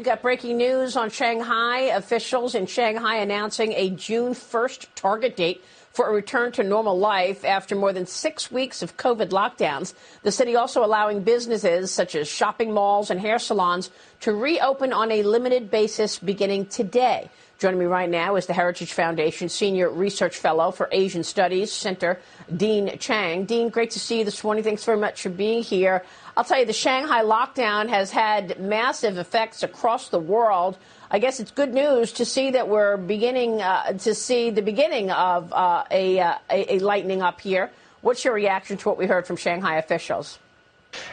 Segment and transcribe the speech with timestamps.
[0.00, 1.80] We got breaking news on Shanghai.
[1.94, 5.62] Officials in Shanghai announcing a June 1st target date
[5.92, 9.92] for a return to normal life after more than six weeks of COVID lockdowns.
[10.22, 15.12] The city also allowing businesses such as shopping malls and hair salons to reopen on
[15.12, 17.28] a limited basis beginning today.
[17.58, 22.18] Joining me right now is the Heritage Foundation Senior Research Fellow for Asian Studies Center,
[22.56, 23.44] Dean Chang.
[23.44, 24.64] Dean, great to see you this morning.
[24.64, 26.02] Thanks very much for being here.
[26.40, 30.78] I'll tell you, the Shanghai lockdown has had massive effects across the world.
[31.10, 35.10] I guess it's good news to see that we're beginning uh, to see the beginning
[35.10, 37.70] of uh, a, uh, a, a lightening up here.
[38.00, 40.38] What's your reaction to what we heard from Shanghai officials?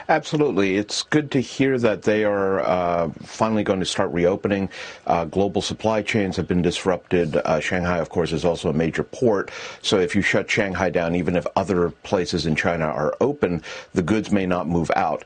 [0.10, 0.78] Absolutely.
[0.78, 4.70] It's good to hear that they are uh, finally going to start reopening.
[5.06, 7.36] Uh, global supply chains have been disrupted.
[7.36, 9.52] Uh, Shanghai, of course, is also a major port.
[9.82, 13.62] So if you shut Shanghai down, even if other places in China are open,
[13.94, 15.24] the goods may not move out.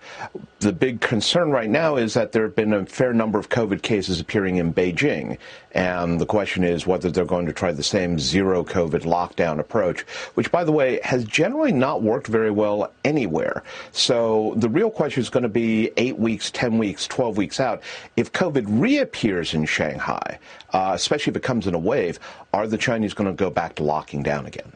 [0.61, 3.81] The big concern right now is that there have been a fair number of COVID
[3.81, 5.39] cases appearing in Beijing.
[5.71, 10.01] And the question is whether they're going to try the same zero COVID lockdown approach,
[10.35, 13.63] which, by the way, has generally not worked very well anywhere.
[13.91, 17.81] So the real question is going to be eight weeks, 10 weeks, 12 weeks out.
[18.15, 20.37] If COVID reappears in Shanghai,
[20.73, 22.19] uh, especially if it comes in a wave,
[22.53, 24.73] are the Chinese going to go back to locking down again?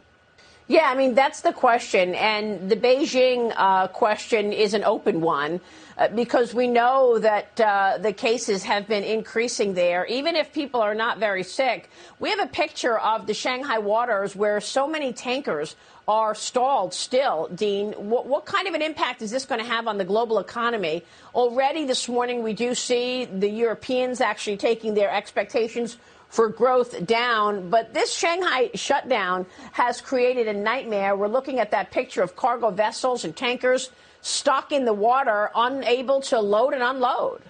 [0.67, 2.15] Yeah, I mean, that's the question.
[2.15, 5.61] And the Beijing uh, question is an open one
[5.95, 10.07] uh, because we know that uh, the cases have been increasing there.
[10.07, 14.35] Even if people are not very sick, we have a picture of the Shanghai waters
[14.35, 15.75] where so many tankers
[16.07, 17.47] are stalled still.
[17.53, 20.39] Dean, what, what kind of an impact is this going to have on the global
[20.39, 21.03] economy?
[21.35, 25.97] Already this morning, we do see the Europeans actually taking their expectations
[26.35, 27.69] for growth down.
[27.69, 31.15] But this Shanghai shutdown has created a nightmare.
[31.15, 33.89] We're looking at that picture of cargo vessels and tankers
[34.21, 37.41] stuck in the water, unable to load and unload.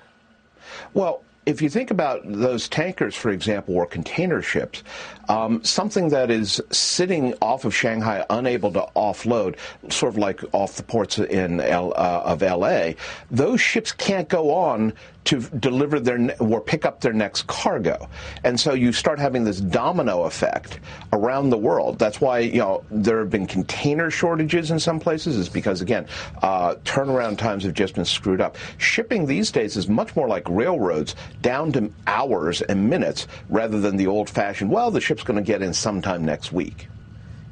[0.93, 4.83] Well, if you think about those tankers, for example, or container ships,
[5.29, 9.57] um, something that is sitting off of Shanghai, unable to offload,
[9.89, 12.95] sort of like off the ports in L, uh, of L.A.,
[13.31, 14.93] those ships can't go on
[15.25, 18.07] to deliver their or pick up their next cargo.
[18.43, 20.79] And so you start having this domino effect
[21.11, 21.99] around the world.
[21.99, 26.07] That's why, you know, there have been container shortages in some places is because, again,
[26.43, 28.55] uh, turnaround times have just been screwed up.
[28.77, 33.97] Shipping these days is much more like railroads, down to hours and minutes rather than
[33.97, 36.89] the old fashioned, well, the ship's going to get in sometime next week.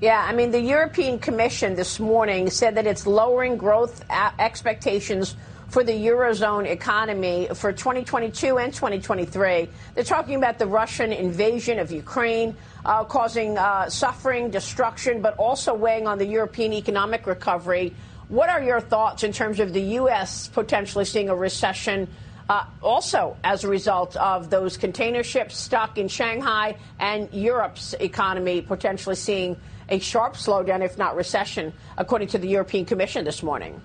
[0.01, 4.03] Yeah, I mean, the European Commission this morning said that it's lowering growth
[4.37, 5.37] expectations
[5.69, 9.69] for the Eurozone economy for 2022 and 2023.
[9.95, 12.55] They're talking about the Russian invasion of Ukraine.
[12.85, 17.93] Uh, causing uh, suffering, destruction, but also weighing on the European economic recovery.
[18.27, 20.49] What are your thoughts in terms of the U.S.
[20.49, 22.09] potentially seeing a recession
[22.53, 28.61] uh, also as a result of those container ships stuck in Shanghai and Europe's economy
[28.61, 29.57] potentially seeing
[29.89, 33.81] a sharp slowdown, if not recession, according to the European Commission this morning?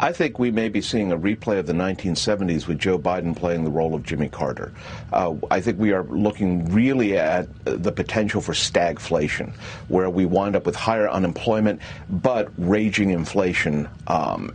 [0.00, 3.62] I think we may be seeing a replay of the 1970s with Joe Biden playing
[3.62, 4.72] the role of Jimmy Carter.
[5.12, 9.52] Uh, I think we are looking really at the potential for stagflation,
[9.88, 13.86] where we wind up with higher unemployment but raging inflation.
[14.06, 14.54] Um,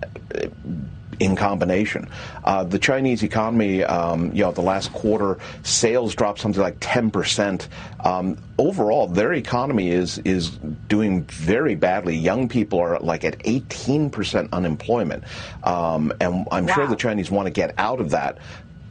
[1.19, 2.09] in combination.
[2.43, 7.11] Uh, the Chinese economy, um, you know, the last quarter sales dropped something like 10
[7.11, 7.67] percent.
[8.03, 10.51] Um, overall, their economy is is
[10.87, 12.15] doing very badly.
[12.15, 15.23] Young people are like at 18 percent unemployment,
[15.63, 16.73] um, and I'm wow.
[16.73, 18.37] sure the Chinese want to get out of that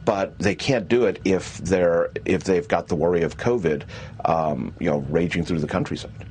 [0.05, 3.83] but they can't do it if they're if they've got the worry of COVID,
[4.23, 6.25] um, you know, raging through the countryside.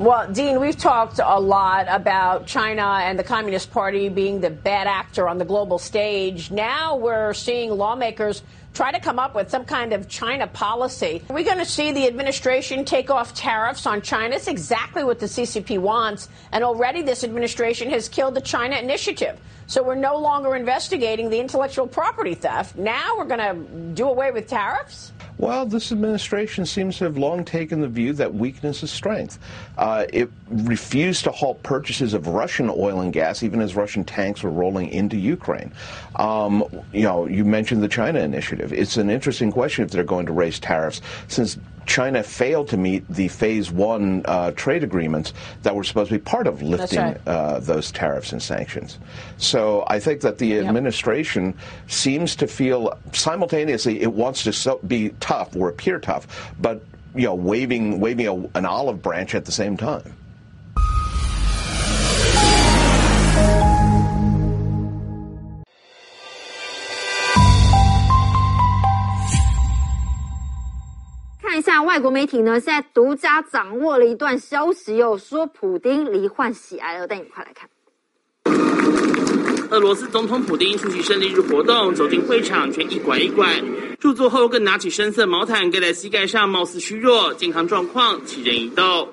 [0.00, 4.86] Well, Dean, we've talked a lot about China and the Communist Party being the bad
[4.86, 6.50] actor on the global stage.
[6.50, 8.42] Now we're seeing lawmakers
[8.72, 11.20] try to come up with some kind of China policy.
[11.28, 14.36] Are we going to see the administration take off tariffs on China?
[14.36, 16.30] It's exactly what the CCP wants.
[16.52, 19.38] And already this administration has killed the China initiative.
[19.66, 22.74] So we're no longer investigating the intellectual property theft.
[22.74, 25.12] Now we're going to do away with tariffs?
[25.40, 29.38] Well, this administration seems to have long taken the view that weakness is strength.
[29.78, 34.42] Uh, it refused to halt purchases of Russian oil and gas, even as Russian tanks
[34.42, 35.72] were rolling into Ukraine.
[36.16, 38.70] Um, you know, you mentioned the China initiative.
[38.74, 43.06] It's an interesting question if they're going to raise tariffs, since China failed to meet
[43.08, 45.32] the phase one uh, trade agreements
[45.62, 47.20] that were supposed to be part of lifting right.
[47.26, 48.98] uh, those tariffs and sanctions.
[49.38, 50.66] So I think that the yep.
[50.66, 51.54] administration
[51.86, 56.82] seems to feel simultaneously it wants to so be tough or appear tough, but
[57.14, 60.14] you know, waving waving a, an olive branch at the same time.
[71.84, 77.06] 外国媒体呢，现在独家掌握了一段消息哦，说普丁罹患喜癌了。
[77.06, 77.68] 带你快来看。
[79.70, 83.62] 俄罗斯总统普京出席胜利日活动，走进会场却一拐一拐，
[84.00, 89.06] 入座后更拿起深色毛毯盖在膝盖上，貌似虚弱，健康状况奇人一斗。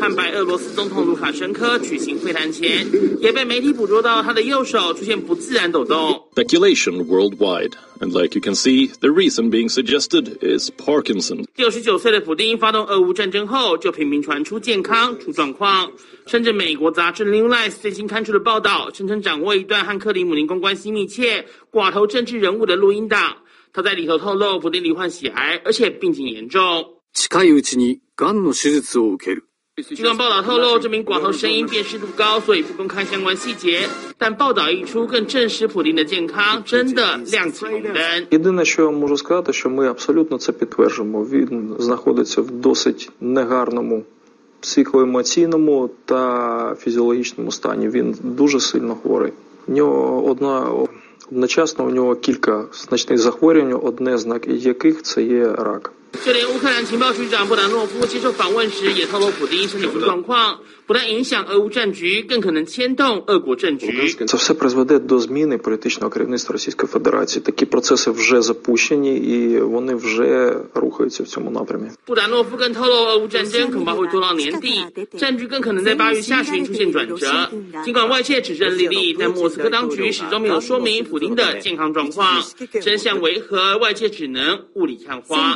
[0.00, 2.86] 汉白俄罗斯总统卢卡申科举行会谈前，
[3.18, 6.28] 也被媒体捕捉到他的右手出现不自然抖动。
[6.36, 11.44] Speculation worldwide, and like you can see, the reason being suggested is Parkinson.
[11.56, 15.90] 六十九岁的普丁发动俄乌战争后，就频频传出健康出状况，
[16.26, 23.38] 甚至美国杂志《New Life》最新刊出的报道，声称掌握一段和克里姆林宫关系密切、寡头政治人物的录音档。
[23.73, 26.85] 他在里头透露，普丁罹患血癌，而且病情严重。
[27.13, 29.43] 近いうちにがんの手術を受ける。
[29.81, 33.87] 尽管报道透露这名寡头声音辨识度高，所以不公开相关细节，
[34.17, 38.27] 但报道一出，更证实普丁的健康真的亮起红灯。
[38.29, 41.23] Єдине, що я можу сказати, що ми абсолютно це підтверджуємо.
[41.23, 44.03] Він знаходиться в досить негарному
[44.59, 47.89] психоемоційному та фізіологічному стані.
[47.89, 49.31] Він дуже сильно хворий.
[49.67, 50.67] В нього одна
[51.32, 55.92] Одночасно у нього кілька значних захворювань, одне з яких це є рак.
[60.83, 64.09] 就连乌克兰情报局长布达诺夫接受访问时也透露，普丁身体状况不但影响俄乌战局，更可能牵动俄国政局。
[64.25, 67.43] Це все призведе до зміни політичного керівництва Російської Федерації.
[67.43, 71.89] Такі процеси вже запущені і вони вже рухаються в цьому напрямі.
[72.05, 74.83] 布达诺夫更透露，俄乌战争恐怕会拖到年底，
[75.17, 77.49] 战局更可能在八月下旬出现转折。
[77.83, 82.41] 尽管外界指认利利，但莫斯科当局始终没有说明普丁的健康状况。
[82.81, 83.77] 真相为何？
[83.77, 85.55] 外界只能雾里看花。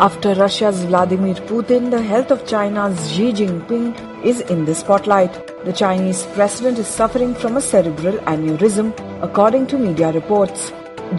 [0.00, 5.32] After Russia's Vladimir Putin, the health of China's Xi Jinping is in the spotlight.
[5.64, 8.92] The Chinese president is suffering from a cerebral aneurysm,
[9.24, 10.70] according to media reports.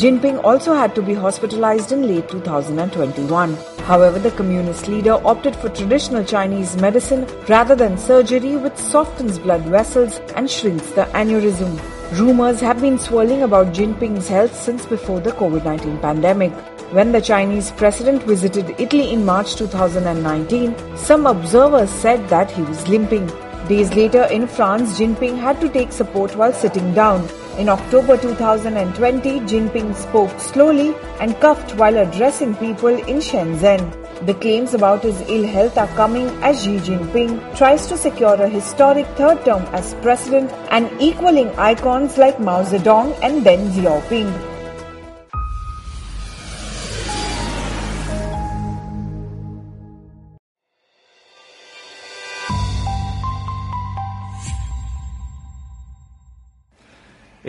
[0.03, 3.57] Jinping also had to be hospitalized in late 2021.
[3.79, 9.63] However, the communist leader opted for traditional Chinese medicine rather than surgery, which softens blood
[9.63, 11.98] vessels and shrinks the aneurysm.
[12.13, 16.51] Rumors have been swirling about Jinping's health since before the COVID 19 pandemic.
[16.91, 22.88] When the Chinese president visited Italy in March 2019, some observers said that he was
[22.88, 23.27] limping.
[23.67, 27.29] Days later in France, Jinping had to take support while sitting down.
[27.59, 33.85] In October 2020, Jinping spoke slowly and coughed while addressing people in Shenzhen.
[34.24, 38.50] The claims about his ill health are coming as Xi Jinping tries to secure a
[38.50, 44.58] historic third term as president and equaling icons like Mao Zedong and Deng Xiaoping.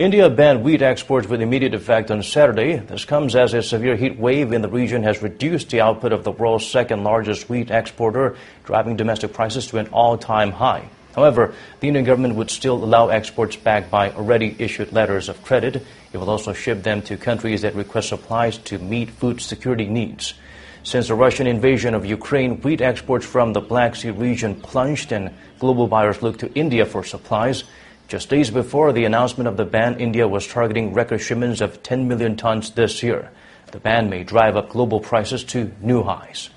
[0.01, 2.77] India banned wheat exports with immediate effect on Saturday.
[2.77, 6.23] This comes as a severe heat wave in the region has reduced the output of
[6.23, 10.89] the world's second largest wheat exporter, driving domestic prices to an all time high.
[11.15, 15.85] However, the Indian government would still allow exports backed by already issued letters of credit.
[16.11, 20.33] It will also ship them to countries that request supplies to meet food security needs.
[20.81, 25.29] Since the Russian invasion of Ukraine, wheat exports from the Black Sea region plunged and
[25.59, 27.65] global buyers look to India for supplies.
[28.11, 32.09] Just days before the announcement of the ban, India was targeting record shipments of 10
[32.09, 33.31] million tons this year.
[33.71, 36.49] The ban may drive up global prices to new highs.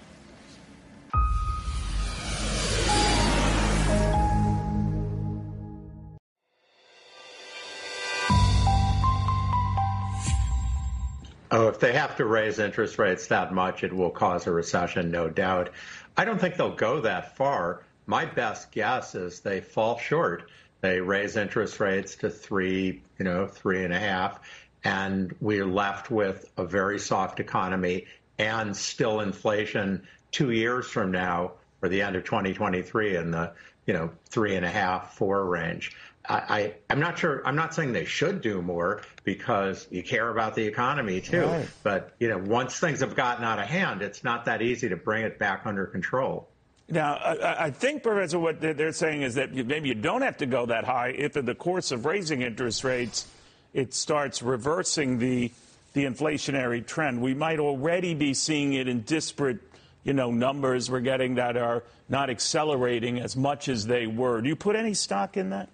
[11.53, 15.13] Oh, if they have to raise interest rates that much, it will cause a recession,
[15.13, 15.71] no doubt.
[16.17, 17.85] I don't think they'll go that far.
[18.07, 20.51] My best guess is they fall short.
[20.85, 24.39] They raise interest rates to three, you know, three and a half,
[24.85, 28.05] and we're left with a very soft economy
[28.37, 33.53] and still inflation two years from now, or the end of 2023, in the
[33.87, 35.97] you know three and a half, four range.
[36.29, 37.41] I, I am not sure.
[37.47, 41.47] I'm not saying they should do more because you care about the economy too.
[41.47, 41.67] Right.
[41.83, 44.97] But you know, once things have gotten out of hand, it's not that easy to
[44.97, 46.47] bring it back under control.
[46.89, 50.47] Now, I, I think, Professor, what they're saying is that maybe you don't have to
[50.47, 53.27] go that high if, in the course of raising interest rates,
[53.73, 55.51] it starts reversing the
[55.95, 57.23] the inflationary trend.
[57.23, 59.61] We might already be seeing it in disparate,
[60.03, 64.41] you know, numbers we're getting that are not accelerating as much as they were.
[64.41, 65.69] Do you put any stock in that?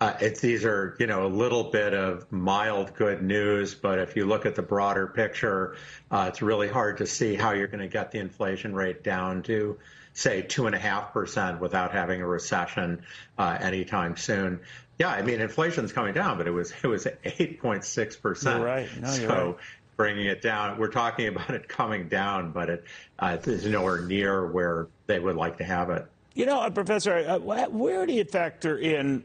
[0.00, 4.16] Uh, it's these are you know a little bit of mild good news, but if
[4.16, 5.76] you look at the broader picture,
[6.10, 9.42] uh, it's really hard to see how you're going to get the inflation rate down
[9.42, 9.78] to
[10.14, 13.02] say two and a half percent without having a recession
[13.38, 14.60] uh, anytime soon.
[14.98, 18.64] Yeah, I mean inflation's coming down, but it was it was eight point six percent.
[18.64, 18.88] Right.
[19.00, 19.56] No, so right.
[19.98, 22.84] bringing it down, we're talking about it coming down, but it
[23.18, 26.06] uh, is nowhere near where they would like to have it.
[26.32, 29.24] You know, uh, Professor, uh, where do you factor in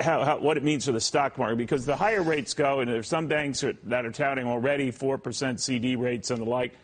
[0.00, 1.56] how, how, what it means for the stock market?
[1.56, 5.60] Because the higher rates go, and there's some banks are, that are touting already 4%
[5.60, 6.74] CD rates and the like.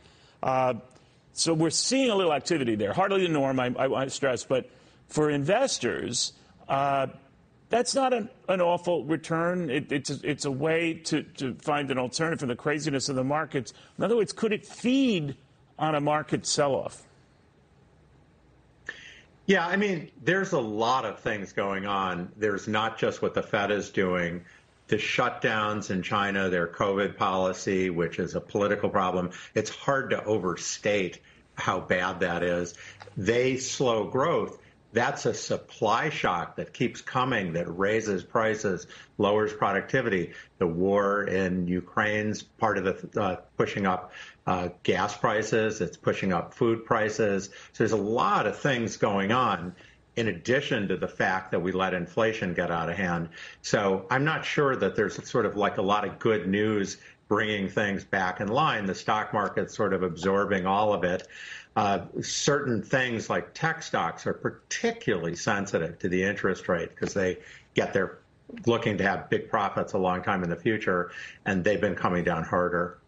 [0.43, 0.75] Uh,
[1.33, 2.93] so we're seeing a little activity there.
[2.93, 4.69] Hardly the norm, I, I, I stress, but
[5.09, 6.33] for investors,
[6.69, 7.09] uh,
[7.69, 9.71] that's not an, an awful return.
[9.71, 13.17] It, it's, a, it's a way to, to find an alternative for the craziness of
[13.17, 13.73] the markets.
[13.97, 15.37] In other words, could it feed
[15.79, 17.03] on a market sell off?
[19.47, 22.31] Yeah, I mean, there's a lot of things going on.
[22.37, 24.45] There's not just what the Fed is doing.
[24.87, 30.23] The shutdowns in China, their COVID policy, which is a political problem, it's hard to
[30.25, 31.21] overstate
[31.55, 32.75] how bad that is.
[33.17, 34.59] They slow growth.
[34.93, 40.35] That's a supply shock that keeps coming, that raises prices, lowers productivity.
[40.59, 44.13] The war in Ukraine's part of the uh, pushing up
[44.47, 45.81] uh, gas prices.
[45.81, 47.47] It's pushing up food prices.
[47.73, 49.75] So there's a lot of things going on
[50.17, 53.31] in addition to the fact that we let inflation get out of hand.
[53.63, 57.67] So I'm not sure that there's sort of like a lot of good news bringing
[57.69, 58.85] things back in line.
[58.85, 61.27] The stock market's sort of absorbing all of it.
[61.75, 67.39] Uh, certain things like tech stocks are particularly sensitive to the interest rate because they
[67.73, 68.19] get their
[68.67, 71.11] looking to have big profits a long time in the future,
[71.47, 72.99] and they've been coming down harder.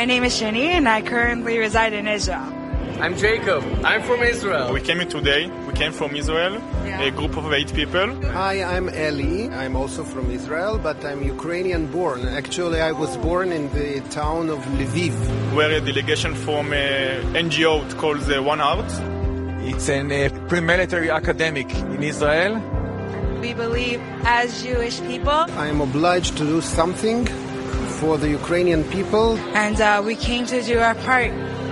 [0.00, 2.48] My name is Shani, and I currently reside in Israel.
[3.02, 3.62] I'm Jacob.
[3.84, 4.72] I'm from Israel.
[4.72, 5.50] We came here today.
[5.66, 6.54] We came from Israel,
[6.86, 7.02] yeah.
[7.02, 8.08] a group of eight people.
[8.38, 9.54] Hi, I'm Eli.
[9.54, 12.26] I'm also from Israel, but I'm Ukrainian born.
[12.26, 15.14] Actually, I was born in the town of Lviv.
[15.54, 18.90] We're a delegation from an NGO called the One Heart.
[19.70, 22.54] It's a uh, pre-military academic in Israel.
[23.42, 25.40] We believe as Jewish people.
[25.64, 27.28] I'm obliged to do something
[28.00, 29.36] for the Ukrainian people.
[29.64, 31.30] And uh, we came to do our part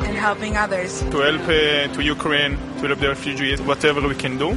[0.08, 1.00] in helping others.
[1.00, 4.50] To help uh, to Ukraine, to help the refugees, whatever we can do.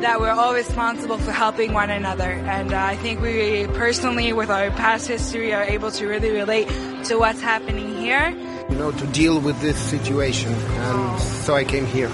[0.00, 2.32] That we're all responsible for helping one another.
[2.56, 6.68] And uh, I think we personally, with our past history, are able to really relate
[7.08, 8.28] to what's happening here.
[8.70, 10.52] You know, to deal with this situation.
[10.52, 12.10] And so I came here.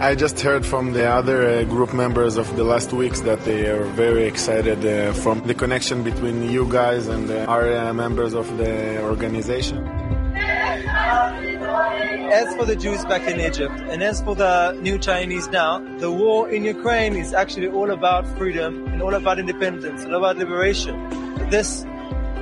[0.00, 3.66] I just heard from the other uh, group members of the last weeks that they
[3.66, 9.02] are very excited uh, from the connection between you guys and our members of the
[9.02, 9.84] organization.
[12.30, 16.12] As for the Jews back in Egypt, and as for the new Chinese now, the
[16.12, 20.94] war in Ukraine is actually all about freedom and all about independence, all about liberation.
[21.50, 21.84] This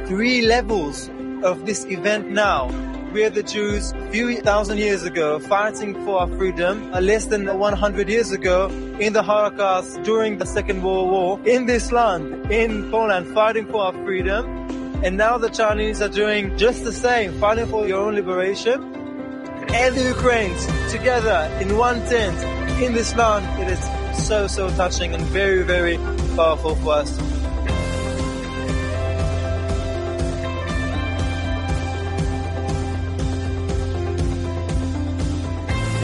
[0.05, 1.09] three levels
[1.43, 2.69] of this event now
[3.17, 7.25] we are the Jews a few thousand years ago fighting for our freedom, uh, less
[7.25, 8.69] than 100 years ago
[9.01, 13.85] in the Holocaust during the Second World War in this land, in Poland, fighting for
[13.85, 14.45] our freedom.
[15.03, 18.83] And now the Chinese are doing just the same, fighting for your own liberation.
[19.73, 22.37] And the Ukrainians together in one tent
[22.83, 23.47] in this land.
[23.63, 25.97] It is so, so touching and very, very
[26.37, 27.36] powerful for us.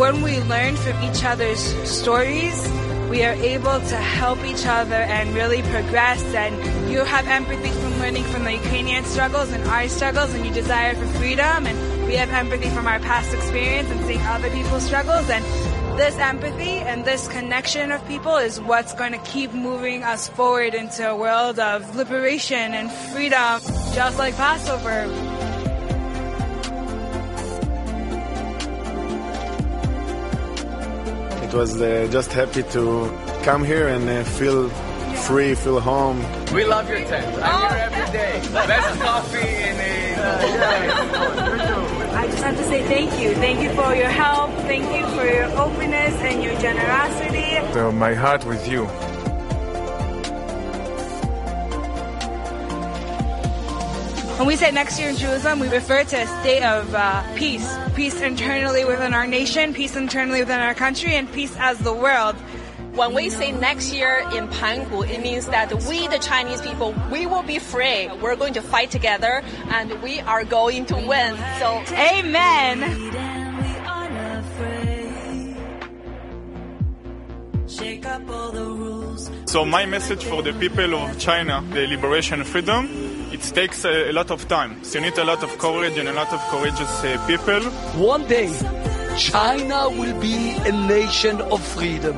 [0.02, 2.59] When we learn from each other's stories,
[3.09, 6.21] we are able to help each other and really progress.
[6.35, 10.52] And you have empathy from learning from the Ukrainian struggles and our struggles, and you
[10.52, 11.68] desire for freedom.
[11.68, 15.30] And we have empathy from our past experience and seeing other people's struggles.
[15.30, 15.44] And
[15.97, 20.75] this empathy and this connection of people is what's going to keep moving us forward
[20.75, 23.61] into a world of liberation and freedom,
[23.94, 25.31] just like Passover.
[31.52, 33.11] Was uh, just happy to
[33.42, 34.68] come here and uh, feel
[35.26, 36.18] free, feel home.
[36.52, 37.42] We love your tent.
[37.42, 38.40] I'm here every day.
[38.52, 40.02] Best coffee in a.
[42.14, 43.35] I just have to say thank you.
[43.35, 44.50] Thank you for your help.
[44.62, 47.73] Thank you for your openness and your generosity.
[47.75, 48.88] So my heart with you.
[54.42, 57.78] When we say next year in Jerusalem, we refer to a state of uh, peace.
[57.94, 62.34] Peace internally within our nation, peace internally within our country, and peace as the world.
[62.96, 67.25] When we say next year in Pangu, it means that we, the Chinese people, we
[67.25, 68.11] will be free.
[68.20, 71.37] We're going to fight together and we are going to win.
[71.61, 72.82] So, amen.
[79.46, 84.10] So my message for the people of China, the liberation and freedom, it takes a,
[84.10, 84.82] a lot of time.
[84.84, 87.62] So you need a lot of courage and a lot of courageous uh, people.
[88.00, 88.52] One day,
[89.18, 92.16] China will be a nation of freedom.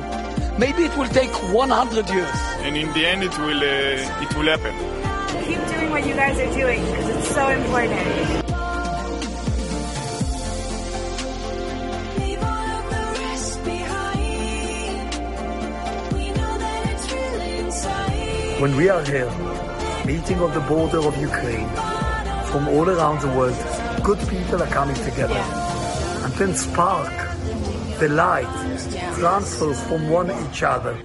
[0.57, 2.37] Maybe it will take 100 years.
[2.63, 4.73] And in the end, it will, uh, it will happen.
[5.45, 8.45] Keep doing what you guys are doing because it's so important.
[18.57, 19.29] When we are here,
[20.05, 21.69] meeting of the border of Ukraine,
[22.51, 23.57] from all around the world,
[24.03, 25.41] good people are coming together.
[26.23, 27.11] And then spark,
[27.99, 28.45] the light,
[29.17, 30.95] transfers from one each other.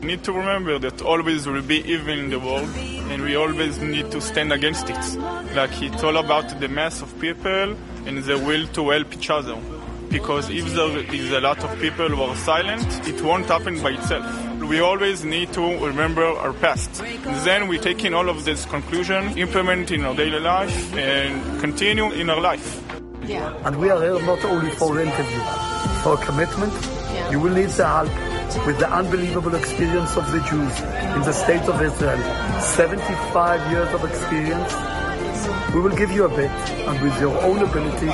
[0.00, 2.70] We need to remember that always will be evil in the world,
[3.10, 5.18] and we always need to stand against it.
[5.54, 7.76] Like it's all about the mass of people
[8.06, 9.56] and the will to help each other.
[10.10, 13.90] Because if there is a lot of people who are silent, it won't happen by
[13.90, 14.26] itself.
[14.60, 17.02] We always need to remember our past.
[17.44, 22.10] Then we take in all of this conclusion, implement in our daily life, and continue
[22.12, 22.82] in our life.
[23.26, 23.52] Yeah.
[23.64, 25.40] And we are here not only for interview,
[26.02, 26.72] for commitment.
[26.72, 27.30] Yeah.
[27.30, 30.80] You will need the help with the unbelievable experience of the Jews
[31.16, 32.18] in the state of Israel.
[32.60, 34.74] 75 years of experience.
[35.74, 38.06] We will give you a bit, and with your own ability,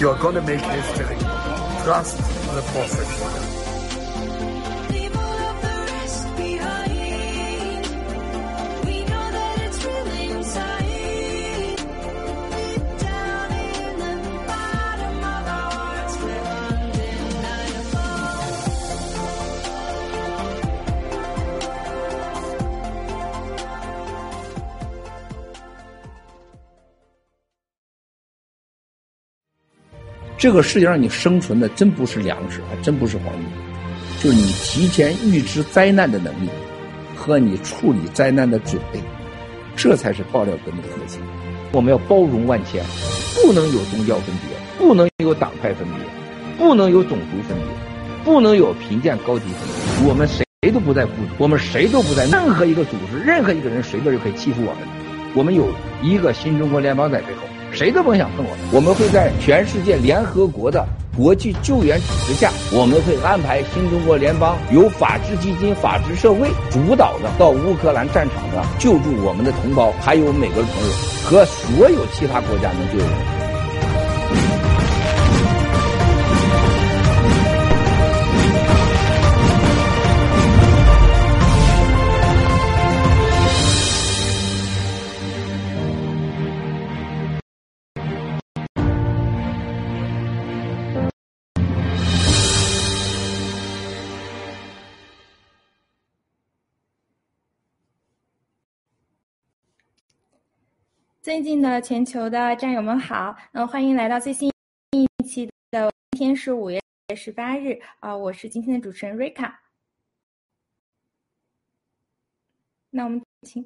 [0.00, 1.16] you are going to make history.
[1.84, 3.41] Trust the process.
[30.42, 33.44] 这个世界上你生存的真不是粮食，还真不是黄金，
[34.20, 36.48] 就是你提前预知灾难的能力
[37.14, 38.98] 和你处理灾难的准备，
[39.76, 41.20] 这才是爆料革命的核心。
[41.70, 42.84] 我们要包容万千，
[43.36, 46.04] 不能有宗教分别，不能有党派分别，
[46.58, 49.68] 不能有种族分别，不能有贫贱高低分
[50.00, 50.08] 别。
[50.08, 54.78] 我们谁都不在附，我们谁都不在任何一个组织，任何一个人随便就可以欺负我们。
[55.36, 55.68] 我们有
[56.02, 57.42] 一个新中国联邦在背后。
[57.72, 58.50] 谁都甭想碰我！
[58.70, 70.92] 我们会在全世界联合国的国际救援组织下，我们会安排新中国联邦由法治基金、法治社会主导的到乌克兰战场的救助我们的同胞，还有美国的朋友
[71.24, 73.41] 和所有其他国家能救援。
[101.22, 104.52] 尊敬的全球的战友们好，嗯，欢迎来到最新
[104.90, 105.88] 一期的。
[106.10, 106.82] 今天是五月
[107.14, 109.62] 十八日啊，我是今天的主持人瑞卡。
[112.90, 113.62] 那我们请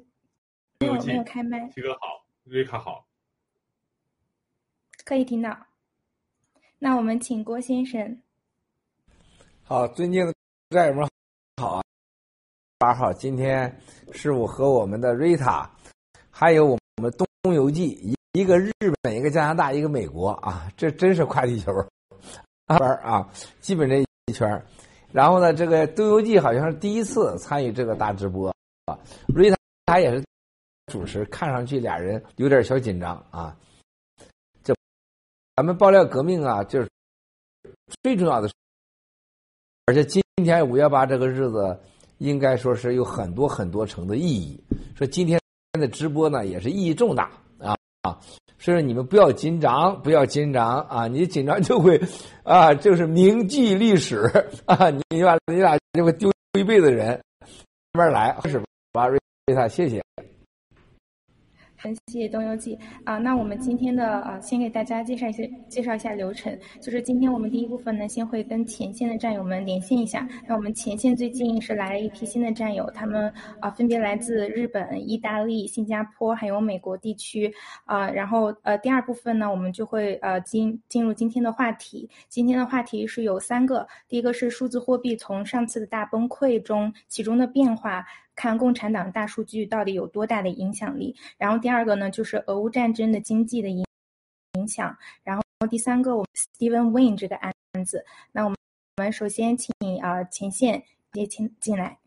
[0.81, 1.67] 没有没有开麦。
[1.69, 3.03] 七哥好，瑞卡好，
[5.03, 5.57] 可以听到。
[6.77, 8.21] 那我们请郭先生。
[9.63, 10.33] 好，尊敬的
[10.69, 11.09] 战友们
[11.59, 11.83] 好啊！
[12.77, 15.67] 八号，今天是我和我们的瑞塔，
[16.29, 17.26] 还有我们东。
[17.47, 21.71] 东游记一个日本一个加拿大一个美国啊，这真是跨地球
[22.65, 23.25] 啊玩啊，
[23.61, 24.61] 基本这一圈
[25.13, 28.53] 然后呢，这个东游记好像是第一次参与这个大直播
[28.87, 28.99] 啊，
[29.33, 29.55] 瑞塔
[29.85, 30.21] 他也是
[30.87, 33.55] 主持，看上去俩人有点小紧张啊。
[34.61, 34.75] 这
[35.55, 36.89] 咱们爆料革命啊，就是
[38.03, 38.51] 最重要的，
[39.85, 41.79] 而且今天五幺八这个日子，
[42.17, 44.61] 应该说是有很多很多层的意义。
[44.97, 45.39] 说今天。
[45.79, 48.19] 的直播呢也是意义重大啊啊，
[48.57, 51.07] 所以说你们不要紧张，不要紧张啊！
[51.07, 51.99] 你紧张就会
[52.43, 54.21] 啊，就是铭记历史
[54.65, 54.89] 啊！
[54.89, 57.21] 你俩你俩就会丢一辈子人，
[57.93, 58.61] 慢慢来，是
[58.93, 59.07] 吧？
[59.07, 59.19] 瑞
[59.55, 60.01] 塔，谢谢。
[61.77, 66.57] 很谢东游记啊，那我们今天的啊，先给大家介绍一些介绍一下流程。
[66.81, 70.27] 就是今天我们第一部分呢，先会跟前线的战友们连线一下。
[70.47, 77.53] 那我们前线最近是来了一批新的战友，他们啊分别来自日本、意大利、新加坡还有美国地区
[77.85, 78.09] 啊。
[78.09, 82.09] 然后呃，第二部分呢，我们就会呃进进入今天的话题。
[82.27, 88.03] 今天的话题是有三个，第一个是数字货币从上次的大崩溃中其中的变化。
[88.37, 93.83] 看共产党大数据到底有多大的影响力，然后第二个呢，就是俄乌战争的经济的影
[94.53, 97.51] 影响，然后第三个，我们 Steven win 这个案
[97.83, 98.57] 子，那我们
[98.97, 101.97] 我们首先请你啊前线接请进来。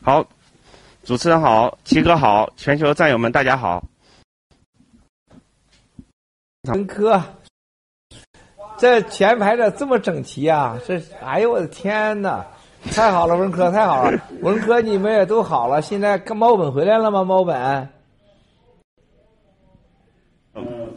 [0.00, 0.24] 好，
[1.02, 3.89] 主持人好，齐哥好，全球战友们大家好。
[6.68, 7.22] 文科，
[8.76, 10.78] 这前排的这么整齐啊！
[10.86, 12.46] 这，哎呦我的天哪，
[12.92, 15.80] 太好了，文科太好了，文科你们也都好了。
[15.80, 17.24] 现在猫本回来了吗？
[17.24, 17.88] 猫本？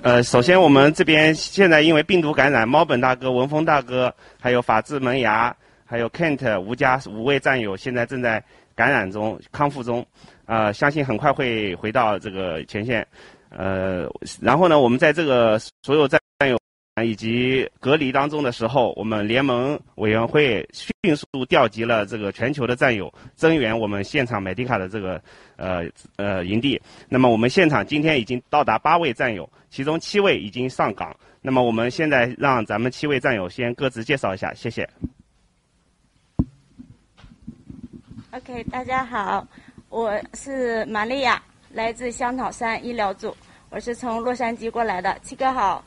[0.02, 8.44] 呃，首先我们这边现在因为病毒感染，猫本大哥、文峰大哥，还有法治门牙，还有 Kent 吴家五位战友现在正在
[8.76, 10.06] 感染中、康复中，
[10.46, 13.08] 呃，相信很快会回到这个前线。
[13.56, 14.10] 呃，
[14.42, 16.58] 然后呢，我们在这个所有战友
[17.04, 25.22] 以及隔离当中的时候，我们联盟委员会迅速调集了这个全球的战友，增援我们现场美迪卡的这个
[25.56, 25.84] 呃
[26.18, 26.82] 呃营地。
[27.10, 31.16] 那么我们现场今天已经到达八位战友，其中七位已经上岗。
[31.42, 34.88] 那么我们现在让咱们七位战友先各自介绍一下，谢谢。
[38.32, 39.48] OK，大家好，
[39.90, 41.42] 我是玛利亚。
[41.74, 43.36] 来自香草山医疗组，
[43.72, 45.18] 我是从洛杉矶过来的。
[45.24, 45.84] 七哥好，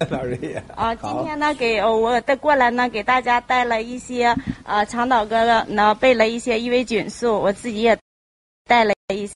[0.74, 7.96] 啊，今天呢，给我带过来呢，给大家带了一些呃，长岛哥哥呢备了一些伊维菌素，我自己也
[8.66, 9.32] 带了一些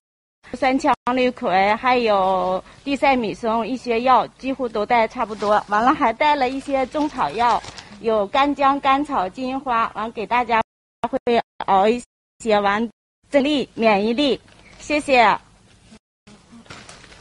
[0.54, 5.64] 三羟氯喹，还有地塞米松一些药，几乎都带差不多。
[5.68, 7.62] 完了还带了一些中草药，
[8.00, 10.60] 有干姜、甘草、金银花，完给大家
[11.08, 12.02] 会熬一
[12.42, 12.90] 些，完
[13.30, 14.40] 增力免疫力。
[14.86, 15.16] 谢谢。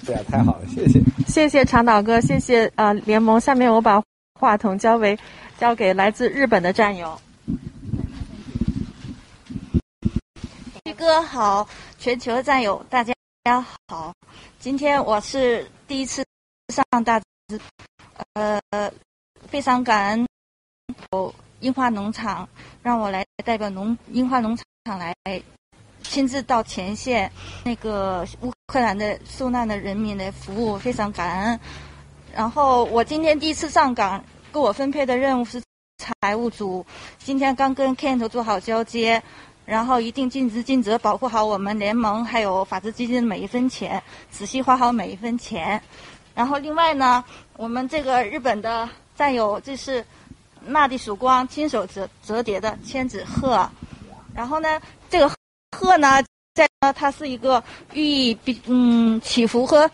[0.05, 1.01] 对啊，太好了，谢谢。
[1.25, 3.41] 谢谢长岛哥，谢谢呃联盟。
[3.41, 3.99] 下面我把
[4.39, 5.17] 话筒交为
[5.57, 7.19] 交给来自日本的战友。
[10.83, 13.15] 七哥好，全球的战友大家
[13.87, 14.13] 好。
[14.59, 16.23] 今天我是第一次
[16.71, 17.59] 上大直，
[18.33, 18.61] 呃，
[19.47, 20.27] 非常感恩
[21.13, 22.47] 有樱花农场
[22.83, 25.15] 让我来代表农樱花农场来。
[26.15, 27.29] 亲自到前线，
[27.65, 31.59] 那个乌克兰的受难的人民的服务非常感恩。
[32.33, 34.23] 然后我今天第一次上岗，
[34.53, 35.61] 给我分配的任务是
[35.97, 36.85] 财务组。
[37.19, 39.21] 今天刚跟 Kent 做好交接，
[39.65, 44.01] 然后一定尽职尽责，保护好我们联盟还有法治基金的每一分钱，
[44.31, 45.81] 仔细花好每一分钱。
[46.33, 47.21] 然后另外呢，
[47.57, 50.05] 我们这个日本的战友，这是
[50.65, 53.69] 纳地曙光亲手折折叠的千纸鹤。
[54.33, 55.29] 然后呢，这个。
[55.75, 57.61] 鹤呢，在呢，它是一个
[57.93, 59.89] 寓意比嗯祈福和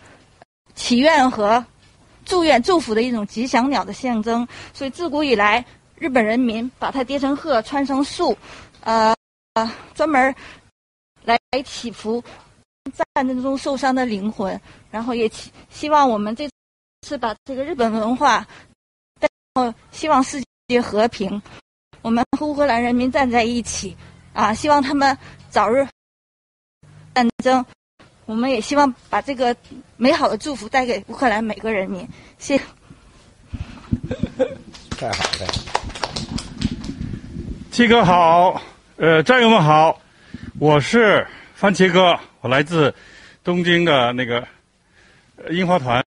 [0.74, 1.64] 祈愿和
[2.24, 5.64] 祝愿祝福的一种吉祥鸟的象征，所以自古以来，
[5.96, 8.36] 日本人民把它叠成鹤，穿成树，
[8.80, 9.12] 呃，
[9.92, 10.32] 专门
[11.24, 12.22] 来祈福
[13.14, 14.58] 战争中受伤的灵魂，
[14.90, 16.48] 然后也希希望我们这
[17.06, 18.46] 次把这个日本文化，
[19.18, 21.42] 然后希望世界和平，
[22.02, 23.96] 我们和乌克兰人民站在一起，
[24.32, 25.18] 啊，希望他们。
[25.52, 25.86] 早日
[27.14, 27.62] 战争，
[28.24, 29.54] 我们也希望把这个
[29.98, 32.08] 美好的祝福带给乌克兰每个人民。
[32.38, 32.56] 谢。
[32.56, 32.64] 谢
[34.96, 35.46] 太好了。
[37.70, 38.62] 七哥好，
[38.96, 40.00] 呃，战友们好，
[40.58, 42.94] 我是番茄哥，我来自
[43.44, 44.48] 东京的那个
[45.50, 46.02] 樱花团。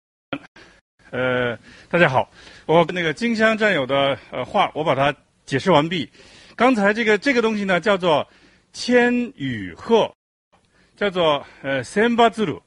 [1.12, 1.55] 呃，
[1.91, 2.27] 大家好，
[2.65, 5.13] 我那个金乡战友的呃话，我把它
[5.45, 6.10] 解释完毕。
[6.55, 8.27] 刚才这个这个东西呢，叫做。
[8.75, 10.13] 千羽鹤
[10.97, 12.61] 叫做呃千巴兹鲁，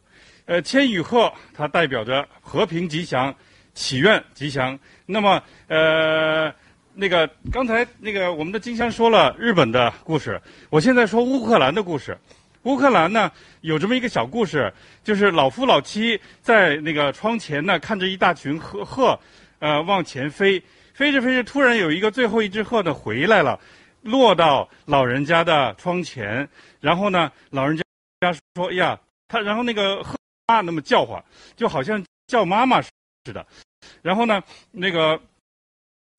[0.47, 3.33] 呃千羽鹤它代表着和平吉祥、
[3.75, 4.77] 祈愿吉祥。
[5.05, 6.51] 那么呃
[6.95, 10.41] 那个刚才那个我们的金香说了日本的故事，
[10.71, 12.17] 我现在说乌克兰的故事。
[12.63, 14.73] 乌克兰呢有这么一个小故事，
[15.05, 19.21] 就是老夫老妻在那个窗前呢看着一大群鹤鹤，
[19.59, 20.63] 呃往前飞，
[20.95, 23.61] 飞着飞着突然有一个最后一只鹤呢回来了。
[24.09, 26.49] 落到老人家的窗前，
[26.81, 27.83] 然后呢，老人家
[28.21, 30.17] 家说：“呀，他然后那个鹤
[30.47, 31.23] 啊那么叫唤，
[31.55, 32.91] 就好像叫妈妈似
[33.25, 33.47] 的。
[34.03, 35.21] 然后呢，那个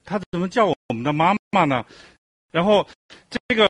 [0.06, 1.84] 他怎么叫我们的妈妈呢？
[2.52, 2.88] 然后
[3.30, 3.69] 这个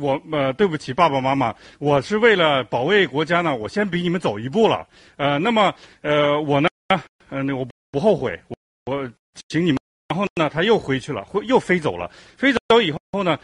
[0.00, 4.86] 我呃对不起爸爸妈妈，我是为了保卫国家呢，我先比你们走一步了。
[5.16, 6.68] 呃，那么呃我呢，
[7.30, 8.40] 嗯，我不后悔，
[8.86, 9.10] 我
[9.48, 9.78] 请你们。”
[10.16, 12.10] 然后呢，他又回去了，又飞走了。
[12.38, 13.38] 飞走以后呢，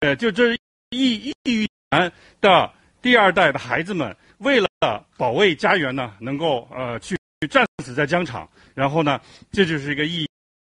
[0.00, 0.52] 呃，就这
[0.90, 2.12] 一一员
[2.42, 4.68] 的第二代的孩子们，为了
[5.16, 7.16] 保卫家园呢，能够呃去
[7.48, 8.46] 战死在疆场。
[8.74, 9.18] 然后呢，
[9.50, 10.26] 这就是一个意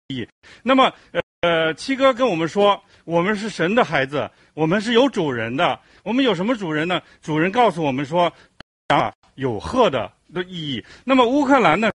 [0.07, 0.25] 义。
[0.63, 0.93] 那么，
[1.41, 5.77] 呃，七哥跟我们说，我们是神的孩子，我们是有主人的。
[6.03, 7.01] 我们有什么主人呢？
[7.21, 8.31] 主人告诉我们说，
[8.87, 10.81] 啊，有鹤的的意义。
[11.03, 11.91] 那么乌克兰呢？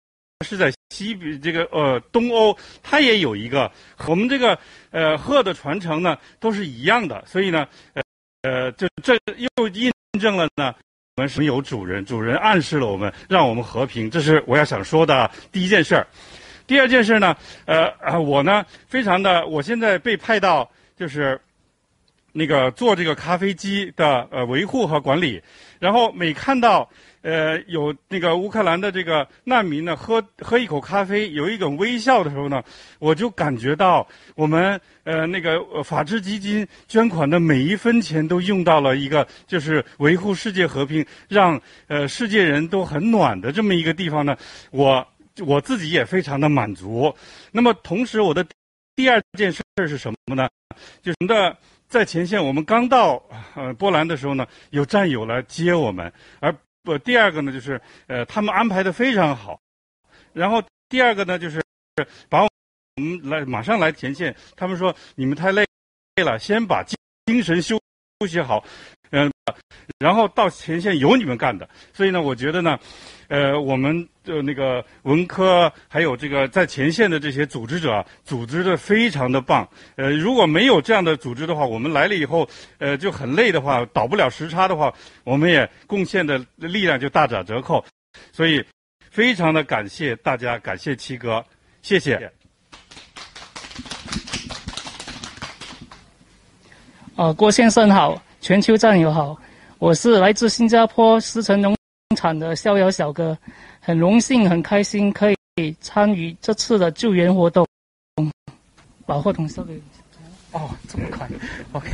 [0.45, 3.71] 是在西比这个呃东欧，它也有一个
[4.07, 4.59] 我们这个
[4.91, 7.23] 呃鹤的传承呢，都是一样的。
[7.27, 7.69] 所以呢，
[8.43, 10.75] 呃，就这又印证了呢，
[11.17, 16.07] 我们是有主人，主人暗示了我们，让我们和平，这是我要想说的第一件事儿。
[16.67, 21.39] 第二件事呢，呃，我呢，非常的，我现在被派到就是
[22.33, 25.43] 那个做这个咖啡机的呃维护和管理，
[25.81, 26.89] 然后每看到
[27.23, 32.63] 呃有那个乌克兰的这个难民呢喝喝一口咖啡有一种微笑的时候呢，
[33.01, 44.37] 我就感觉到我们呃那个法治基金捐款的每一分钱都用到了一个就是维护世界和平，让呃世界人都很暖的这么一个地方呢，
[44.71, 45.05] 我。
[45.47, 47.15] 我自己也非常的满足。
[47.51, 48.45] 那么，同时我的
[48.95, 50.47] 第二件事是什么呢？
[51.03, 51.57] 就是的，
[51.91, 53.21] 在前线，我们刚到
[53.57, 56.11] 呃波兰的时候呢，有战友来接我们。
[56.39, 59.61] 而不，第二个呢，就是呃他们安排的非常好。
[60.33, 61.61] 然后第二个呢，就是
[62.29, 62.49] 把我
[62.95, 64.35] 们来马上来前线。
[64.55, 65.67] 他们说你们太累
[66.25, 66.85] 了，先把
[67.27, 67.77] 精神休
[68.21, 68.65] 休息好。
[69.99, 71.69] 然后到前线有你们干的。
[71.93, 72.79] 所以呢，我觉得呢。
[73.31, 79.69] 呃，我们的那个文科还有这个在前线的这些组织者，组织的非常的棒。
[79.95, 87.85] 呃，如果没有这样的组织的话，我们来了以后，呃，就很累的话，倒不了时差的话，我们也贡献的力量就大打折扣。
[88.33, 88.65] 所以，
[89.13, 91.45] 非常的感谢大家，感谢七哥，
[91.83, 92.33] 谢谢。
[97.15, 99.37] 哦，郭先生好，全球战友好，
[99.79, 101.77] 我是来自新加坡思成农。
[102.17, 103.39] 场的逍遥小哥，
[103.79, 107.65] 很荣幸、很开心可以参与这次的救援活动。
[109.07, 109.81] 把话筒交给
[110.51, 111.29] 哦，这么快
[111.73, 111.89] ，OK。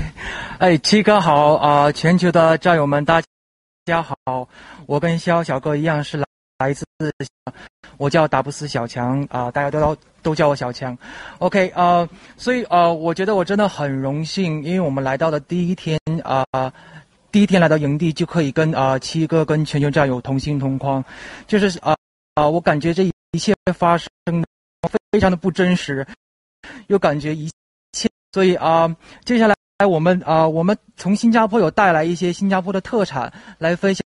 [0.59, 1.93] 哎，七哥好啊！
[1.93, 3.23] 全球的战友们，大
[3.85, 4.49] 家好！
[4.87, 6.25] 我跟逍遥小哥一样是来
[7.01, 7.13] 是，
[7.99, 10.97] 我叫达布斯小强啊，大家都都叫我小强。
[11.39, 16.45] OK 啊，所以啊，我觉得我真的很荣幸，因为我们来到的第一天啊。
[17.33, 21.05] 第一天来到营地就可以跟啊七哥跟全球战友同心同框，
[21.47, 21.95] 就是啊
[22.33, 24.09] 啊我感觉这一切发生
[25.13, 26.07] 非常的不真实，
[26.87, 27.51] 又感觉一
[27.93, 29.55] 切，所以啊接下来
[29.87, 34.03] 我们啊我们从新加坡有带来一些新加坡的特产来分享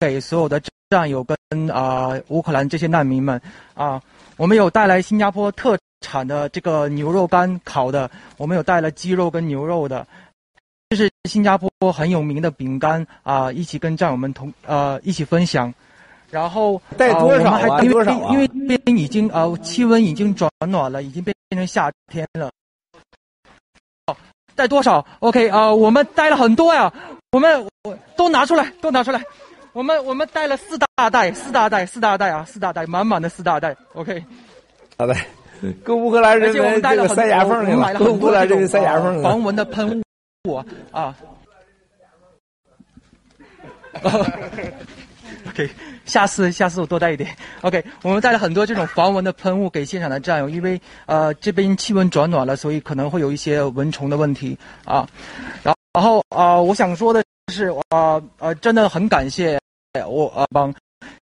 [0.00, 1.36] 给所有的战友跟
[1.70, 3.40] 啊乌克兰这些难民们
[3.72, 4.00] 啊
[4.36, 10.06] 我们有带来新加坡特产的这个牛肉干烤的，我们有带了鸡肉跟牛肉的。
[10.90, 15.72] 这是新加坡很有名的饼干啊，一起跟战友们同呃一起分享。
[16.30, 17.80] 然后带多少啊？
[17.80, 22.50] 因为因为边已经呃气温已经转暖了，已经变变成夏天了。
[24.06, 24.16] 哦，
[24.54, 26.92] 带多少？OK 啊，我们带了很多呀。
[27.32, 27.66] 我们
[28.14, 29.20] 都拿出来，都拿出来。
[29.74, 33.76] 我们我们带了四大袋，四大袋，四大袋啊，四大袋，满满的四大袋。
[33.92, 34.24] OK，
[34.96, 35.14] 好的。
[35.82, 40.02] 跟乌克兰人民这个塞牙缝去了，搁乌克兰人民塞牙缝防蚊的喷雾。
[40.48, 41.16] 我 啊
[45.48, 45.70] ，OK，
[46.04, 47.34] 下次下次我多带一点。
[47.62, 55.08] OK，我们带了很多这种防蚊的喷雾给现场的战友，因为呃这边气温转暖了，所以可能会有一些蚊虫的问题啊。
[55.64, 59.58] 然然后啊，我想说的是啊呃，真的很感谢
[60.02, 60.74] 我啊帮，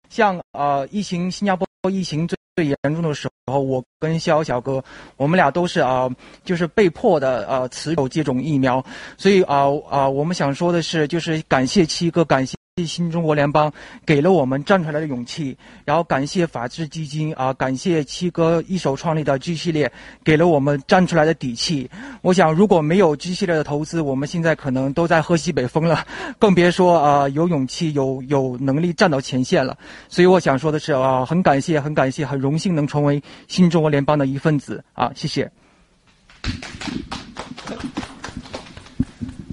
[0.08, 2.36] 像啊疫情新加坡疫情最。
[2.56, 4.84] 最严重的时候，我跟肖小哥，
[5.16, 6.10] 我们俩都是啊，
[6.44, 8.84] 就是被迫的呃持有接种疫苗，
[9.16, 12.59] 所以啊啊，我们想说的是，就是感谢七哥，感谢。
[12.86, 13.72] 新中国联邦
[14.06, 19.90] 给了我们站出来的勇气，然后感谢法治基金啊，感谢七哥一手创立的 G 系列，
[20.24, 21.90] 给了我们站出来的底气。
[22.22, 26.06] 我想，如果没有 G 系列的投资，我们现在可能都在喝西北风了，
[26.38, 29.76] 更别说啊有勇气、有有能力站到前线了。
[30.08, 35.50] 所以我想说的是啊，很感谢，很感谢，很荣幸能成为新中国联邦的一份子啊，谢谢。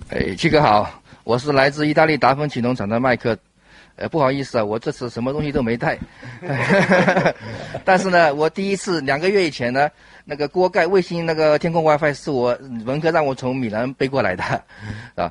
[0.10, 1.03] 哎，七哥好。
[1.27, 3.37] 我是来自意大利达芬奇农场的麦克，
[3.97, 5.99] 呃，不好意思啊，我这次什么东西都没带，
[7.83, 9.89] 但是呢，我第一次两个月以前呢，
[10.23, 14.63] 那个锅盖卫星那个天空 WiFi 是我文科让我从米兰背过来的，
[15.21, 15.29] 啊，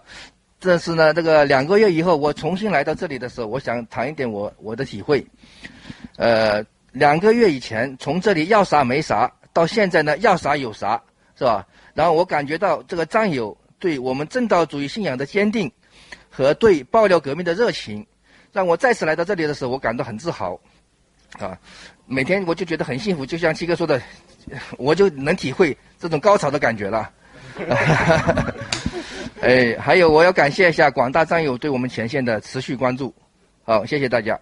[0.61, 5.27] 这是呢，这个两个月以后我重新来到这里的时候，我想谈一点我我的体会，
[6.19, 11.01] 呃，两个月以前从这里要啥没啥，到现在呢要啥有啥，
[11.39, 11.67] 是吧？
[11.95, 15.73] 然后我感觉到这个战友对我们正道主义信仰的坚定。
[16.37, 18.07] 和对爆料革命的热情，
[18.53, 20.61] 让我再次来到这里的时候，我感到很自豪，
[21.39, 21.59] 啊，
[22.05, 23.99] 每天我就觉得很幸福，就像七哥说的，
[24.77, 27.11] 我就能体会这种高潮的感觉了。
[29.41, 33.15] 哎，还有我要感谢一下广大战友对我们前线的持续关注，
[33.65, 34.39] 好，谢谢大家。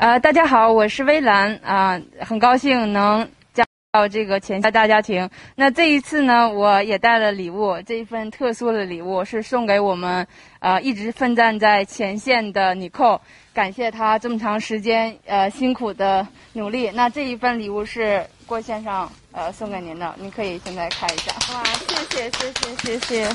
[0.00, 5.28] 呃，大家好，我是微兰啊、很高兴能加到这个前线大家庭。
[5.56, 10.26] 那这一次呢，我也带了礼物，这一份特殊的礼物是送给我们
[10.60, 13.20] 呃一直奋战在前线的尼寇，
[13.52, 16.90] 感谢他这么长时间呃辛苦的努力。
[16.94, 21.30] 那这一份礼物是郭先生呃送给您的，您可以现在看一下。
[21.52, 23.28] 哇，谢谢谢谢谢谢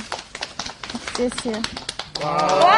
[1.13, 1.51] 谢谢。
[2.23, 2.31] 哇！
[2.63, 2.75] 哇！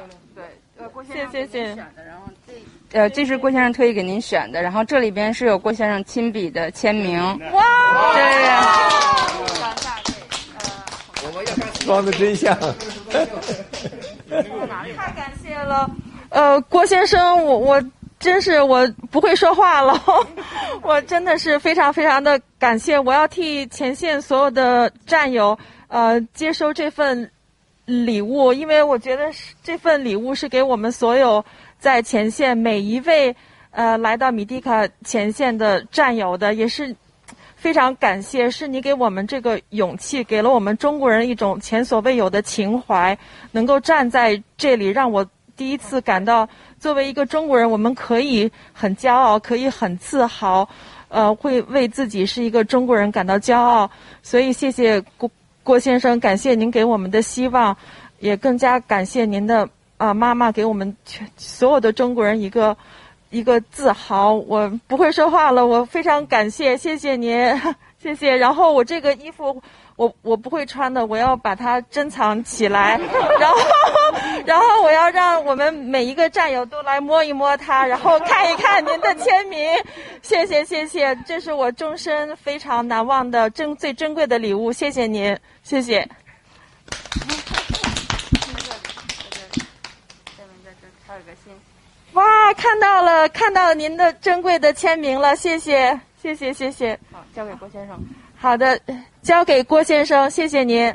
[0.00, 0.44] 这个对，
[0.78, 2.52] 呃，郭先生谢谢谢选的，然后这
[2.98, 7.20] 呃，这是郭先生特意给您选的，然后这里边是有郭先生亲笔的签名。
[7.52, 7.62] 哇！
[8.14, 8.88] 对呀。
[11.84, 12.56] 装的真像。
[14.28, 15.90] 太感谢了，
[16.30, 17.82] 呃，郭先生，我我
[18.18, 20.00] 真是我不会说话了，
[20.82, 27.30] 我真的是非常非常的感谢，我要替前线所有的战友呃接收这份
[27.84, 31.44] 礼物，因为我觉得是这份礼物是给我们所有
[31.78, 33.34] 在前线每一位
[33.70, 36.94] 呃来到米蒂卡前线的战友的，也是
[37.56, 43.16] 非常感谢，是你给我们这个勇气，给了我们中国人一种前所未有的情怀，
[43.52, 45.24] 能够站在这里，让我
[45.56, 50.68] 第一次感到，作为一个中国人，我们可以很骄傲，可以很自豪，
[51.08, 53.90] 呃，会为自己是一个中国人感到骄傲。
[54.22, 55.30] 所以，谢谢郭
[55.62, 57.76] 郭先生，感谢您给我们的希望，
[58.18, 62.76] 也更加感谢您的啊、妈妈给我们全所有的中国人一个。
[63.30, 67.34] 一个自豪，我不会说话了，我非常感谢，谢谢您，
[67.98, 68.36] 谢谢。
[68.36, 69.62] 然后我这个衣服，
[69.96, 73.00] 我我不会穿的，我要把它珍藏起来，
[73.40, 73.56] 然后
[74.46, 79.60] 然后我要让我们每一个战友都来摸一摸它，然后看一看您的签名，
[80.22, 86.08] 谢谢谢谢，这是我终身非常难忘的珍最珍贵的礼物，谢谢您，谢谢。
[92.12, 96.98] 哇，看到了，看到您的珍贵的签名了，谢谢，谢谢，谢谢。
[97.10, 97.98] 好，交给郭先生。
[98.36, 98.78] 好的，
[99.22, 100.94] 交给郭先生，谢谢您。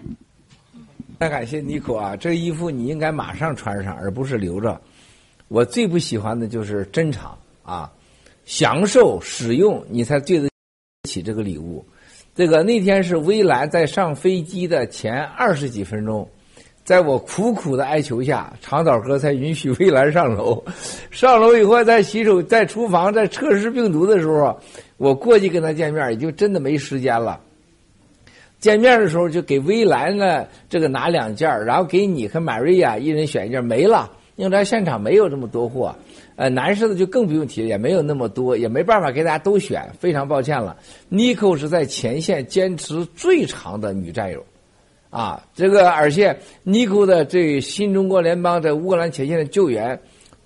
[1.19, 4.79] 那感谢妮可啊，这衣服你应该马上穿上，而不是留着。
[5.47, 7.91] 我最不喜欢的就是珍藏啊，
[8.45, 10.49] 享受使用，你才对得
[11.09, 11.83] 起这个礼物。
[12.35, 16.29] 这个那天是微兰在上飞机的前二十几分钟，
[16.83, 20.63] 在我苦苦的哀求下，长岛哥才允许微兰上楼。
[21.09, 24.55] 上楼以后，在洗手、在厨房、在测试病毒的时候，
[24.97, 27.41] 我过去跟他见面，也就真的没时间了。
[28.59, 35.95] 见面的时候就给薇兰呢这个拿两件然后给你和玛瑞亚一人选一件，没了，因为咱现场没有这么多货。
[36.35, 40.77] 呃，男士的就更不用提了，也没有那么多，也没办法给大家都选，非常抱歉了。
[41.09, 44.45] Nico 是在前线坚持最长的女战友，
[45.09, 49.99] 啊，这个而且 Nico 的这新中国联邦在乌克兰前线的救援，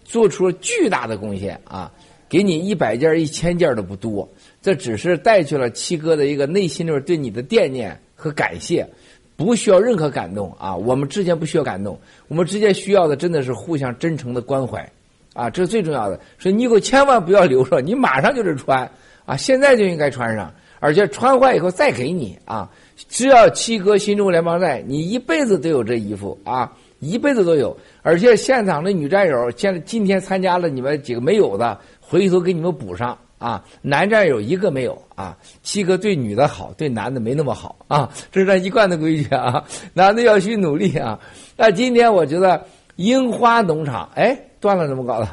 [0.05, 1.91] 做出了巨大的贡献啊，
[2.29, 4.29] 给你一百件、一千件都不多。
[4.61, 8.87] 这只是带去了七哥的一个内心里边对你的惦念和感谢，
[9.35, 10.75] 不需要任何感动啊！
[10.75, 14.87] 我们之间不需要感动，我们之间需要的真的是互相真诚的关怀，
[15.33, 16.19] 啊，这是最重要的。
[16.37, 18.87] 所以你给我千万不要留着，你马上就是穿
[19.25, 19.35] 啊！
[19.35, 22.69] 现在就应该穿上，而且穿坏以后再给你啊！
[23.09, 27.75] 只要七哥心中联邦在，你一辈子都有这衣服啊，一辈子都有。
[28.03, 33.17] 而且现场的女战友，现今天参加了你们几个没有的，回头给你们补上。
[33.41, 41.19] 啊，男战友一个没有啊，七哥对女的好，对男的没那么好啊，这是咱一贯的规矩啊， 男的要去努力啊。
[41.57, 42.63] 那今天我觉得
[42.97, 45.27] 樱花农场，哎，断了怎么搞的？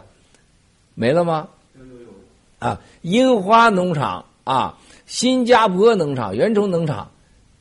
[0.94, 1.46] 没了吗？
[2.58, 4.74] 啊，樱花农场啊，
[5.04, 7.10] 新加坡农场、袁崇农场，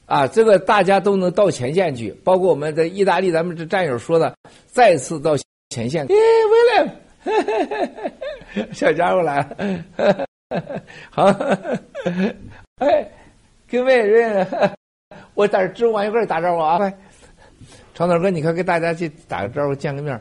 [0.05, 4.33] 啊，这个大家都能到前线去，包括我们在意大利，咱们这战友说的，
[4.65, 5.35] 再次到
[5.69, 6.05] 前线。
[6.05, 6.85] 哎，威
[8.55, 9.41] 廉， 小家伙来
[9.97, 10.25] 了。
[11.11, 11.25] 好，
[12.79, 13.05] 哎，
[13.69, 14.47] 各位人，
[15.35, 16.77] 我在这往一块打招呼啊！
[16.77, 16.97] 快，
[17.93, 20.17] 长岛哥，你快给大家去打个招呼，见个面。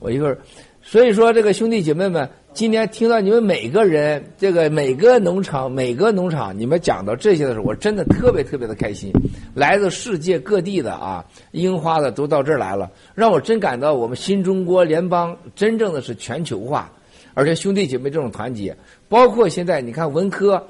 [0.00, 0.36] 我一会儿，
[0.82, 9.12] 所以说这个兄弟姐妹们，今天听到你们每个人，这个每个农场，每个农场，你们讲到这些的时候，我真的特别特别的开心。
[9.54, 16.90] 来自世界各地的啊，樱花的都到这儿来了，让我真感到我们新中国联邦真正的是全球化，
[17.34, 18.76] 而且兄弟姐妹这种团结。
[19.08, 20.66] 包括现在，你看文科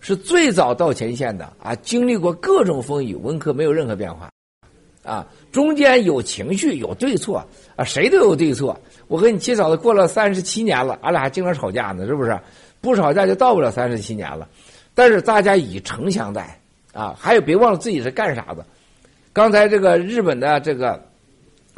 [0.00, 4.30] 是最早到前线的啊，经历过各种风雨，文科没有任何变化，
[5.04, 7.46] 啊，中间有情绪，有对错
[7.76, 8.78] 啊，谁都有对错。
[9.08, 12.38] 我跟你七嫂子过了三十七年了，俺俩还经常吵架呢，是不是？
[12.80, 14.48] 不吵架就到不了三十七年了。
[14.94, 16.60] 但是大家以诚相待
[16.92, 18.66] 啊，还有别忘了自己是干啥的。
[19.32, 21.02] 刚才这个日本的这个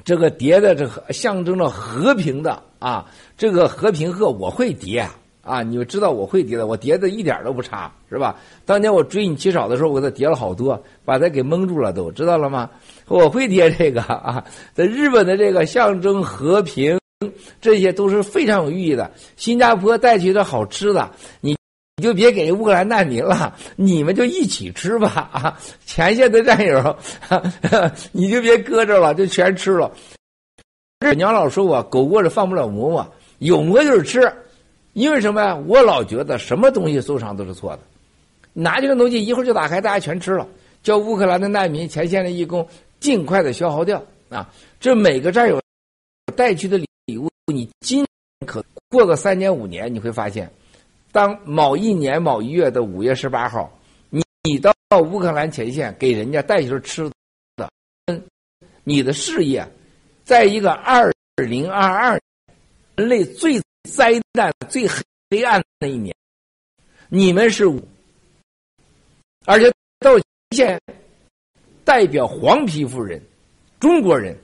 [0.05, 3.07] 这个叠的这象征着和平的啊，
[3.39, 5.09] 这个和平鹤我会叠
[5.43, 8.37] 啊，你们知道我会叠的，我叠的一点都不差，是吧？
[8.65, 12.71] 当年我追你七少的时候，我给他叠了好多，把他给蒙住了，都知道了吗？
[13.09, 16.99] 我会叠这个啊，在日本的这个象征和平，
[17.61, 19.11] 这些都是非常有寓意的。
[19.37, 21.57] 新加坡带去的好吃的，你
[21.97, 25.59] 你就别给乌克兰难民了，你们就一起吃吧啊！
[25.87, 26.97] 前线的战友，
[28.13, 29.93] 你就别搁着了，就全吃了。
[31.01, 34.33] 这娘老说我狗窝里放不了馍馍，有馍就是吃，
[34.93, 35.55] 因为什么呀？
[35.67, 37.83] 我老觉得什么东西收藏都是错的，
[38.53, 40.47] 拿这个东西一会儿就打开，大家全吃了，
[40.83, 42.67] 叫乌克兰的难民、前线的义工。
[43.01, 44.51] 尽快的消耗掉啊！
[44.81, 45.61] 这每个战友
[46.35, 48.03] 带去的礼物，你今
[48.47, 50.51] 可过个三年五年，你会发现，
[51.15, 53.73] 当某一年某一月的五月十八号，
[54.11, 57.09] 你你到乌克兰前线给人家带去吃
[57.55, 57.71] 的，
[58.83, 59.65] 你的事业，
[60.25, 62.21] 在一个二零二二
[62.97, 64.89] 人类最灾难、最
[65.31, 66.13] 黑暗的一年，
[67.09, 67.65] 你们是，
[69.45, 70.11] 而且到
[70.51, 70.81] 现。
[71.85, 73.23] 代表黄皮肤人、
[73.79, 74.35] 中国人，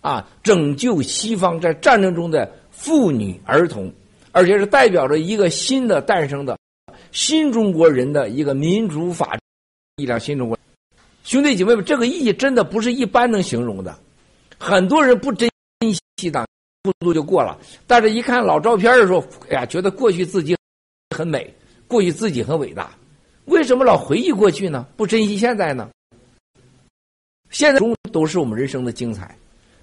[0.00, 3.92] 啊，拯救西方在战争中的妇女儿童，
[4.34, 6.58] 而且是代表着一个新的诞生的
[7.12, 9.38] 新中国人的一个民主法
[9.96, 10.18] 力量。
[10.18, 10.58] 新中国，
[11.22, 13.96] 兄弟姐妹们，这个意义真的不是一般能形容的。
[14.58, 15.48] 很多人不珍
[16.16, 16.44] 惜当，
[16.82, 17.56] 不度就过了。
[17.86, 20.56] 但是一看老照片的时候，哎呀，觉得过去自己
[21.16, 21.54] 很美，
[21.86, 22.90] 过去自己很伟大。
[23.44, 24.84] 为什么老回忆过去呢？
[24.96, 25.88] 不珍惜现在呢？
[27.50, 29.36] 现在中都是我们人生的精彩，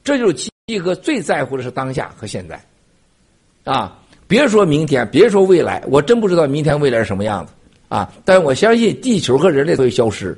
[0.04, 2.62] 这就是七七哥最在乎的是当下和现在，
[3.64, 3.98] 啊，
[4.32, 7.52] 别说明天，别说未来，我真不知道明天未来是什么样子
[7.90, 8.10] 啊！
[8.24, 10.34] 但我相信地球和人类会消失，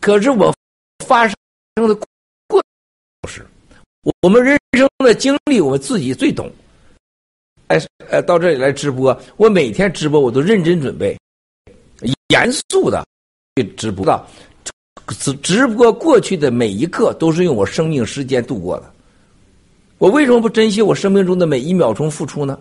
[0.00, 0.52] 可是我
[1.06, 1.36] 发生
[1.76, 1.94] 的
[2.48, 2.60] 过
[3.28, 3.46] 失，
[4.02, 6.50] 我我们人生的经历，我们自己最懂。
[7.68, 7.80] 哎，
[8.10, 11.16] 呃，到这里来直播，我每天直播我都认真准备，
[12.30, 13.06] 严肃的
[13.54, 14.26] 去直播的。
[15.20, 18.92] 直直播过去的每一刻都是用我生命时间度过的，
[19.98, 22.58] 我为什么不珍惜我生命中的每一秒钟付出呢？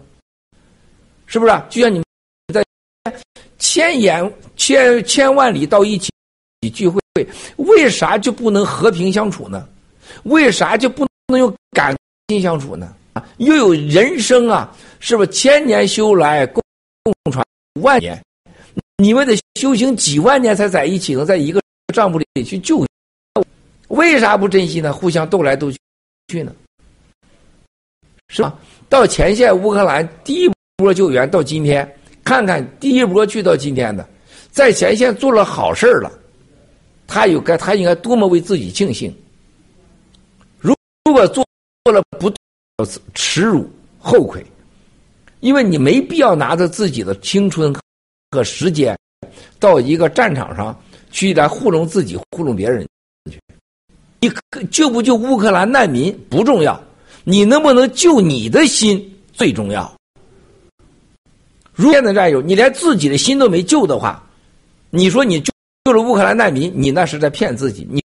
[1.25, 1.51] 是不是？
[1.69, 2.05] 就像你们
[2.53, 2.63] 在
[3.57, 6.11] 千言千千万里到一起
[6.73, 7.01] 聚会，
[7.57, 9.67] 为啥就不能和平相处呢？
[10.23, 11.95] 为啥就不能用感
[12.27, 12.95] 情相处呢？
[13.37, 16.63] 又有人生啊，是不是千年修来共
[17.03, 17.45] 共传
[17.81, 18.21] 万年？
[18.97, 21.61] 你们得修行几万年才在一起，能在一个。
[21.93, 22.85] 帐篷里去救，
[23.87, 24.91] 为啥不珍惜呢？
[24.91, 25.71] 互相斗来斗
[26.27, 26.53] 去呢？
[28.27, 28.53] 是吧？
[28.89, 31.89] 到前线乌克兰第一波救援到今天，
[32.23, 34.07] 看看第一波去到今天的，
[34.51, 36.11] 在前线做了好事了，
[37.07, 39.15] 他有该他应该多么为自己庆幸。
[40.59, 41.45] 如如果做
[41.83, 42.31] 做了不
[43.13, 43.69] 耻辱
[43.99, 44.45] 后悔，
[45.39, 47.73] 因为你没必要拿着自己的青春
[48.31, 48.97] 和时间
[49.59, 50.77] 到一个战场上。
[51.11, 52.85] 去来糊弄自己，糊弄别人
[53.31, 53.39] 去。
[54.19, 54.29] 你
[54.69, 56.77] 救不救乌克兰难民不重要，
[57.23, 59.89] 你能不能救你的心最重要。
[61.75, 64.23] 如现在战友，你连自己的心都没救的话，
[64.89, 65.51] 你说你救
[65.83, 68.01] 救了乌克兰难民，你那是在骗自己，你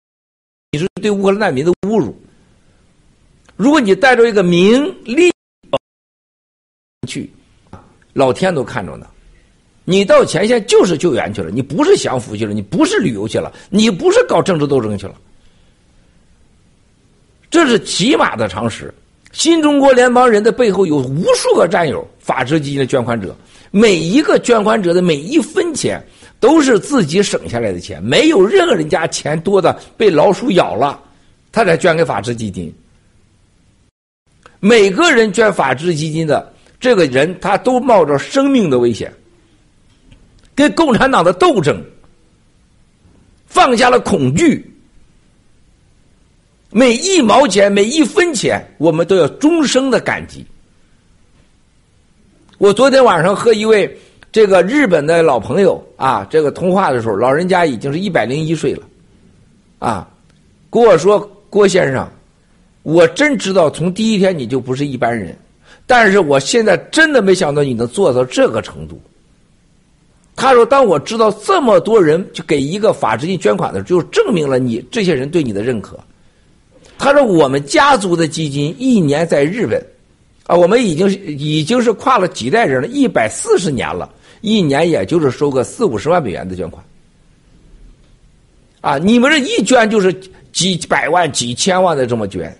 [0.71, 2.19] 你是对乌克兰难民的侮辱。
[3.55, 5.31] 如果你带着一个名利
[7.07, 7.31] 去，
[8.13, 9.05] 老天都看着呢。
[9.85, 15.15] 你到前线就是救援去了，你不是享福去了，你不是旅游去了，你不是搞政治斗争去了，
[17.49, 18.93] 这是起码的常识。
[19.31, 23.35] 新中国联邦人的背后有无数个战友，法治基金的捐款者，
[23.71, 26.03] 每一个捐款者的每一分钱
[26.39, 30.99] 都是自己省下来的钱，没有任何人家钱多的被老鼠咬了，
[31.51, 32.73] 他才捐给法治基金。
[34.59, 39.13] 每个人捐法治基金的这个人，他都冒着生命的危险。
[40.55, 41.81] 跟共产党的斗争，
[43.45, 44.69] 放下了恐惧，
[46.69, 50.45] 每一毛钱、每一分钱，我们都要终生的感激。
[52.59, 53.89] 我昨天晚上和一位
[54.33, 58.83] 这个日本的老朋友啊，这个通话的时候，老人家已经是一百零一岁了，
[59.79, 60.05] 啊，
[60.69, 61.17] 跟我说
[61.49, 62.05] 郭先生，
[62.83, 65.33] 我真知道从第一天你就不是一般人，
[65.87, 69.01] 但是我现在真的没想到你能做到这个程度。
[70.35, 75.97] 他说：“当我知道这么多人就给一个法制金捐款的时候，就证明了你这些人对你的认可。”
[76.99, 79.81] 他说：“我们家族的基金一年在日本，
[80.49, 86.83] 啊，我们已经已经是跨了几代人了，一百四十年了，一年也就是收个四五十万美元的捐款。
[88.81, 90.11] 啊，你们这一捐就是
[90.51, 92.51] 几百万、几千万的这么捐，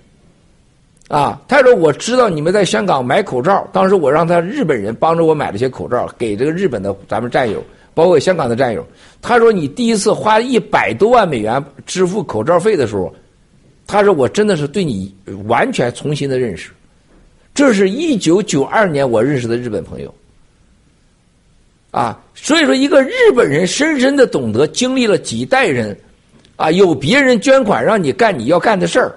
[1.07, 7.59] 啊，他说我知道你们在香港买口罩，当时我让他日本人帮着我买了些口罩，给这个日本的咱们战友，
[7.95, 8.85] 包括香港的战友。
[9.19, 13.11] 他说你第一次花一百多万美元支付口罩费的时候，
[13.87, 15.11] 他说我真的是对你
[15.47, 16.69] 完全重新的认识。
[17.60, 20.16] 这是一九九二年我认识的日本朋友，
[21.91, 25.93] 啊，所以说一个日本人深深的懂得经历了几代人，
[26.55, 29.14] 啊，有别人捐款让你干你要干的事儿。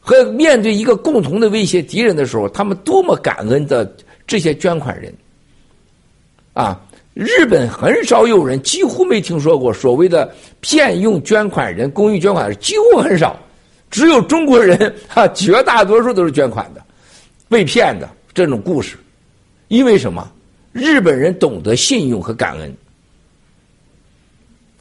[0.00, 3.88] 和面对一个共同的威胁敌人的时候，他们多么感恩的
[4.26, 5.14] 这些捐款人，
[6.52, 6.80] 啊，
[7.14, 13.38] 日本很少有人，几乎没听说过所谓的骗用捐款人、公益捐款人，几乎很少，
[13.88, 16.84] 只有中国人哈，绝大多数都是捐款的，
[17.48, 18.96] 被骗的这种故事，
[19.68, 20.30] 因为什么？
[20.72, 22.76] 日本人懂得信用和感恩，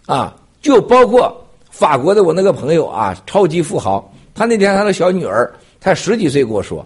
[0.05, 4.13] 啊，就包括法国的我那个朋友啊，超级富豪。
[4.33, 5.49] 他那天他的小女儿
[5.79, 6.85] 才十几岁跟我说，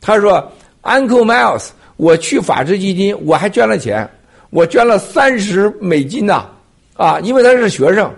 [0.00, 0.50] 他说
[0.82, 4.10] ：“Uncle Miles，我去法治基金，我还捐了钱，
[4.50, 6.46] 我捐了三十美金呐，
[6.94, 8.12] 啊，因为他是学生，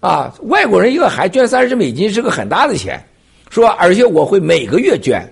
[0.00, 3.00] 啊，外国人一个孩捐三十美金是个很大的钱，
[3.48, 5.24] 说而且我会每个月捐。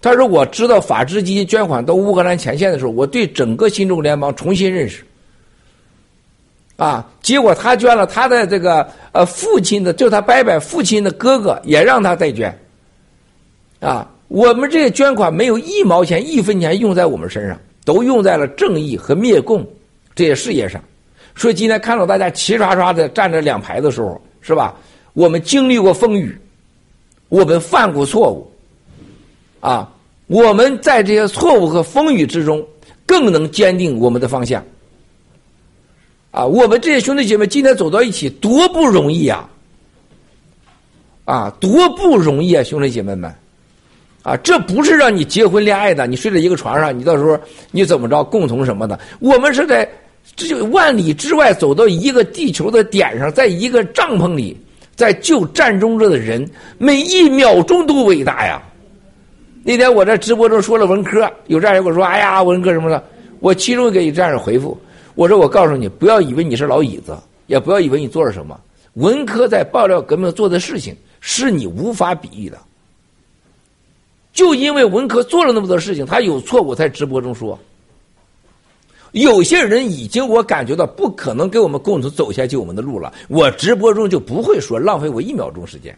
[0.00, 5.04] 他说我知道法治基金捐款到乌克兰前线的时候，我对整个新中联邦重新认识。”
[6.78, 7.04] 啊！
[7.20, 12.56] 结果他捐了他的这个呃父亲的，就他伯伯父亲的哥哥也让他再捐。
[13.80, 19.66] 啊，我们这些捐款没有一毛钱一分钱用在我们身上，都用在了正义和灭共
[20.14, 20.80] 这些事业上。
[21.34, 24.76] 所以今天看到大家齐刷刷的站着两排的时候，是吧？
[25.14, 26.38] 我们经历过风雨，
[27.28, 28.48] 我们犯过错误，
[29.60, 29.90] 啊，
[30.26, 32.64] 我们在这些错误和风雨之中，
[33.04, 34.64] 更能坚定我们的方向。
[36.30, 39.48] 啊，我们这些兄弟姐妹今天走到一起，多不容易呀！
[41.24, 43.34] 啊，多不容易啊，兄弟姐妹们！
[44.22, 47.38] 啊，这不是让你结婚恋爱的，你睡在一个床上，你到时候
[47.70, 48.98] 你怎么着共同什么的？
[49.20, 49.88] 我们是在
[50.36, 54.54] 这就万里之外走到一个地球的点上，在一个帐篷里，
[54.94, 58.62] 在救战中者的人，每一秒钟都伟大呀！
[59.68, 63.04] 那天我在直播中说了文科，有战友跟我说：“哎呀，文科什么的。”
[63.38, 64.74] 我其中给战友回复。
[65.14, 67.14] 我说：“我告诉你，不要以为你是老椅子，
[67.48, 68.58] 也不要以为你做了什么。
[68.94, 72.58] 文科在爆料革命做的事情，是你无法比喻的。
[74.32, 77.58] 就因为文科做了那么多事情，他有错误，在直播中说。
[79.12, 85.94] 有些人已经我感觉到不可能跟我们共同走下去我们的路了，我直播中就不会说浪费我一秒钟时间。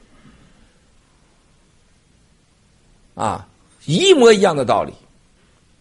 [3.14, 3.47] 啊，
[3.85, 4.93] 一模一样的道理，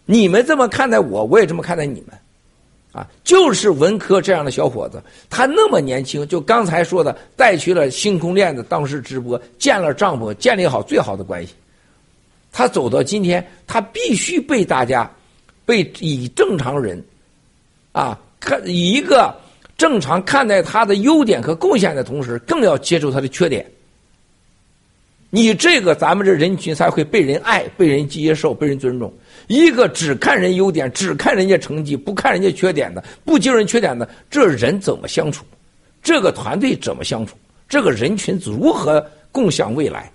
[0.04, 2.18] 你们这么看待我，我也这么看待你们。”
[2.92, 11.54] 啊，就是文科这样的小伙子，他那么年轻，就刚才说的，带去了星空链的当时直播，建了帐篷，建立好最好的关系。
[12.50, 15.08] 他走到今天，他必须被大家，
[15.64, 17.00] 被以正常人，
[17.92, 19.32] 啊，看以一个
[19.78, 23.64] 正常看待他的优点和贡献的同时，更要接受他的缺点。
[25.30, 29.12] 你这个咱们这人群才会被人爱、被人接受、被人尊重。
[29.46, 35.44] 一个只看人优点、只看人家成绩、不看人家缺点的、不接人缺点的，这人怎么相处？
[36.02, 37.36] 这个团队怎么相处？
[37.68, 40.10] 这个人群如何共享未来？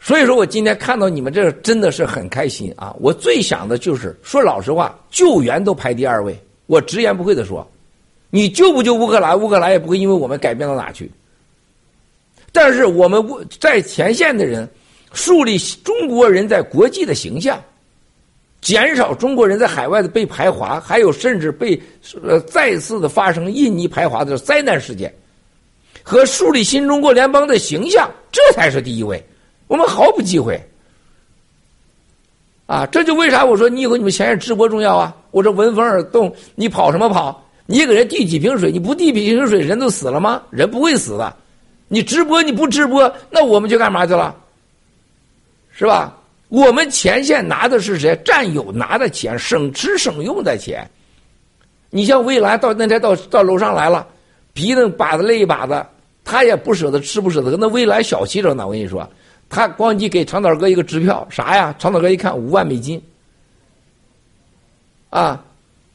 [0.00, 2.94] 所以说我今天看到你们这真的是很开心啊！
[3.00, 6.38] 我最想的就是说老实话，救援都排第二位。
[6.66, 7.68] 我直言不讳的说，
[8.30, 9.38] 你救不救乌克兰？
[9.38, 11.10] 乌克兰也不会因为我们改变到哪去。
[12.56, 13.22] 但是我们
[13.60, 14.66] 在前线的人。
[15.12, 17.58] 树立中国人在国际的形象，
[18.60, 21.80] 减少中国人在海外的被排华，还有甚至被
[22.22, 25.10] 呃再次的发生印尼排华的灾难事件，
[26.02, 29.24] 和树立新中国联邦的形象，这才是第一位。
[29.68, 30.60] 我们毫不忌讳。
[32.66, 35.16] 啊，这就为啥我说你以后你们前线直播重要啊？
[35.30, 37.42] 我说闻风而动，你跑什么跑？
[37.64, 40.42] 你给人递几瓶水，你不递几瓶水，人都死了吗？
[40.50, 41.34] 人不会死的。
[41.88, 44.34] 你直播你不直播，那我们去干嘛去了？
[45.72, 46.16] 是吧？
[46.48, 48.14] 我们前线拿的是谁？
[48.24, 50.88] 战友拿的钱，省吃省用的钱。
[51.90, 54.06] 你像魏兰到那天到到楼上来了，
[54.52, 55.84] 鼻子把子累一把子，
[56.24, 57.56] 他也不舍得吃不舍得。
[57.56, 59.08] 那魏兰小气着呢，我跟你说，
[59.48, 61.74] 他咣叽给长岛哥一个支票，啥呀？
[61.78, 63.00] 长岛哥一看五万美金，
[65.10, 65.44] 啊，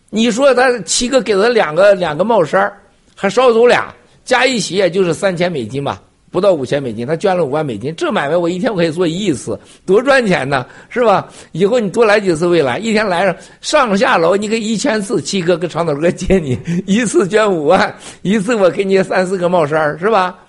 [0.10, 2.72] 你说他七哥给他两个两个帽衫
[3.16, 3.94] 还捎走俩，
[4.24, 6.02] 加一起也就是三千美金吧。
[6.32, 11.28] 不到五千美金，他捐了五万美金，这买卖我一天我可以做一亿次，多赚钱呢，是吧？
[11.52, 16.58] 以后你多来几次未来，一天来上上下楼，你可以一千次，七哥跟长岛哥接你，
[16.88, 20.40] 一次捐五万，一次我给你三四个帽衫是吧？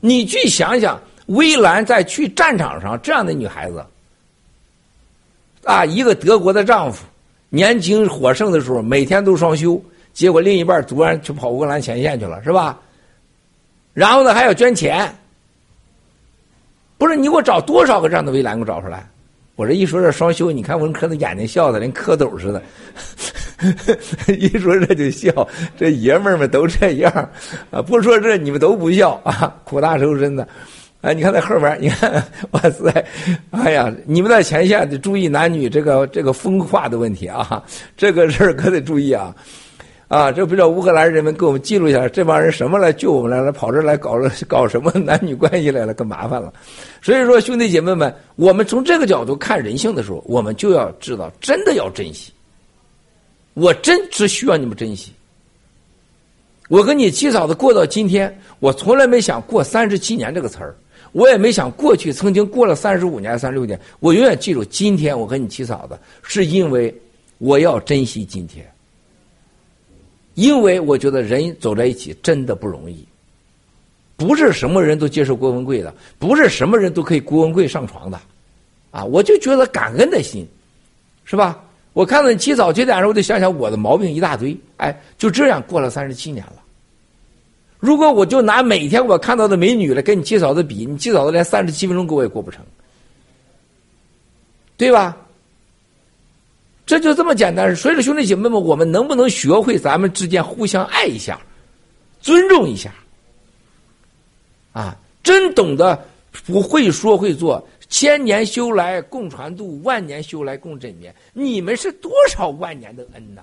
[0.00, 3.84] 你去想想，薇兰在去战场上这样的女孩子，
[5.62, 7.04] 啊，一个德国的丈夫，
[7.48, 9.80] 年轻火盛的时候每天都双休，
[10.16, 12.80] 结果另一半突然去跑乌克兰前线去了，是吧？
[13.92, 15.14] 然后呢，还要捐钱。
[16.96, 19.06] 不是你给我找多少个这样的围栏给我找出来？
[19.56, 22.62] 我这一说这双休，你看文科的眼睛笑的连蝌蚪似的，
[24.32, 25.46] 一说这就笑，
[25.76, 27.12] 这爷们们都这样
[27.70, 27.82] 啊！
[27.82, 30.48] 不说这你们都不笑啊，苦大仇深的。
[31.02, 32.10] 哎，你看在后边，你看，
[32.52, 33.04] 哇塞，
[33.50, 37.62] 哎呀，你们在前线得注意男女这个这个风化的问题啊，
[37.98, 39.36] 这个事儿可得注意啊。
[40.08, 46.52] 啊，这不叫乌克兰人民给我们记录一下，这帮人什么来救我们来了，跑这来搞了搞什么男女关系来了，可麻烦了。
[47.02, 52.32] 所以说，兄弟姐妹们，我们从这个角度看人性的时候，我们就要知道，真的要珍惜。
[53.54, 55.12] 我真只需要你们珍惜。
[56.68, 60.76] 我跟你七嫂子过到今天，我从来没想过三十七年这个词儿，
[61.10, 66.94] 我也没想过去曾经过了三十五年、三十六年，我永远记住今天我跟你七嫂子，是因为
[67.38, 68.64] 我要珍惜今天。
[70.36, 73.04] 因为我觉得人走在一起真的不容易，
[74.16, 78.20] 不是什么人都接受郭文贵的，不是什么人都可以郭文贵上床的，
[78.90, 80.46] 啊，我就觉得感恩的心，
[81.24, 81.58] 是吧？
[81.94, 86.62] 我看到你起早这点时候，我就想想我的毛病一大堆，哎，就这样过了三十七年了。
[87.78, 92.62] 如果我就拿每天我看到的美女来跟你七嫂子比，你七嫂子连三十七分钟给我也过不成，
[94.76, 95.16] 对吧？
[96.86, 97.74] 这就这么简单。
[97.74, 101.38] 所以说，兄弟姐妹们，我们能不能学会咱们之间互相爱一下，
[102.20, 102.94] 尊重一下？
[104.72, 106.06] 啊，真懂得
[106.46, 111.14] 不会说会做，千年修来共传渡，万年修来共枕眠。
[111.32, 113.42] 你们是多少万年的恩呐？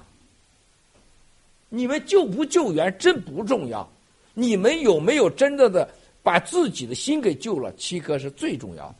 [1.69, 3.87] 你们救不救援真不重要，
[4.33, 5.89] 你们有没有真正的
[6.21, 7.73] 把自己的心给救了？
[7.75, 8.95] 七哥是最重要的。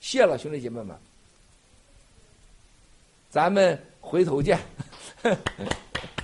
[0.00, 0.96] 谢了，兄弟姐妹们。
[3.32, 4.58] 咱们回头见。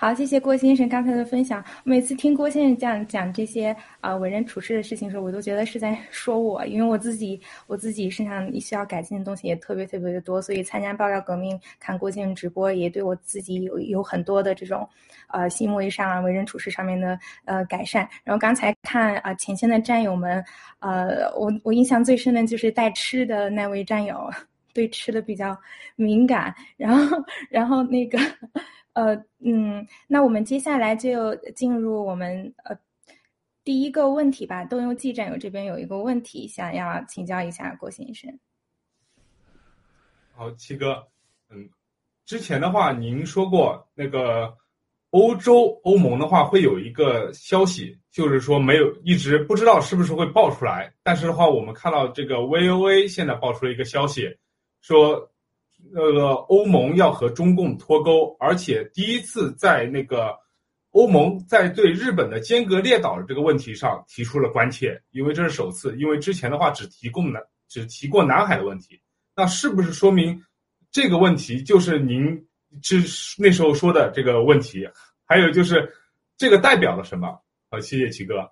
[0.00, 1.62] 好，谢谢郭先生刚才的分享。
[1.84, 14.88] 每次听郭先生这样讲这些啊为人处事的事情的时候，我都觉得是在说我，因为我自己我自己身上需要改进的东西也特别特别的多，所以参加爆料革命、看郭先生直播，也对我自己有有很多的这种
[15.28, 18.08] 呃行为上、为人处事上面的呃改善。
[18.24, 20.42] 然后刚才看啊前线的战友们，
[20.78, 24.30] 呃，我我印象最深的就是带吃的那位战友，
[24.72, 25.54] 对吃的比较
[25.94, 28.18] 敏感，然后然后那个。
[29.00, 32.76] 呃嗯，那我们接下来就进入我们呃
[33.64, 34.62] 第一个问题吧。
[34.66, 38.38] 东游记战友这边有一个问题想要请教一下郭先生。
[40.34, 41.08] 好，七哥，
[41.48, 41.70] 嗯，
[42.26, 44.54] 之前的话您说过那个
[45.10, 54.36] 欧洲欧盟的话会有一个消息，就是说没有一直不知道是不是会爆出来，但是的话我们看到这个 VOA 现在爆出了一个消息，
[54.82, 55.26] 说。
[55.92, 60.36] 那个欧盟要和中共脱钩，而且第一次在那个
[60.90, 69.00] 欧盟在对日本的尖阁列岛这个问题上提出了关切，因为这是首次，因为之前的话只提供南只提过南海的问题，
[69.34, 70.40] 那是不是说明
[70.90, 72.36] 这个问题就是您
[72.82, 73.02] 之
[73.38, 74.88] 那时候说的这个问题？
[75.24, 75.92] 还有就是
[76.36, 77.40] 这个代表了什么？
[77.70, 78.50] 好，谢谢齐哥。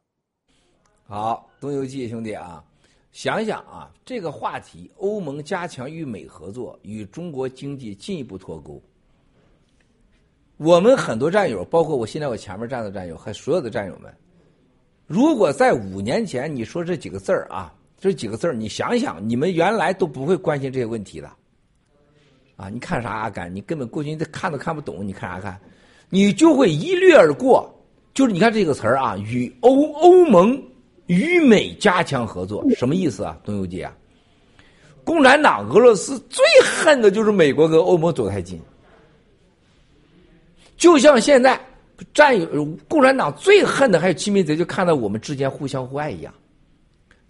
[1.06, 2.62] 好，东游记兄弟啊。
[3.18, 8.80] 想想啊，这个话题，欧盟加强与美合作，与中国经济进一步脱钩。
[10.56, 14.14] 我们很多战友，包括我现在我前面站的战友，和所有的战友们，
[15.08, 21.28] 如果在五年前你说这几个字儿啊，这几个字儿，你想想，你们原来都不会关心这些问题的。
[22.54, 23.52] 啊，你看啥阿甘？
[23.52, 25.60] 你根本过去你看都看不懂，你看啥看？
[26.08, 27.68] 你就会一掠而过。
[28.14, 30.62] 就是你看这个词儿啊，与欧欧盟。
[31.08, 33.36] 与美加强合作什么意思啊？
[33.44, 33.92] 东游记啊，
[35.04, 38.60] 共产党、俄罗斯最恨的就是美国跟欧盟走太近，
[40.76, 41.60] 就像现在
[42.14, 46.32] 战友共产党最恨的还有亲民贼，就看到我们之间互相互爱一样。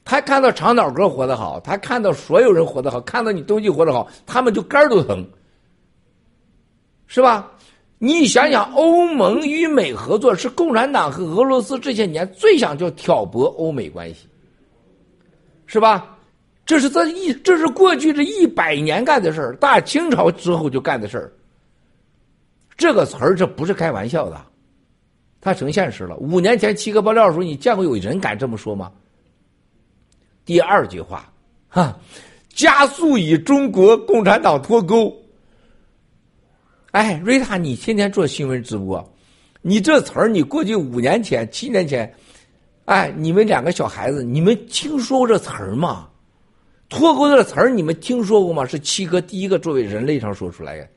[0.04, 5.24] 他看到长岛哥活得好，他看到所有人活得好，看到你东西活得好，他们就肝都疼，
[7.06, 7.52] 是吧？
[7.98, 14.26] 你想想，欧盟与美合作是共产党和俄罗斯这些年最想就挑拨欧美关系，
[15.66, 16.16] 是吧？
[16.64, 21.32] 这是这一这是过去这一百年干的事儿，大清朝之后就干的事儿。
[22.76, 24.40] 这个词儿这不是开玩笑的，
[25.40, 26.14] 它成现实了。
[26.18, 28.92] 五年前七哥爆料的时候，你见过有人敢这么说吗？
[30.44, 31.32] 第二句话，
[31.68, 31.98] 哈，
[32.50, 35.12] 加速与中国共产党脱钩。
[36.92, 39.12] 哎，瑞塔，你天天做新闻直播，
[39.60, 42.12] 你这词儿，你过去五年前、七年前，
[42.86, 46.08] 哎，你们两个小孩子，你们听说过这词儿吗？
[46.88, 48.64] 脱钩这词儿，你们听说过吗？
[48.64, 50.88] 是七哥第一个作为人类上说出来的。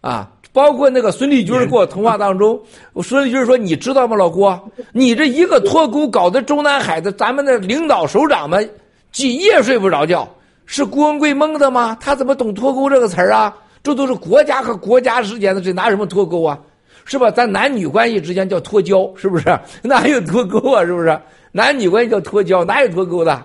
[0.00, 4.70] 啊，包括那个孙立军给我通话当中，我孙立军说：“你知道吗，老郭？
[4.92, 8.72] 你这一个脱钩，搞得中南海的咱们的领导首长们
[9.10, 10.32] 几夜睡不着觉。
[10.70, 11.96] 是郭文贵蒙的吗？
[11.98, 13.56] 他怎么懂脱钩这个词儿啊？
[13.82, 16.58] 这都是国家和国家之间的，这拿什么脱钩啊？
[17.06, 17.30] 是吧？
[17.30, 19.58] 咱男女关系之间叫脱交，是不是？
[19.80, 20.84] 哪有脱钩啊？
[20.84, 21.18] 是不是？
[21.52, 23.42] 男女关系叫脱交，哪有脱钩的？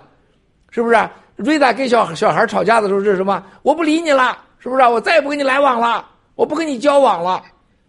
[0.69, 0.97] 是不是？
[1.38, 3.41] 瑞达跟小小孩吵架的时候是什么？
[3.61, 4.84] 我不理你了，是不是？
[4.84, 6.05] 我再也不跟你来往了。”
[6.36, 7.41] 我不跟你交往了，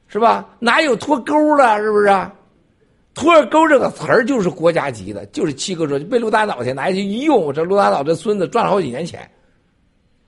[0.06, 0.44] 是吧？
[0.60, 1.76] 哪有脱钩的？
[1.78, 2.08] 是不是？
[3.14, 9.30] 脱钩这个词儿就是国家级的，就是七哥说被陆大脑袋拿去一用，这陆大脑这孙子赚了好几年钱。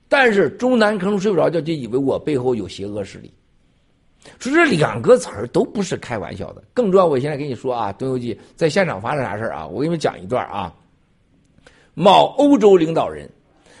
[0.07, 3.29] 但是中南坑睡不着觉，就以为我背后有邪恶势力。
[4.39, 6.63] 说这两个词儿都不是开玩笑的。
[6.73, 9.67] 更重要，我现在跟你说啊，东游记在现场发生啥事啊？
[9.67, 10.73] 我给你们讲一段啊。
[11.93, 13.29] 某欧洲领导人，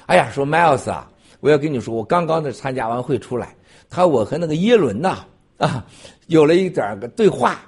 [0.05, 3.55] 哎呀，说 Miles 啊，我要跟你说，我刚刚的参加完会出来。
[3.89, 5.19] 他我和那个耶伦呐
[5.57, 5.85] 啊，
[6.27, 7.61] 有了一点个对话。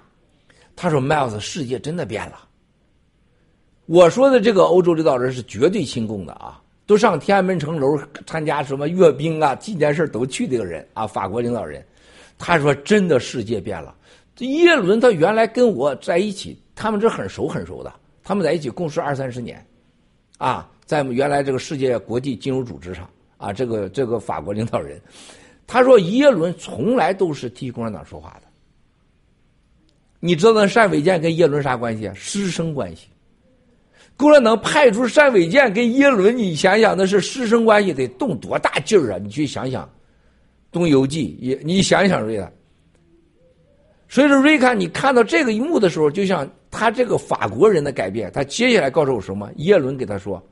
[0.81, 2.47] 他说：“Miles，世界真的变了。”
[3.85, 11.05] 我说的这个欧洲领导人是绝对亲共的啊，都上天安门城楼参加什么阅兵啊、纪念事都去的个人啊。
[11.05, 11.85] 法国领导人，
[12.37, 13.93] 他说：“真的世界变了。”
[14.37, 19.61] 这耶伦他原来跟我在一起，他们这很熟很熟的，他们在一起共事二三十年，
[20.37, 24.97] 啊，在原来这个世界国际金融组织上啊，这个这个法国领导人。
[25.67, 28.47] 他说：“耶伦从来都是替共产党说话的。
[30.19, 32.13] 你知道那单伟建跟耶伦啥关系啊？
[32.13, 33.07] 师生关系。
[34.17, 39.17] 共产党派出单伟建跟耶伦，你想想那是师生关系，得动多大劲儿啊！
[39.17, 39.85] 你去想想，
[40.71, 42.51] 《东游记》也，你想想瑞达。
[44.09, 49.49] 所以说，瑞卡，你看到这个一幕的时候，就像他这个法国人的改变，他接下来告诉我什么？
[49.55, 50.43] 耶伦给他说：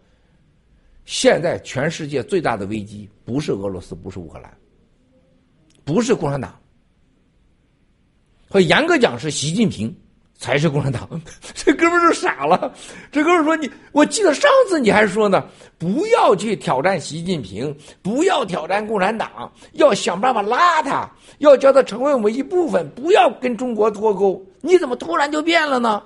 [1.04, 4.50] 现在全世界最大的危机不是俄罗斯，不是乌克兰。”
[5.84, 6.54] 不是共产党，
[8.50, 9.94] 或严格讲是习近平
[10.36, 11.10] 才是共产党。
[11.54, 12.74] 这哥们儿就傻了。
[13.12, 15.44] 这哥们儿说：“你，我记得上次你还说呢，
[15.78, 24.44] 不要去挑战习近平，不要挑战共产党，要想办法拉他，要叫他成为我们一部分，不要跟中国脱钩。
[24.62, 26.02] 你怎么突然就变了呢？”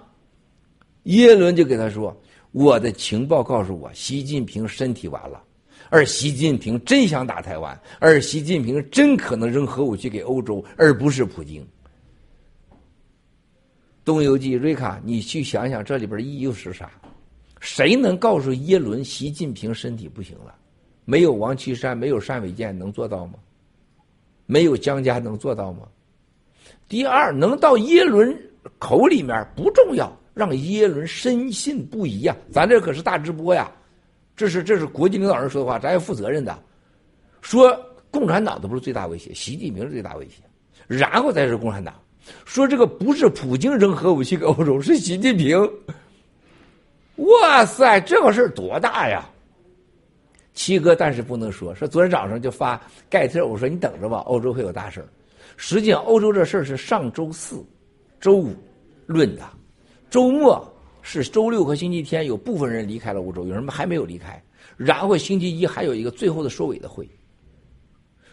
[1.03, 2.15] 耶伦就给他说
[2.53, 5.41] ：“我的情报告诉我，习近平身体完了。”
[5.89, 11.67] 而习近平真想打台湾，而习近平真可能扔核武器给欧洲，而不是普京。
[14.03, 16.89] 东游记，瑞卡，你去想想这里边意义又是啥？
[17.59, 20.55] 谁能告诉耶伦，习近平身体不行了？
[21.05, 23.33] 没有王岐山，没有单伟建，能做到吗？
[24.47, 25.87] 没有江家能做到吗？
[26.89, 28.35] 第二，能到耶伦
[28.79, 32.35] 口里面不重要，让耶伦深信不疑呀！
[32.51, 33.71] 咱这可是大直播呀。
[34.35, 36.57] 这是这是国际领导人说的话，咱要负责任的。
[37.41, 37.79] 说
[38.09, 40.41] 共产党都不是最大威胁，习近平是最大威胁，
[40.87, 41.93] 然后才是共产党。
[42.45, 45.57] 说这个不是普京扔核武器给欧洲， 是习近平。
[47.15, 49.28] 哇塞，这个事儿多大呀！
[50.53, 51.74] 七哥，但是不能说。
[51.76, 55.05] 说昨天早上就发盖特，我说你等着吧，欧洲会有大事
[55.57, 57.63] 实际上，欧洲这事儿是上周四、
[58.19, 58.55] 周五
[59.05, 59.43] 论的，
[60.09, 60.67] 周末。
[61.03, 64.39] 是周六和星期天有部分人离开了欧洲，有人还没有离开。
[64.78, 67.09] 然后星期一还有一个最后的收尾的会。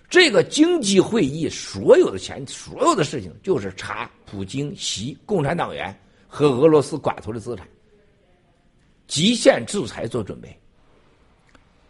[0.09, 5.95] 这个经济会议所有的钱、所有的事情就是查普京、习、共产党员
[6.27, 7.69] 和俄罗斯寡头的资产，
[9.07, 10.49] 极限制裁做准备。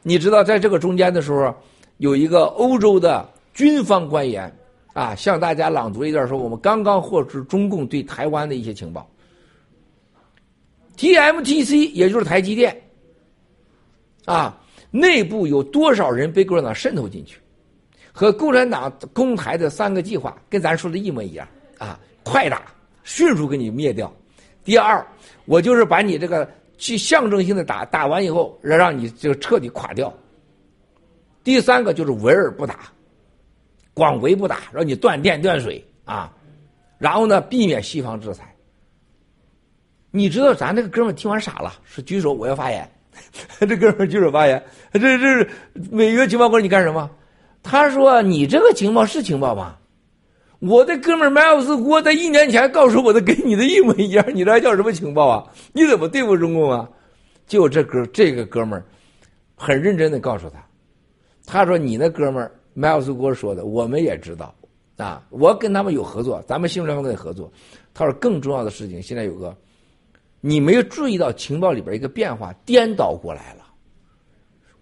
[0.03, 1.55] 你知道，在这个中间的时候，
[1.99, 4.53] 有一个欧洲的军方官员
[4.95, 9.09] 啊，向大家朗读一段说：“我们刚刚获知中共对台湾的一些情报。”
[10.97, 12.83] TMTC 也就是台积电，
[14.25, 14.61] 啊，
[14.91, 17.39] 内部有多少人被共产党渗透进去？
[18.19, 21.47] 和共产党攻台的三个计划跟咱说的一模一样
[21.79, 21.97] 啊！
[22.25, 22.63] 快打，
[23.05, 24.13] 迅速给你灭掉。
[24.65, 25.07] 第二，
[25.45, 30.13] 我就是把你这个去象征性的打，打完以后，让让你就彻底垮掉。
[31.45, 32.91] 第三个就是围而不打，
[33.95, 36.35] 广为不打，让你断电断水啊，
[36.99, 38.53] 然后呢，避免西方制裁。
[40.11, 42.91] 你知道咱这个哥们听完傻了，是举手我要发言。
[43.61, 44.61] 这哥们举手发言，
[44.93, 45.49] 这这是
[45.89, 47.09] 美国情报官，你干什么？
[47.71, 49.77] 他说：“你这个情报是情报吗？
[50.61, 55.47] 我的哥们儿麦尔斯郭在一年前告诉我的跟你的一模一样，你这还叫什么情报啊？
[55.75, 56.89] 你怎么对付中共啊？
[57.47, 58.83] 就这哥这个哥们儿
[59.55, 60.65] 很认真的告诉他，
[61.45, 64.55] 他说你那哥们儿麦尔斯郭说的，我们也知道
[64.97, 67.53] 啊，我跟他们有合作，咱们新闻联盟跟他合作。
[67.93, 69.55] 他说更重要的事情，现在有个
[70.41, 73.67] 你没有注意到情报里边一个变化，颠倒过来了，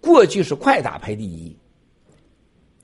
[0.01, 1.59] 过去是快打排第一，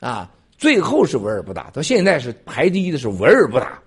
[0.08, 0.30] 啊。
[0.58, 3.82] 最后是维尔不打，到现在是排第一的是维尔不打。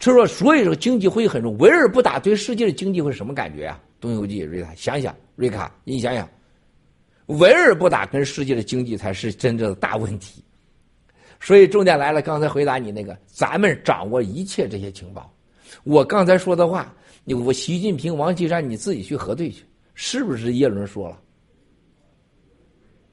[0.00, 3.80] 就说，所以说经济会很重，维尔不打对世界的经济会什么感觉啊？
[4.00, 6.28] 东游记瑞卡想想，瑞卡你想想，
[7.26, 10.42] 维尔不打跟世界的经济才是真正的大问题。
[11.38, 15.32] 所以重点来了，刚才回答你那个，咱们掌握一切这些情报。
[15.84, 16.92] 我刚才说的话，
[17.22, 21.20] 你我习近平、王岐山，你自己去核对去，是不是耶伦说了？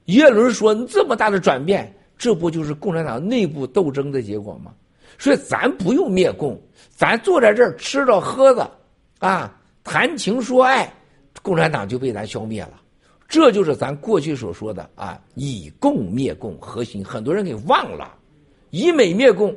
[0.08, 4.72] 耶伦说：“这么大的转变，这不就是共产党内部斗争的结果吗？
[5.18, 6.58] 所以咱不用灭共，
[6.90, 8.70] 咱坐在这儿吃着喝着，
[9.18, 9.54] 啊，
[9.84, 10.90] 谈情说爱，
[11.42, 12.80] 共产党就被咱消灭了。
[13.28, 17.04] 这就是咱过去所说的啊，以共灭共核心。
[17.04, 18.14] 很多人给忘了，
[18.70, 19.54] 以美灭共，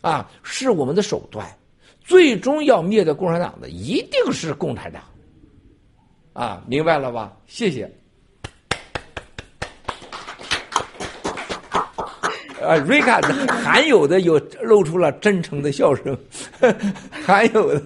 [0.00, 1.46] 啊，是我们的手段，
[2.00, 5.02] 最终要灭掉共产党的一定是共产党。
[6.32, 7.36] 啊，明白了吧？
[7.46, 7.90] 谢谢。”
[12.62, 16.16] 啊，瑞卡的，还有的有露出了真诚的笑声，
[17.10, 17.82] 还有的。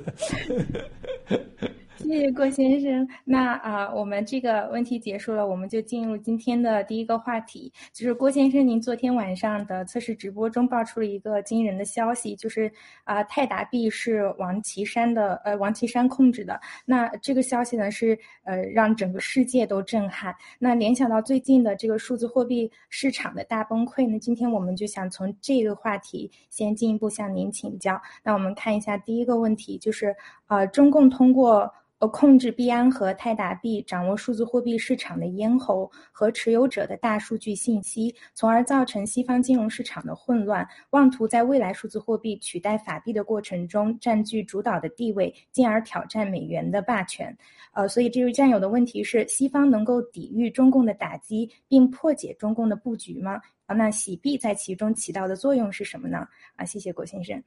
[2.07, 3.07] 谢谢郭先生。
[3.25, 12.71] 那啊，我们这个问题结束了，我们就进入今天的第一个话题，就是郭先生，您昨天晚上的测试直播中爆出了一个惊人的消息，就是
[13.03, 16.61] 啊，泰达币是王岐山的呃王岐山控制的。
[16.85, 20.33] 那这个消息呢是呃让整个世界都震撼。
[20.61, 28.01] 那联想到最近的这个数字货币市场的大崩溃呢，今天我们就想从这个话题先进一步向您请教。
[28.23, 30.15] 那我们看一下第一个问题，就是
[30.47, 31.69] 呃中共通过。
[31.99, 47.35] 呃，控制币安和泰达币，掌握数字货币市场的咽喉和持有者的大数据信息，从而造成西方金融市场的混乱，妄图在未来数字货币取代法币的过程中占据主导的地位，进而挑战美元的霸权。
[47.73, 53.41] 呃，所以这位战友的问题是：西方能够抵御中共的打击，并破解中共的布局吗？
[53.65, 56.29] 啊，那洗币在其中起到的作用是什么呢？
[56.57, 57.43] 啊，谢谢郭先生。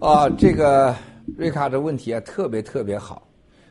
[0.00, 0.96] 啊，这个
[1.36, 3.28] 瑞卡的问题啊，特别特别好。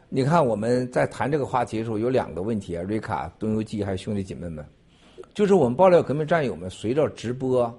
[0.10, 4.64] 你看我们在谈这个话题的时候，有两个问题啊，瑞卡、东游记还有兄弟姐妹们，
[5.34, 7.76] 就是我们爆料革命战友们，随着直播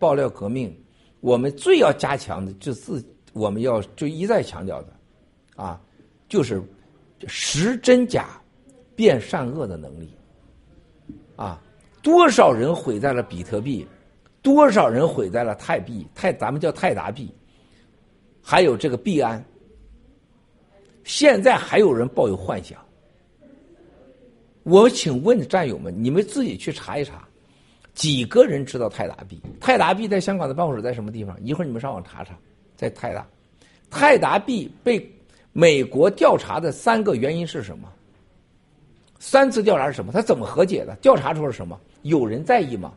[0.00, 0.76] 爆料革命，
[1.20, 4.88] 我们最要加强的，就自我们要就一再强调的，
[5.54, 5.80] 啊，
[6.28, 6.60] 就是
[7.28, 8.30] 识真假、
[8.96, 10.12] 辨善恶的能力。
[11.36, 11.62] 啊，
[12.02, 13.86] 多少人毁在了比特币，
[14.42, 17.32] 多少人毁在了泰币，泰咱们叫泰达币。
[18.42, 19.42] 还有这个币安，
[21.04, 22.78] 现在还有人抱有幻想。
[24.64, 27.26] 我请问战友们，你们自己去查一查，
[27.94, 29.40] 几个人知道泰达币？
[29.60, 31.36] 泰达币在香港的办公室在什么地方？
[31.42, 32.36] 一会儿你们上网查查，
[32.76, 33.26] 在泰达。
[33.90, 35.10] 泰达币被
[35.52, 37.88] 美国调查的三个原因是什么？
[39.18, 40.12] 三次调查是什么？
[40.12, 40.94] 他怎么和解的？
[40.96, 41.78] 调查出了什么？
[42.02, 42.92] 有人在意吗？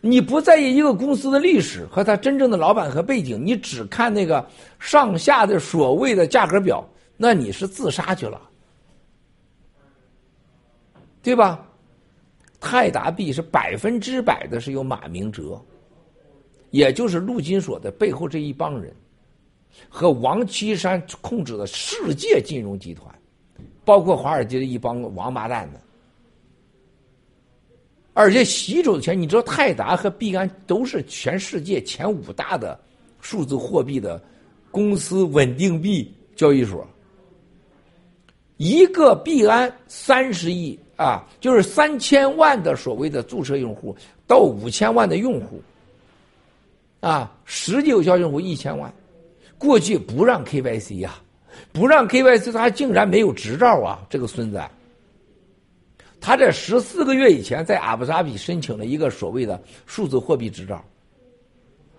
[0.00, 4.46] 你不在意一个公司的历史和他真正的老板和背景，你只看那个
[4.78, 8.40] 上下的所谓的价格表，那你是自杀去了，
[11.20, 11.64] 对吧？
[12.60, 15.60] 泰达币是百分之百的是由马明哲，
[16.70, 18.94] 也就是陆金所的背后这一帮人，
[19.88, 23.12] 和王岐山控制的世界金融集团，
[23.84, 25.80] 包括华尔街的一帮王八蛋们。
[28.18, 32.76] 而且洗手的钱，你知道泰达和币安都是全世界前五大的
[33.20, 34.20] 数字货币的
[34.72, 36.84] 公司稳定币交易所。
[38.56, 43.96] 一个币安三十亿啊，就是三千万的所谓的注册用户
[44.26, 45.62] 到五千万的用户，
[46.98, 48.92] 啊，实际有效用户一千万。
[49.58, 51.14] 过去不让 KYC 呀，
[51.70, 54.60] 不让 KYC，他竟然没有执照啊，这个孙子。
[56.20, 60.84] 他在十四个月以前在阿布扎比申请了一个所谓的数字货币执照，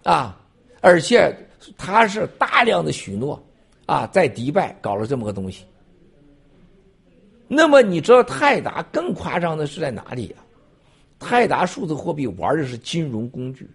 [0.04, 0.40] 啊，
[0.82, 1.36] 而且
[1.78, 3.42] 他是大量的许诺，
[3.86, 5.64] 啊，在迪拜搞了这么个东西。
[7.48, 10.46] 那么你知道泰达更夸张的是在哪里啊？
[11.18, 13.68] 泰达数字货币玩的是金融工具，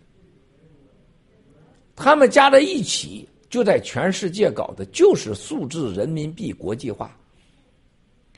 [1.97, 7.15] 他们加在一起就在全世界搞的就是数字人民币国际化。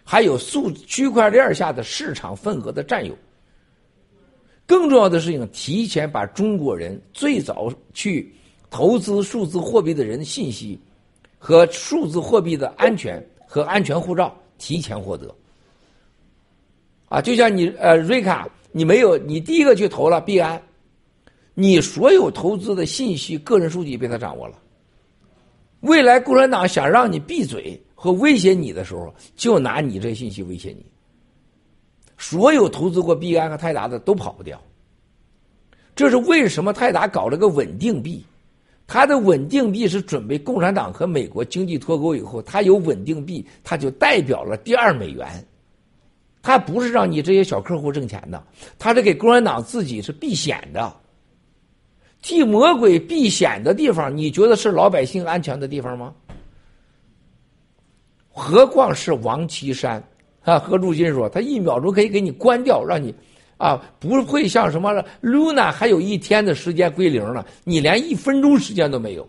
[0.09, 3.13] 还有数区块链下的市场份额的占有，
[4.65, 8.33] 更重要的事情，提前把中国人最早去
[8.71, 10.79] 投资数字货币的人信息
[11.39, 15.35] 和数字货币的安全和安全护照提前获得。
[17.09, 20.63] 啊，就像你呃瑞卡，你没有，你第一个去投了币安，
[21.55, 24.57] 你所有投资的信息、个人数据被他掌握了。
[25.81, 30.87] 未来共产党想让你闭嘴和威胁你的时候，就拿你这信息威胁你。
[32.17, 34.63] 所有投资过币安和泰达的都跑不掉。
[35.97, 38.25] 这是为什么泰达搞了个稳定币？
[38.87, 45.27] 它的稳定币是准备共产党和美国经济脱钩以后，它有稳定币，它就代表了第二美元。
[46.43, 48.41] 它不是让你这些小客户挣钱的，
[48.79, 50.95] 它是给共产党自己是避险的。
[52.23, 56.15] 替魔鬼避险的地方，你觉得是老百姓安全的地方吗？
[58.39, 60.03] 何况是王岐山
[60.43, 60.59] 啊？
[60.59, 63.13] 和陆金说，他一秒钟可以给你关掉，让你
[63.57, 69.27] 啊不会像什么 Luna 还有一天的时间归零了，你连一分钟时间都没有。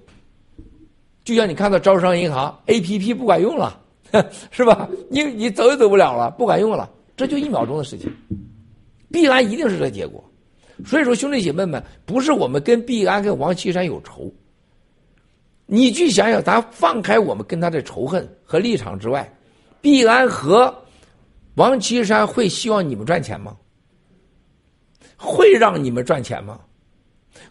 [1.24, 3.82] 就像你看到招商银行 APP 不管用了，
[4.52, 4.90] 是吧？
[5.10, 8.14] 你你走也走不了了，不管用了，这就一秒钟的事情。
[9.10, 10.22] 必然一定是这结果。
[10.86, 14.30] 所以说，兄弟姐妹们，不是我们跟毕安跟王岐山有仇。
[15.68, 19.32] 你去想想，咱放开我们跟他的仇恨和立场之外，
[19.82, 20.74] 毕安和
[21.56, 23.56] 王岐山会希望你们赚钱吗？
[25.18, 26.60] 会让你们赚钱吗？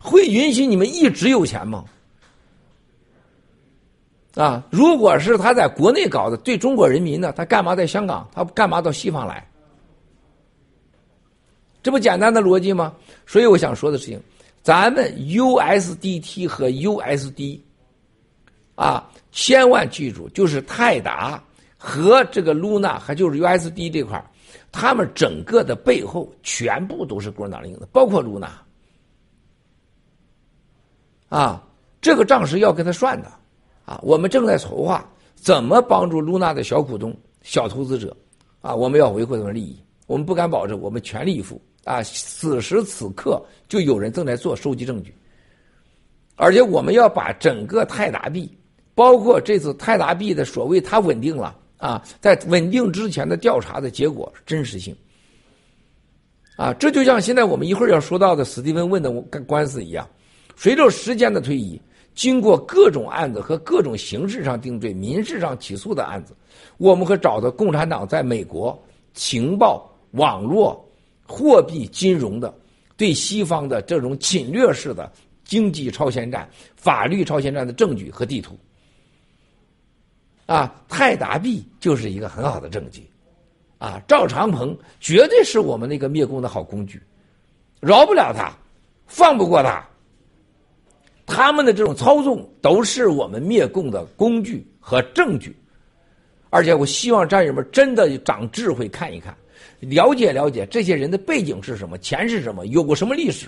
[0.01, 1.85] 会允许你们一直有钱吗？
[4.35, 8.29] 啊，如果是他在国内搞的，对中国人民呢，他干嘛在香港？
[8.33, 9.47] 他干嘛到西方来？
[11.83, 12.95] 这不简单的逻辑吗？
[13.27, 14.21] 所以我想说的事情，
[14.63, 17.61] 咱们 USDT 和 USD，
[18.77, 21.43] 啊，千万记住，就是泰达
[21.77, 24.25] 和这个露娜还就是 USD 这块
[24.71, 28.49] 他们整个的背后全部都是共产党领的，包括露娜
[31.29, 31.65] 啊，
[32.01, 33.33] 这个账是要跟他算的，
[33.85, 35.05] 啊，我们正在筹划
[35.35, 38.17] 怎么帮助露娜的小股东、小投资者，
[38.61, 41.61] 啊，我们要维护他们利益，我们不敢保证我们全力以赴。
[41.85, 45.15] 啊，此时此刻就有人正在做收集证据，
[46.35, 48.51] 而且我们要把整个泰达币，
[48.97, 54.97] 包括这次泰达币的所谓它稳定了啊，在稳定之前的调查的结果真实性，
[56.57, 59.11] 啊，这就像现在我们一会儿要说到的史蒂芬问的
[59.47, 60.09] 官司一样，
[60.57, 61.81] 随着时间的推移，
[62.15, 66.35] 经过各种案子和各种形式上定罪、民事上起诉的案子，
[66.79, 68.77] 我们会找到共产党在美国
[69.15, 70.83] 情报网络。
[71.29, 72.57] 货币金融的
[72.97, 75.13] 对西方的这种侵略式的
[75.45, 78.57] 经济超前战、法律超前战的证据和地图，
[80.47, 83.09] 啊，泰达币就是一个很好的证据，
[83.79, 87.03] 啊，赵长鹏绝对是我们那个灭共的好工具，
[87.81, 88.53] 饶不了他，
[89.07, 89.85] 放不过他，
[91.27, 95.55] 他们的这种操纵都是我们灭共的工具和证据，
[96.49, 99.37] 而且我希望战友们真的长智慧看一看。
[99.81, 103.47] 了解了解这些人的背景是什么，钱是什么，有过什么历史，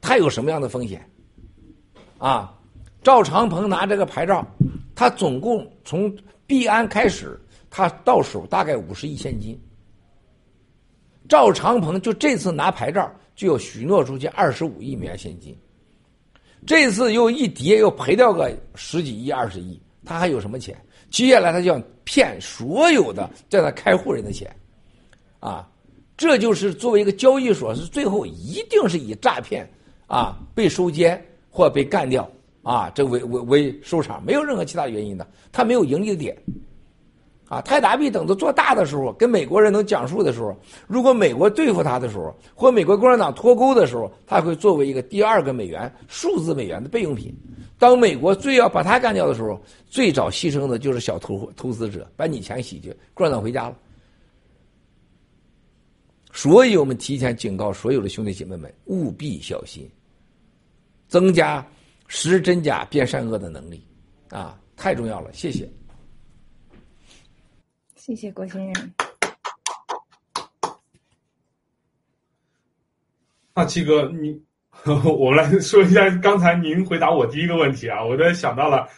[0.00, 1.04] 他有什么样的风险？
[2.16, 2.54] 啊，
[3.02, 4.46] 赵长鹏拿这个牌照，
[4.94, 6.14] 他总共从
[6.46, 7.40] 币安开始，
[7.70, 9.58] 他到手大概五十亿现金。
[11.28, 15.56] 赵长鹏就这次拿牌照就要许诺出去二十五亿美元现金，
[16.66, 20.76] 这次又一跌又赔掉个十几亿、二十亿，他还有什么钱？
[21.10, 24.54] 接下来他就要骗所有的在那开户人的钱。
[25.40, 25.68] 啊，
[26.16, 29.68] 这就是作为一个交易所，是最后一定是以诈骗
[30.06, 32.30] 啊被收监或被干掉
[32.64, 36.36] 啊，这为为为收场，没有任何其他原因的，他没有盈利的点。
[37.46, 40.56] 啊，泰达币等到做大的时候，跟美国人能讲述的时候，
[40.86, 47.32] 如果美国对付他的时候，或美国共产党脱钩的时候，他会作为一个第二个美元数字美元的备用品。
[47.78, 53.76] 当美国最要把他干掉的时候，最早牺牲的就是小投投资者，把你钱洗去，共产党回家了。
[56.32, 59.88] 所以我们提前警告所有的兄弟姐妹们，务必小心，
[61.08, 61.64] 增加
[62.08, 63.86] 识真假、辨善恶的能力，
[64.30, 65.32] 啊，太重要了！
[65.32, 65.68] 谢谢，
[67.96, 68.92] 谢谢郭先生。
[73.54, 74.42] 那七哥，你
[74.84, 78.88] 我们来说一下刚才您回答我第一个问题啊，我在想到了，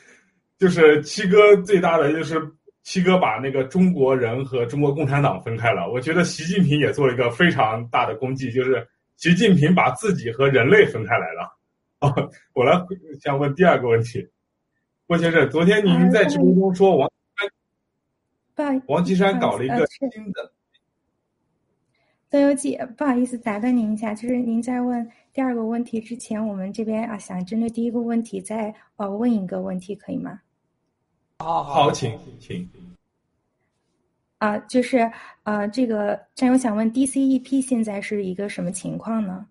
[0.58, 2.40] 就是七哥最大的就是。
[2.86, 8.86] 七哥把那个中国人和中国共产党分开了，我觉得习近平也做了一个非常大的功绩，就是
[9.16, 11.55] 习近平把自己和人类分开来了。
[11.98, 12.12] 啊，
[12.54, 12.72] 我来
[13.20, 14.28] 想问第二个问题，
[15.06, 17.10] 郭先生，昨天您在直播中说王
[18.86, 20.52] 王岐山搞了一个新的，
[22.30, 30.40] 曾邮记，不好意思打断您一下，就是您在问第二个问题之前，我们这边啊想针对第一个问题再呃问一个问题，可以吗？
[31.38, 32.68] 好好，请请。
[34.38, 35.10] 啊，就是
[35.44, 39.46] 呃，这个战友想问，DCEP 现在是一个什么情况呢？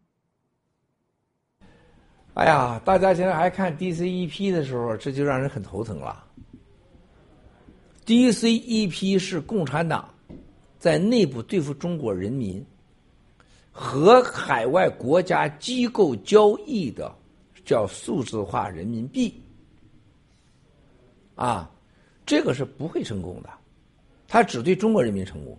[2.36, 6.22] 哎呀，大家现在还看 DCEP 的时候，这就让人很头疼了。
[8.06, 10.14] DCEP 是共产党
[10.78, 12.64] 在内部对付中国人民
[13.72, 17.10] 和海外国家机构交易的，
[17.64, 19.34] 叫数字化人民币。
[21.36, 21.72] 啊，
[22.26, 23.50] 这个是不会成功的。
[24.28, 25.58] 他只对中国人民成功，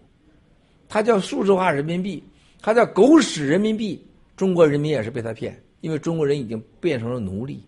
[0.88, 2.22] 他叫数字化人民币，
[2.60, 4.06] 他叫狗屎人民币，
[4.36, 7.64] 中国人民也是被他骗，因为中国人已经变成了奴隶，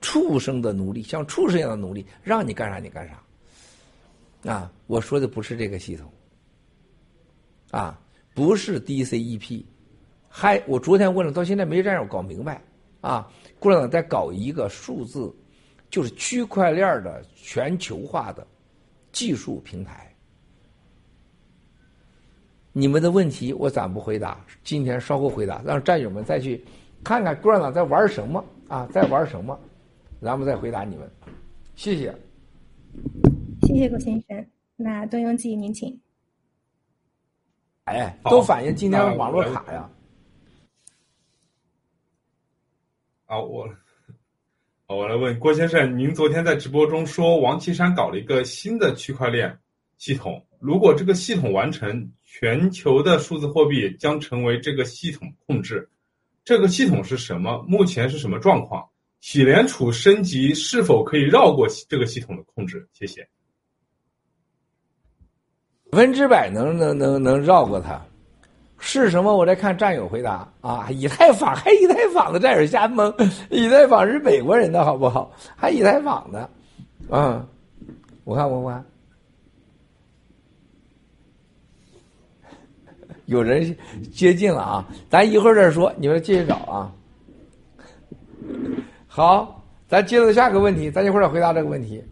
[0.00, 4.52] 畜生的奴隶，像畜生一样的奴隶，让你干啥你干啥。
[4.52, 6.10] 啊，我说的不是这个系统，
[7.70, 8.00] 啊，
[8.34, 9.64] 不是 DCEP，
[10.28, 12.62] 还我昨天问了，到现在没战友搞明白，
[13.00, 15.34] 啊，共产党在搞一个数字，
[15.90, 18.46] 就是区块链的全球化的。
[19.12, 20.14] 技术平台，
[22.70, 26.64] 你们的问题我暂不回答，今天稍后回答，让战友们再去
[27.02, 29.58] 看看共产党在玩什么啊，在玩什么，
[30.20, 31.10] 然后再回答你们。
[31.74, 32.14] 谢谢。
[33.62, 34.46] 谢谢郭先生。
[34.76, 36.00] 那段永记您请。
[37.84, 39.90] 哎，都反映今天网络卡呀。
[43.26, 43.68] 啊，我。
[44.86, 49.56] 我来问郭先生，您昨天在直播中说王岐山搞了一个新的区块链
[49.98, 55.88] 系统，如果这个系统完成，全球的数字货币将成为这个系统控制。
[56.44, 57.64] 这个系统是什么？
[57.68, 58.84] 目前是什么状况？
[59.20, 62.88] 喜联储升级是否可以绕过这个系统的控制？
[62.92, 63.28] 谢谢。
[65.90, 68.00] 百分之百能能能能绕过它。
[68.82, 69.36] 是什么？
[69.36, 70.88] 我在看战友回答啊！
[70.90, 73.14] 以太坊还以太坊的战友瞎蒙，
[73.50, 75.30] 以太坊是美国人的好不好？
[75.54, 76.48] 还以太坊的，
[77.10, 77.46] 嗯，
[78.24, 78.82] 我看我看，
[83.30, 83.76] 有人
[84.10, 84.88] 接近了啊！
[85.08, 86.92] 咱一会儿再说，你们继续找啊。
[89.06, 92.04] 好，咱接着下个问题，咱一会儿再回答这个问题。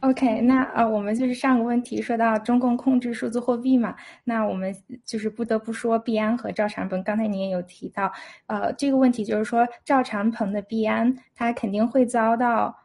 [0.00, 3.94] OK，那呃，我们就是上个问题说到中共控制数字货币嘛，
[4.24, 4.74] 那我们
[5.04, 7.00] 就是不得不说币安和赵长鹏。
[7.04, 8.12] 刚才您也有提到，
[8.46, 12.76] 呃，这个问题就是说赵长鹏的币安，他肯定会遭到，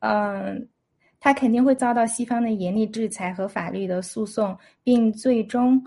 [0.00, 0.66] 嗯，
[1.20, 5.82] 他肯定会遭到西方的严厉制裁和法律的诉讼，并最终。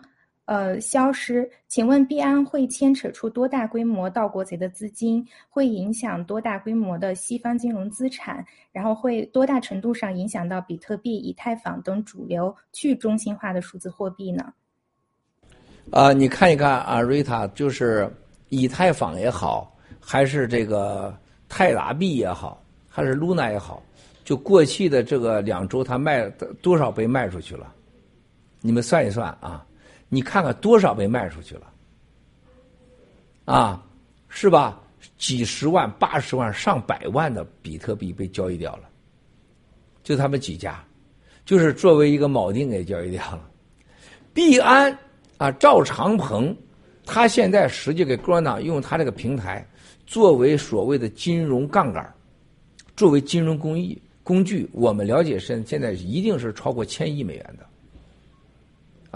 [0.45, 1.49] 呃，消失？
[1.69, 5.25] 请问币安会牵扯出多大规模盗国贼的资金？
[5.47, 8.45] 会影响多大规模的西方金融资产？
[8.69, 14.51] 然后会多大程度上影响到比特币、以太坊等主流去中心化的数字货币呢？
[15.91, 18.11] 啊，你看一看啊，瑞塔，就是
[18.49, 21.17] 以太坊也好，还是这个
[21.47, 23.81] 泰达币也好，还是 Luna 也好，
[24.31, 26.29] 就过去的这个两周，它卖
[26.61, 27.75] 多少被卖出去了？
[28.61, 29.67] 你们算一算啊。
[30.07, 31.73] 你看看多少被卖出去了，
[33.43, 33.83] 啊，
[34.29, 34.79] 是吧？
[35.17, 38.83] 几十万、八十万、上百万的比特币被交易掉了，
[40.01, 40.81] 就他们几家，
[41.43, 43.49] 就是作为一个锚定给交易掉了。
[44.33, 44.97] 币安
[45.39, 46.55] 啊，赵长鹏，
[47.05, 49.67] 他现在实际给共产党用他这个平台
[50.05, 52.13] 作为所谓的金融杠杆，
[52.95, 54.69] 作为金融工艺工具。
[54.71, 57.65] 我们了解是现在一定是超过千亿美元的，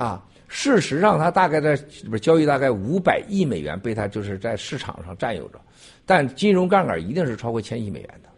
[0.02, 0.26] 啊。
[0.48, 1.74] 事实上，它大概在
[2.04, 5.60] 里边交易大概五百亿美元，被它就是在市场上占有着。
[6.06, 8.30] 但金融杠杆一定是超过千亿美元的。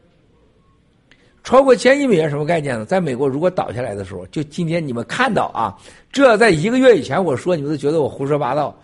[1.44, 2.86] 超过千亿美元什么概念呢？
[2.86, 5.78] 在美国如果倒下来的时候，就今天你们看到啊，
[6.10, 8.76] 这在一个月以前我说你们都觉得我胡说八道，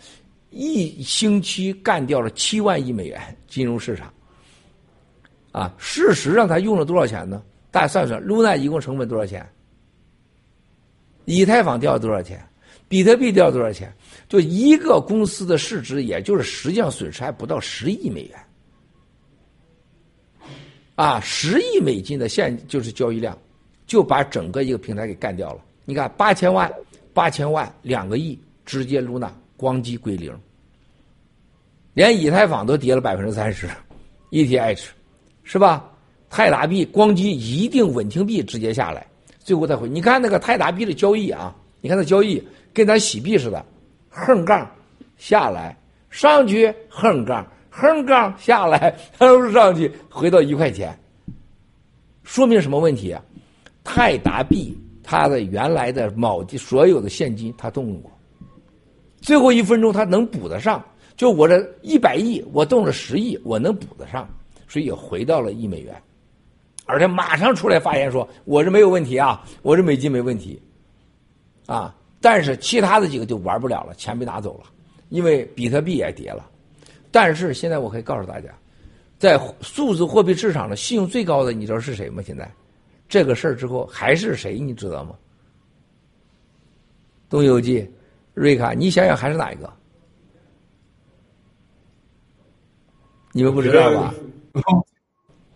[0.52, 4.14] 一星期干掉了七万亿美元金融市场。
[5.54, 7.42] 啊，事实上他用了多少钱呢？
[7.74, 9.44] 大家算算，Luna 一共成本多少钱？
[11.26, 12.40] 以太坊掉了多少钱？
[12.88, 13.92] 比特币掉了多少钱？
[14.30, 18.40] 就一个公司的市值，也就是实际上损失还不到十亿美元，
[20.94, 23.36] 啊，十亿美金的现就是交易量，
[23.88, 25.66] 就把整个一个平台给干掉了。
[25.86, 26.72] 你看八千万，
[27.12, 30.32] 八千万，两个亿，直接露娜咣叽归零，
[31.96, 33.68] 连以太坊都跌了百分之三十，
[34.30, 34.90] ETH，
[35.42, 35.90] 是吧？
[36.36, 39.06] 泰达币咣叽一定稳定币直接下来，
[39.38, 39.88] 最后再回。
[39.88, 42.42] 你看那个泰达币的交易啊，你看它交易。
[42.74, 43.64] 跟咱洗币似的，
[44.10, 44.68] 横杠
[45.16, 45.78] 下来，
[46.10, 50.98] 上去横杠，横杠下来，又上去，回到一块钱。
[52.24, 53.24] 说明什么问题啊？
[53.84, 58.10] 泰达币它的原来的锚的所有的现金它动过，
[59.22, 60.84] 最后一分钟它能补得上，
[61.16, 64.28] 就我这一百亿我动了十亿，我能补得上，
[64.68, 65.96] 所以也回到了一美元，
[66.86, 70.62] 而且马上出来发言说我这没有问题啊，我这美金没问题，
[71.66, 74.66] 啊，但是其他的几个就玩不了了，钱被拿走了，
[75.10, 76.50] 因为比特币也跌了，
[77.12, 78.50] 但是现在我可以告诉大家，
[79.18, 82.22] 在数字货币市场的信用最高的，你知道是谁吗？
[82.22, 82.52] 现在？
[83.10, 84.60] 这个事儿之后还是谁？
[84.60, 85.16] 你知道吗？
[87.30, 87.88] 东游记，
[88.34, 89.72] 瑞卡，你想想还是哪一个？
[93.32, 94.14] 你们不知道吧？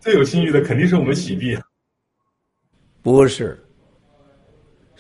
[0.08, 1.54] 最有信誉的肯定是我们喜币。
[3.02, 3.62] 不是，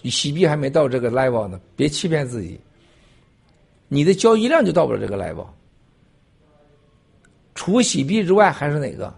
[0.03, 2.59] 喜币还没到这个 level 呢，别欺骗自己。
[3.87, 5.47] 你的交易量就到不了这个 level。
[7.55, 9.15] 除喜币之外，还是哪个？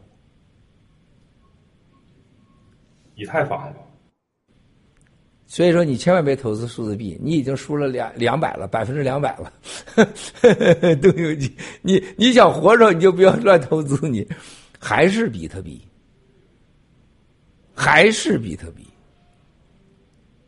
[3.16, 3.74] 以太坊，
[5.48, 9.52] 所以说你千万别投资数字币，你已经输了两两百了，百分之两百了，
[11.02, 11.52] 都有你
[11.82, 14.24] 你你想活着你就不要乱投资，你
[14.80, 15.86] 还是比特币，
[17.76, 18.88] 还是比特币。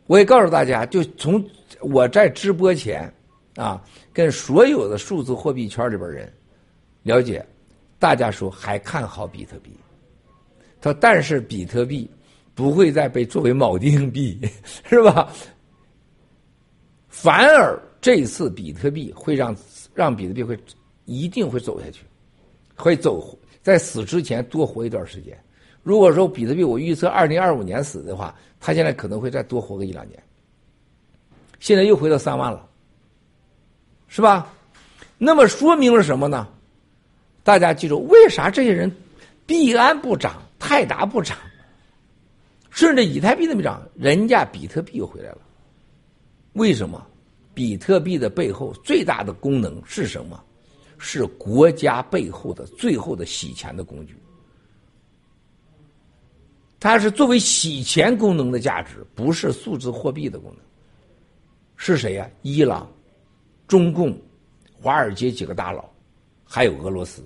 [0.08, 1.48] 我也告诉大家，就从
[1.82, 3.14] 我在直播前
[3.56, 6.34] 啊，跟所有的数字货币圈里边人
[7.04, 7.46] 了解，
[8.00, 9.70] 大家说还看好比特币，
[10.80, 12.10] 他说但是比特币。
[12.54, 14.38] 不会再被作为锚定币，
[14.84, 15.32] 是吧？
[17.08, 19.56] 反而这次比特币会让
[19.96, 20.60] 让比特币会
[21.06, 22.04] 一定会走下去，
[22.76, 25.38] 会走在死之前多活一段时间。
[25.84, 30.22] 如果说比特币我预测二零二五年死的话，它现在可能会再多活个一两年。
[31.60, 32.68] 现在又回到三万了，
[34.08, 34.54] 是吧？
[35.18, 36.48] 那么说明了什么呢？
[37.44, 38.92] 大家记住，为啥这些人
[39.46, 41.38] 币安不涨，泰达不涨？
[42.70, 45.40] 甚至以太币都没涨，人家比特币又回来了。
[46.54, 47.06] 为什么？
[47.54, 50.42] 比特币的背后最大的功能是什么？
[51.04, 54.16] 是国家背后的最后的洗钱的工具。
[56.80, 60.60] 它是作为洗钱功能的价值，不是数字货币的功能。
[61.76, 62.30] 是谁呀？
[62.44, 62.88] 伊朗、
[63.68, 64.16] 中共、
[64.80, 65.90] 华尔街几个大佬，
[66.46, 67.26] 还有俄罗斯，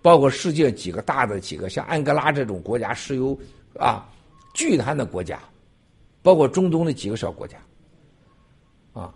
[0.00, 3.38] 包括世界几个大的几个像安哥拉这种国家，石油
[3.78, 4.10] 啊。
[4.54, 5.38] 巨贪的国家，
[6.22, 7.58] 包括中东的几个小国家，
[8.94, 9.14] 啊，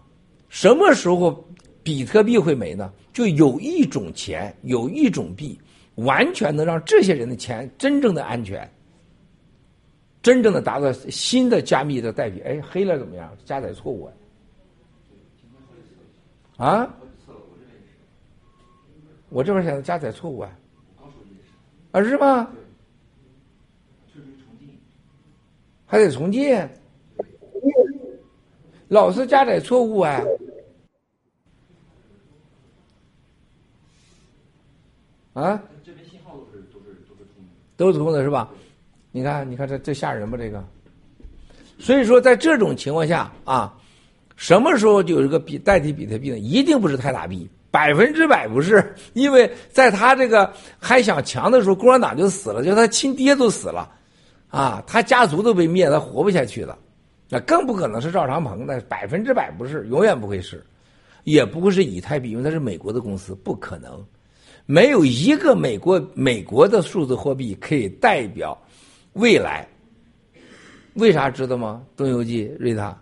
[0.50, 1.42] 什么时候
[1.82, 2.92] 比特币会没呢？
[3.12, 5.58] 就有一种钱，有一种币，
[5.96, 8.70] 完全能让这些人的钱真正的安全，
[10.22, 12.40] 真正的达到新的加密的代币。
[12.40, 13.36] 哎，黑了怎么样？
[13.44, 14.04] 加载错误
[16.56, 16.66] 啊？
[16.66, 16.94] 啊？
[19.28, 20.50] 我这边显示加载错误啊？
[21.92, 22.50] 啊是吗？
[25.86, 26.56] 还得重进，
[28.86, 30.22] 老是加载错误啊！
[35.32, 35.62] 啊？
[35.84, 38.48] 这边信号都是都是都是通的，都是通的是吧？
[39.12, 40.36] 你看，你看这这吓人吧？
[40.36, 40.64] 这个，
[41.78, 43.76] 所以说在这种情况下啊，
[44.36, 46.38] 什么时候就有一个比代替比特币呢？
[46.38, 53.90] 一定不是泰达币，百分之百不是，因为在他这个还想强的时候，共产党就死了，就他亲爹都死了。
[54.48, 56.76] 啊，他家族都被灭，他活不下去了，
[57.28, 60.60] 那更不可能是赵长鹏，那百分之百不是，永远不会是，
[61.22, 64.04] 也不会是以太币，因为它是美国的公司，不可能，
[64.66, 68.56] 没有一个美国美国的数字货币可以代表
[69.14, 69.66] 未来。
[70.94, 71.84] 为啥知道吗？
[71.96, 72.96] 东游记瑞塔，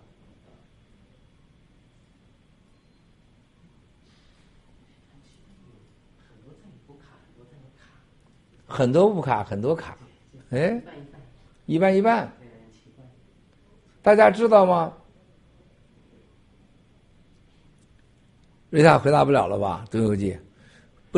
[8.67, 9.97] 很多不卡，很多卡，
[10.51, 10.81] 哎。
[11.67, 12.33] 一半一半，
[14.01, 14.91] 大家知道吗？
[18.71, 19.85] 瑞塔回答不了了吧？
[19.91, 20.35] 东游记，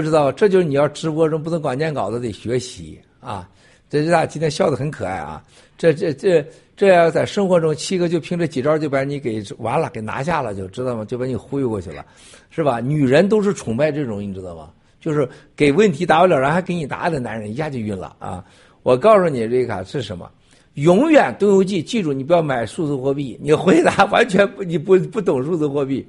[0.00, 3.46] 不知道，这就是你要直播中不能光念稿子得学习啊！
[3.90, 5.44] 这瑞塔今天笑得很可爱啊！
[5.76, 6.42] 这这这
[6.74, 11.04] 这要在生活中，七哥就凭这几招就把你给完了，给拿下了，就知道吗？
[11.04, 12.02] 就把你忽悠过去了，
[12.48, 12.80] 是吧？
[12.80, 14.70] 女人都是崇拜这种，你知道吗？
[15.02, 18.42] 就是给问题答不了，然后还给你答案的男人，一下就晕了啊！
[18.82, 20.30] 我告诉你，瑞卡是什么？
[20.74, 23.38] 永远东游记，记住你不要买数字货币。
[23.42, 26.06] 你回答完全不，你不不懂数字货币，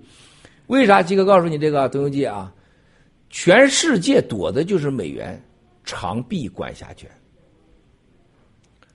[0.68, 1.04] 为啥？
[1.04, 2.54] 七哥告诉你这个东游记啊，
[3.32, 5.42] 全世界躲的就是美元
[5.84, 7.10] 长臂管辖权。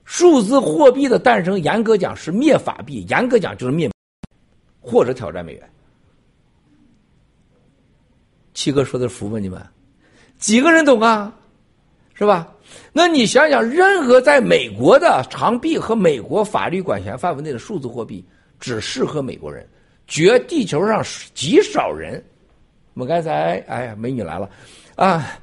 [0.04, 3.90] 数字货币的诞生，严格讲是灭法币，严格讲就是灭
[4.80, 5.70] 或者挑战美元。
[8.54, 9.38] 七哥说的服吗？
[9.38, 9.60] 你们
[10.38, 11.34] 几个人懂啊？
[12.14, 12.52] 是吧？
[12.92, 18.24] 那你想想，任何在美国的长币和美国法律管辖范围内的数字货币，
[18.60, 19.68] 只适合美国人，
[20.06, 21.04] 绝地球上
[21.34, 22.22] 极少人。
[22.96, 24.48] 我们刚才，哎呀，美女来了，
[24.94, 25.38] 啊，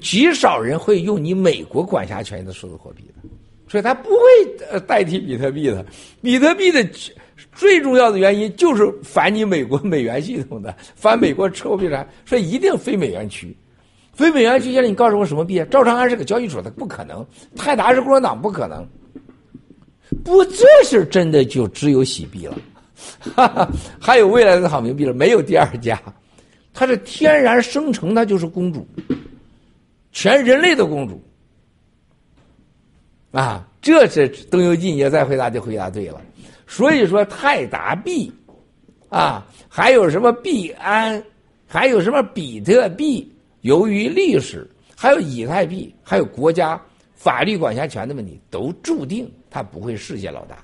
[0.00, 3.28] 极少人会用你美国管辖权的数字货币的，
[3.68, 5.84] 所以它不会代替比特币的。
[6.22, 6.82] 比特币的
[7.54, 13.54] 最重要的原因就是反你美国美元系统的，反美国货币啥，所以一定非美元区。
[14.14, 15.62] 非美元区，现在你告诉我什么币？
[15.70, 17.22] 赵长安是个交易所，他不可能；
[17.54, 18.88] 泰达是共产党，不可能。
[20.24, 22.56] 不，这是真的，就只有洗币了，
[23.36, 23.68] 哈哈，
[24.00, 26.00] 还有未来的好名币了，没有第二家。
[26.78, 28.86] 它是天然生成，它就是公主，
[30.12, 31.18] 全人类的公主。
[33.32, 36.20] 啊，这是邓游进也再回答就回答对了。
[36.66, 38.30] 所以说，泰达币，
[39.08, 41.22] 啊，还有什么币安，
[41.66, 43.26] 还有什么比特币。
[43.62, 46.78] 由于历史，还有以太币，还有国家
[47.14, 50.58] 法律管辖权的问题，都注定它不会世界老大。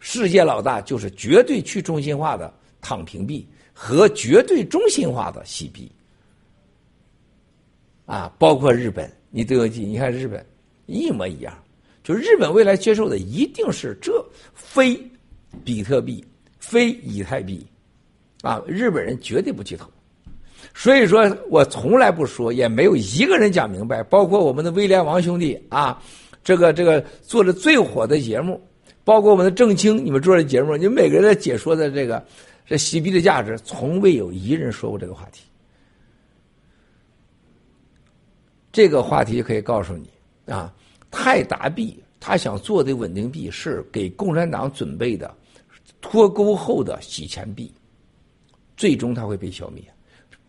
[0.00, 3.46] 世界老大就是绝对去中心化的躺平币
[3.82, 5.90] 和绝对中心化的洗币。
[8.04, 10.44] 啊，包括日本，你都有记，你看日本
[10.84, 11.56] 一模一样，
[12.04, 15.00] 就日本未来接受的一定是这非
[15.64, 16.22] 比特币、
[16.58, 17.66] 非以太币，
[18.42, 19.88] 啊，日本人绝对不去投。
[20.74, 26.02] 所以说我从来不说，也没有一个人讲明白，包括我们的威廉王兄弟啊，
[26.44, 28.60] 这个这个做的最火的节目，
[29.04, 32.22] 包括我们的郑清，你们做的节目，你们每个人在解说的这个
[32.70, 35.42] 这洗币的价值，从未有一人说过这个话题。
[38.70, 40.08] 这个话题可以告诉你
[40.46, 40.72] 啊，
[41.10, 45.36] 泰达币他想做的稳定币是给共产党准备的
[46.00, 47.74] 脱钩后的洗钱币，
[48.76, 49.82] 最终它会被消灭。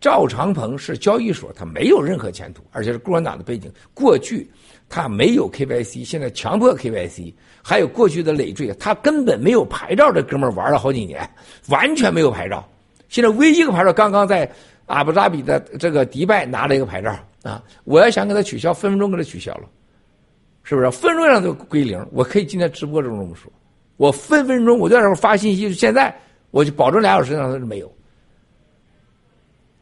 [0.00, 3.68] 赵长鹏是交易所，他没有任何前途，而且是共产党的背景。
[3.94, 4.48] 过去
[4.88, 10.10] 他没有 KYC，现在强迫 KYC，还有过去的累赘，他根本没有牌照。
[10.12, 11.28] 这哥们玩了好几年，
[11.68, 12.66] 完全没有牌照。
[13.08, 14.50] 现在唯一一个牌照，刚刚在
[14.86, 17.62] 阿布扎比的这个迪拜拿了一个牌照啊！
[17.84, 19.68] 我要想给他取消，分分钟给他取消了，
[20.62, 20.90] 是不是？
[20.90, 22.04] 分分钟让他归零。
[22.10, 23.50] 我可以今天直播中这么说，
[23.96, 26.14] 我分分钟我在这发信息，现在
[26.50, 27.92] 我就保证俩小时让他是没有。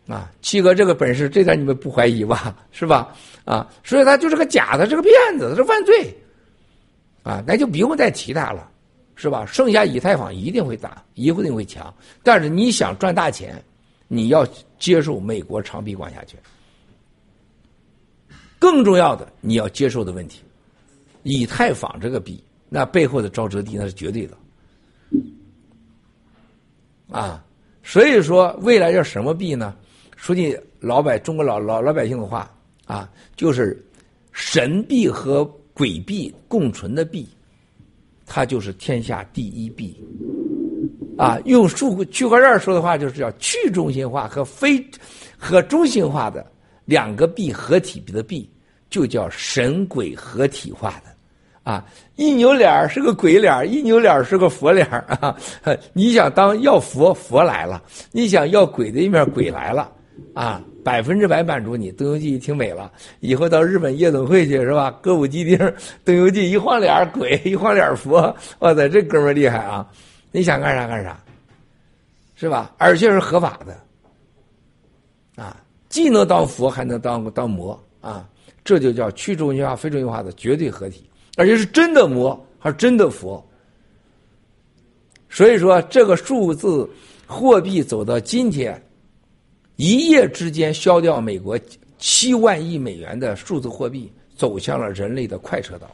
[0.09, 2.57] 啊，七哥这个本事，这点你们不怀疑吧？
[2.73, 3.15] 是吧？
[3.45, 6.13] 啊，所以他就是个假的，是个骗子，是犯罪。
[7.31, 8.69] 啊，那就不用再提他了，
[9.15, 9.47] 是吧？
[9.47, 11.95] 剩下以太坊一定会打，一定会强。
[12.25, 13.63] 但是你想赚大钱，
[14.09, 14.45] 你要
[14.81, 16.37] 接受美国长臂管辖权。
[18.59, 20.41] 更重要的，你要接受的问题，
[21.23, 24.37] 以太坊这个币，那背后的沼泽地那是绝对的。
[27.13, 27.45] 啊，
[27.85, 29.77] 所以说未来要什么币呢？
[30.17, 32.53] 说句老百中国老老老百姓的话
[32.87, 33.81] 啊，就是
[34.33, 35.49] 神币和
[35.81, 37.27] 鬼币共存的币，
[38.27, 39.97] 它就是天下第一币。
[41.17, 44.85] 啊，用数区块链说的话，就是叫去中心化和非
[45.39, 46.45] 和中心化的
[46.85, 48.47] 两个币合体的币，
[48.91, 51.11] 就叫神鬼合体化的。
[51.63, 51.87] 啊，
[52.17, 55.35] 一扭脸是个鬼脸，一扭脸是个佛脸啊！
[55.95, 57.83] 你想当要佛，佛来了；
[58.13, 59.91] 你想要鬼的一面，鬼来了。
[60.35, 61.91] 啊，百分之百满足你。
[61.93, 62.91] 邓游记挺美了，
[63.21, 64.91] 以后到日本夜总会去是吧？
[65.03, 65.75] 歌舞伎町，
[66.05, 69.89] 邓游记一晃脸鬼， 一晃脸佛，哇塞，这哥们厉害啊！
[70.33, 71.19] 你想干啥干啥，
[72.37, 72.73] 是吧？
[72.79, 75.57] 而且是合法的，啊，
[75.89, 78.29] 既能当佛，还能当当魔啊！
[78.63, 83.45] 这就叫去中心化、非中心化的绝对合体，而且是真的魔，还是真的佛。
[85.29, 86.89] 所以说，这个数字
[87.27, 88.81] 货币走到今天。
[89.81, 91.59] 一夜之间消掉美国
[91.97, 95.91] 七万亿美元的数字货币，走向了人类的快车道。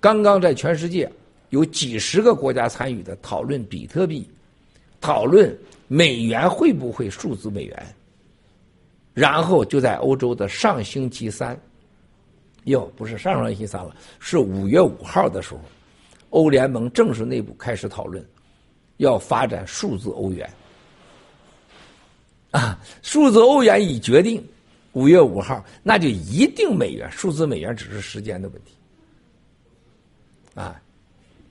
[0.00, 1.06] 刚刚在全世界
[1.50, 4.26] 有几十个国家参与的讨论比特币，
[4.98, 5.54] 讨论
[5.88, 7.86] 美元会不会数字美元。
[9.12, 11.54] 然后就在欧洲的上星期三，
[12.64, 15.60] 哟，不是上上星期三了，是五月五号的时候，
[16.30, 18.26] 欧联盟正式内部开始讨论，
[18.96, 20.48] 要发展数字欧元。
[22.50, 24.42] 啊，数字欧元已决定，
[24.92, 28.72] 五月五号，那就一定美元，数字美元只是时间的问题。
[30.54, 30.80] 啊，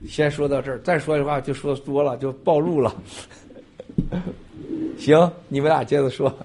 [0.08, 2.94] 先说到这儿，再说的话就说多了，就暴露了。
[4.98, 6.36] 行，你们俩接着说。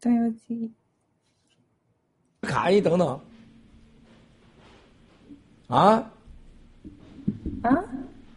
[0.00, 0.72] 端游记，
[2.42, 3.20] 卡一等等。
[5.66, 6.10] 啊？
[7.62, 7.84] 啊？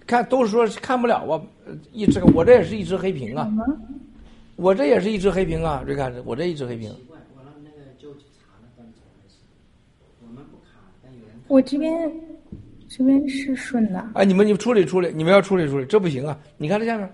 [0.05, 1.41] 看，都说看不了啊！
[1.91, 3.49] 一只，我这也是一只黑屏啊，
[4.55, 6.93] 我这也是一只黑屏啊，瑞凯，我这一只黑屏。
[11.47, 12.09] 我这边，
[12.87, 14.11] 这边是顺的。
[14.15, 16.39] 哎，你们你处理处理，你们要处理处理，这不行啊！
[16.57, 17.13] 你看这下面，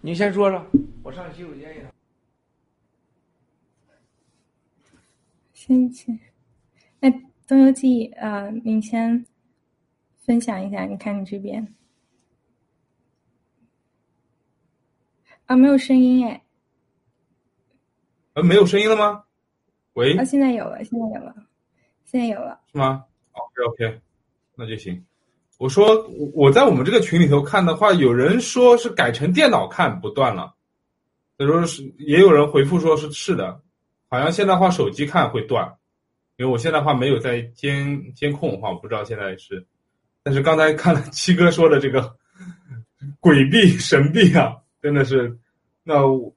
[0.00, 0.64] 你先说说，
[1.02, 1.90] 我上洗手间一趟。
[5.52, 6.18] 先先，
[7.00, 7.10] 那、
[7.46, 9.26] 《东游记》啊、呃，你先
[10.24, 11.74] 分享一下，你看你这边。
[15.50, 16.40] 啊，没有声音哎。
[18.34, 19.24] 呃，没有声音了吗？
[19.94, 20.16] 喂。
[20.16, 21.34] 啊，现在有了，现在有了，
[22.04, 22.60] 现在有了。
[22.70, 24.00] 是吗？OK OK，
[24.54, 25.04] 那就行。
[25.58, 30.54] 我说我在我们这个群里头看的话，有人说是改成电脑看不断了，
[31.36, 33.60] 他说是，也有人回复说是是的。
[34.08, 35.66] 好像现在话手机看会断，
[36.36, 39.66] 因为我现在话没有在监监控的话，我不知道现在是。
[40.22, 42.14] 但是刚才看了七哥说的这个
[43.18, 45.38] 鬼币神币啊，真的是，
[45.82, 46.34] 那我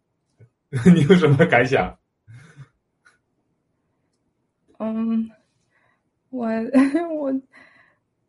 [0.94, 1.98] 你有什么感想？
[4.80, 5.30] 嗯，
[6.30, 6.48] 我
[7.16, 7.42] 我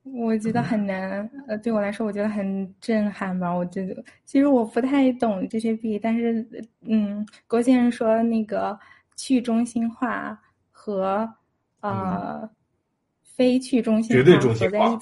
[0.03, 3.51] 我觉得很难，呃，对我来说，我觉得很震撼吧。
[3.53, 6.47] 我觉得其实我不太懂这些币，但是
[6.83, 8.79] 嗯，郭先生说那个。
[9.17, 10.37] 去中心化
[10.73, 11.33] 和
[11.83, 12.51] 呃
[13.23, 14.99] 非去中心化绝对中心化。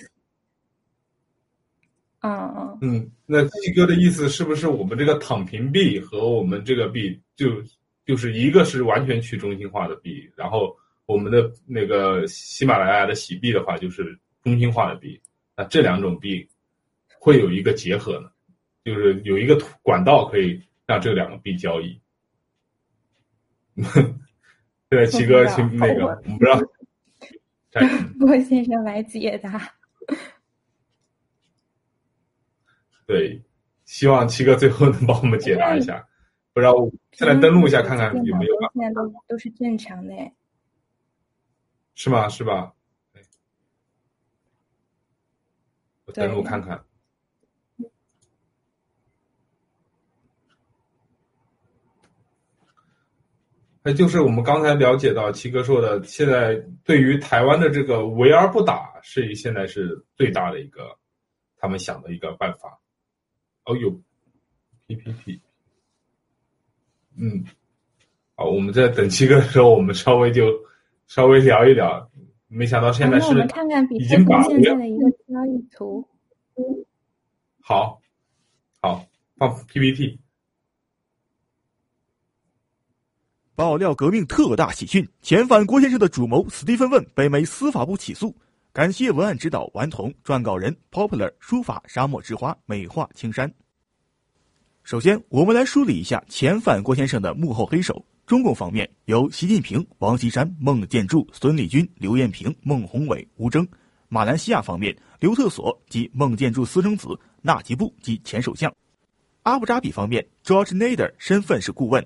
[2.22, 2.78] 嗯嗯。
[2.80, 7.62] 嗯，那七哥的意思是不是我们这个躺平币和我们这个币就
[8.06, 10.76] 就是一个是完全去中心化的币，然后
[11.06, 15.20] 我们的那个喜马拉雅的喜币的话就是中心化的币，
[15.56, 16.48] 那这两种币
[17.18, 18.30] 会有一个结合呢，
[18.84, 22.00] 就是有一个管道可以让这两个币交易。
[23.76, 26.60] 现在七哥请那个， 我不知道。
[28.20, 29.58] 郭先生来解答。
[33.06, 33.42] 对，
[33.84, 36.06] 希望七哥最后能帮我们解答一下。
[36.52, 36.74] 不知道，
[37.12, 38.54] 现在登录一下看看有没有。
[38.74, 40.14] 现在都都是正常的。
[41.94, 42.28] 是吗？
[42.28, 42.72] 是吧？
[46.04, 46.84] 我登录看看。
[53.84, 56.54] 那就是我们刚才了解到七哥说的，现在
[56.84, 60.96] 对于台湾的这个围而不打，是现在是最大的一个
[61.56, 62.78] 他们想的一个办法。
[63.64, 63.90] 哦，有
[64.86, 65.40] PPT，
[67.16, 67.44] 嗯，
[68.34, 70.46] 好，我们在等七哥的时候，我们稍微就
[71.06, 72.10] 稍微聊一聊。
[72.48, 76.06] 没想到现在是我们看看比特币现在的一个交易图。
[77.60, 78.02] 好，
[78.80, 79.06] 好，
[79.36, 80.18] 放 PPT。
[83.54, 88.34] 爆料革命特大喜讯：遣返郭先生的主谋斯蒂芬·问被美司法部起诉。
[88.74, 93.52] 感谢文案指导顽童、撰稿人 Popular、书法沙漠之花、美化青山。
[94.82, 98.02] 首先，我们来梳理一下遣返郭先生的幕后黑手。
[98.24, 103.62] 中共方面有习近平、王岐山、孟建柱、孙立军、刘彦平、孟宏伟、吴征；
[104.08, 107.08] 马来西亚方面，刘特索及孟建柱私生子
[107.42, 108.70] 纳吉布及前首相；
[109.42, 112.02] 阿布扎比方面，George Nader 身份是顾问。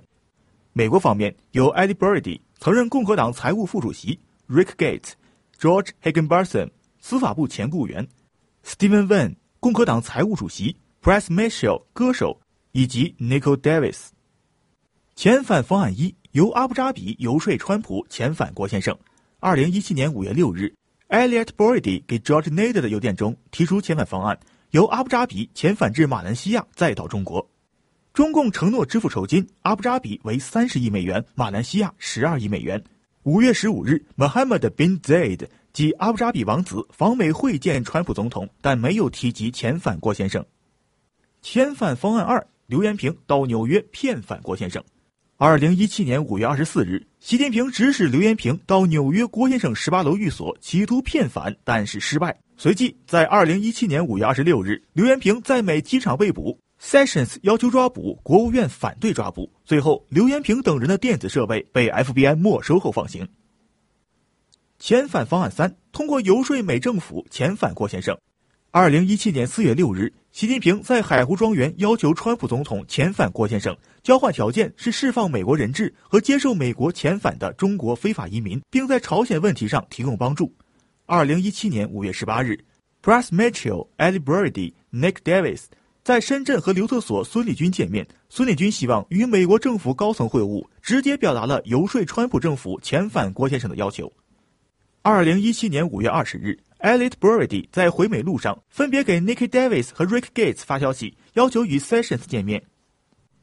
[0.72, 4.18] 美国方面有 Eddie Brody 曾任共和党财务副主席
[4.48, 5.12] ，Rick Gates、
[5.58, 6.70] George Higginbotham
[7.00, 8.06] 司法部前雇员
[8.64, 12.40] ，Stephen Van 共和党财务主席，Press Mitchell 歌手
[12.72, 14.08] 以及 Nicole Davis。
[15.16, 18.96] 遣返方案一由阿布扎比游说川普遣返郭先生。
[19.40, 20.74] 二零一七年五月六日
[21.08, 24.38] ，Elliot Brody 给 George Nader 的邮件中提出遣返方案，
[24.72, 27.48] 由阿布扎比遣返至马来西亚，再到中国。
[28.12, 32.82] 中共承诺支付酬金，阿布扎比为三十亿美元，马来西亚十二亿美元。
[33.26, 40.46] 五月十五日，Mohammed bin Zayed 及阿布扎比王子访美会见川普总统，但没有提及遣返郭先生。
[41.42, 44.80] 遣返方案二，刘延平到纽约骗返郭先生。
[45.38, 52.38] 二零一七年五月二十四日，习近平指使刘延平到纽约郭先生十八楼寓所，企图骗返，但是失败。
[52.56, 56.56] 随即，在二零一七年五月二十六日，刘延平在美机场被捕。
[56.80, 59.50] Sessions 要求抓捕，国务院反对抓捕。
[59.64, 63.26] 最后，刘延平等人的电子设备被 FBI 没收后放行。
[64.78, 68.16] 遣返方案三，通过游说美政府遣返郭先生。
[68.70, 80.54] 二零一七年四月六日，习近平在海湖庄园要求川普总统遣返郭先生，交换条件是释放美国人质和接受美国遣返的中国非法移民，并在朝鲜问题上提供帮助。
[81.06, 82.62] 二零一七年五月十八日
[83.02, 85.62] ，Press Mitchell, Eli Bradley, Nick Davis。
[86.06, 94.12] 在深圳和刘特所、孙立军见面，孙立军希望与美国政府高层会晤，直接表达了游说川普政府遣返郭先生的要求。
[95.02, 102.62] 二零一七年五月二十日，Elliot Brody 在回美路上分别给 Nikki Davis 和 Rick Gates 发消息，要求与 Sessions 见面。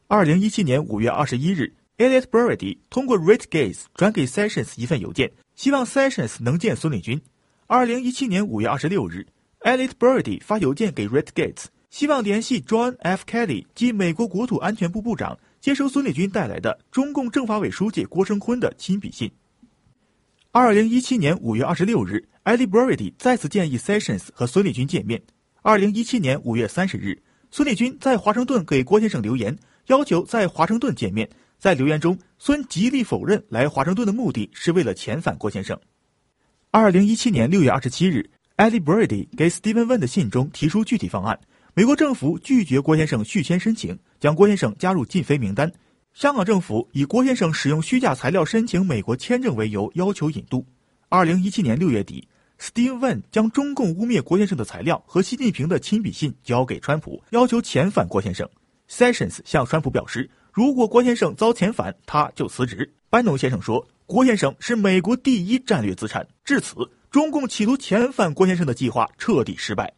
[0.08, 7.22] 二零一七年五月二十一日，Elliot Brody 通过 Rick Gates 转给 Sessions 一份邮件，希望 Sessions 能见孙立军。
[7.68, 9.28] 二零一七年五月二十六日
[9.60, 13.24] ，Elliot Brody 发邮件给 Red Gates，希望联系 John F.
[13.24, 19.32] Kelly 及美国国土安全部部长，接收孙立军带来的中共政法委书记郭声琨的亲笔信。
[20.52, 25.22] 二零一七年五月二十六日，Elliot Brody 再次建议 Sessions 和孙立军见面。
[25.62, 27.22] 二零一七年五月三十日，
[27.52, 29.56] 孙立军在华盛顿给郭先生留言，
[29.86, 31.30] 要求在华盛顿见面。
[31.60, 35.80] 在留言中，孙极力否认来华盛顿的目的是为了遣返郭先生。
[36.72, 41.40] 二零一七年六月二十七日 e d i b r a d y 给 Steven Wen 的信中提出具体方案。
[41.76, 45.72] 美国政府拒绝郭先生续签申请，将郭先生加入禁飞名单。
[46.14, 50.64] 香港政府以郭先生使用虚假材料申请美国签证为由，要求引渡。
[51.10, 52.28] 二零一七年六月底
[52.60, 58.48] ，Steve n 将中共污蔑郭先生的材料和习近平的亲笔信交给川普，要求遣返郭先生。
[58.88, 62.94] Sessions 向川普表示，如果郭先生遭遣返，他就辞职。
[63.10, 63.88] 班农先生说。
[64.06, 66.28] 郭先生是美国第一战略资产。
[66.44, 66.76] 至此，
[67.10, 69.92] 中共企图遣返郭先生的计划彻底失败。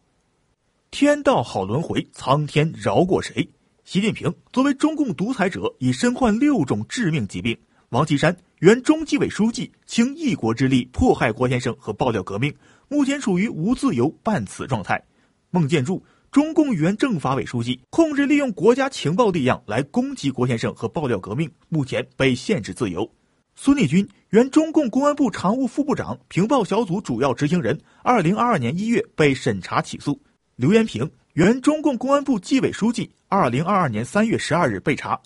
[0.91, 3.47] 天道好轮回，苍天饶过谁？
[3.83, 7.57] 习近平作为中共独裁者，已身患六种致命疾病。
[7.89, 12.53] 王岐山原中纪委书记，倾一国之力迫害郭先生和爆料革命，
[12.87, 15.03] 目前处于无自由半死状态。
[15.49, 16.01] 孟建柱，
[16.31, 23.09] 中共原政法委书记，控制利用国家情报力量来攻击郭先生和爆料革命，目前被限制自由。
[23.55, 30.19] 孙立军，原中共公安部常务副部长、平报小组主要执行人，二零二二年一月被审查起诉。
[30.57, 35.19] 刘延平，原中共公安部纪委书记，二零二二年三月十二日被查。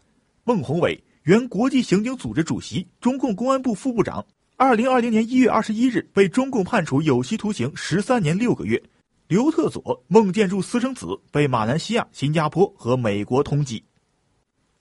[0.44, 4.26] 孟宏伟，原国际刑警组织主席、中共公安部副部长，
[4.58, 8.82] 二零二零年一月二十一日被中共判处有期徒刑十三年六个月。
[9.28, 13.80] 刘特佐，孟建柱私生子，被马来西亚、新加坡和美国通缉。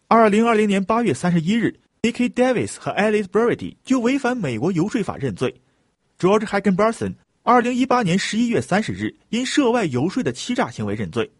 [0.06, 1.78] 二零二零年八月三十一日。
[2.02, 2.28] ，A.K.
[2.30, 5.60] Davis 和 Alice Brady 就违反美国游说法认罪。
[6.18, 7.16] George Hackenbarson
[7.48, 11.30] 二零一八年十一月三十日因涉外游说的欺诈行为认罪。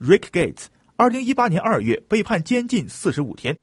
[0.00, 0.64] Rick Gates
[0.96, 3.56] 二零一八年二月被判监禁四十五天。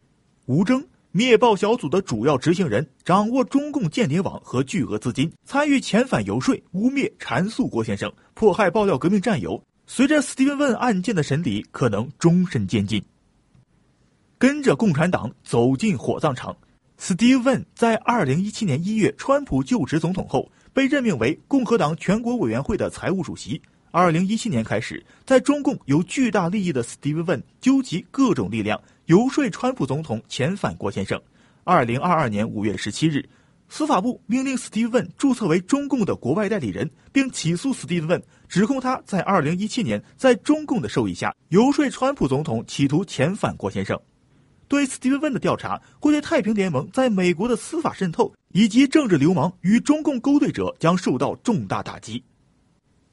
[0.46, 0.82] 吴征
[1.12, 9.62] 灭暴小组的主要执行人，掌握中共间谍网和巨额资金，参与遣返游说，污蔑阐述郭先生，迫害爆料革命战友。
[9.86, 13.04] 随着 Steven Wen 案件的审理，可能终身监禁。
[14.38, 16.56] 跟着共产党走进火葬场
[16.98, 20.50] ，Steve Wen 在二零一七年一月川普就职总统后，
[20.80, 23.62] 被任命为共和党全国委员会的财务主席。
[23.92, 31.22] 二零一七年开始，在中共有巨大利益的 Steve Wen 纠集各种力量，游说川普总统遣返郭先生。
[31.66, 33.28] 二零二二年五月十七日，
[33.68, 44.00] 司法部命令 Steve Wen 注册为中共的国外代理人，并起诉 Steve Wen，指控他在二零一七年在中共的授意下，游说川普总统企图遣返郭先生。
[44.70, 52.24] 对斯蒂文·问的调查会对太平联盟在美国的司法渗透以及政治流氓与中共勾兑者将受到重大打击。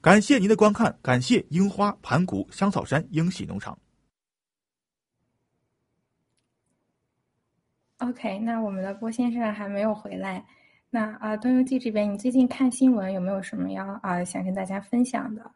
[0.03, 3.77] 感谢您的观看，感谢樱花盘古香草山英喜农场。
[7.99, 10.45] OK，那我们的郭先生还没有回来。
[10.91, 15.51] 那啊，东游记这边，你最近看新闻有没有什么要啊想跟大家分享的？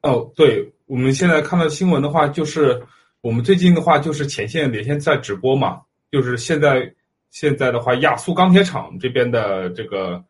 [0.00, 2.82] 哦，对，我们现在看到新闻的话，就是。
[3.22, 6.90] 我们最近的话就是前线连线在直播嘛，就是现在
[7.30, 10.24] 现在的话，亚速钢铁厂这边的这个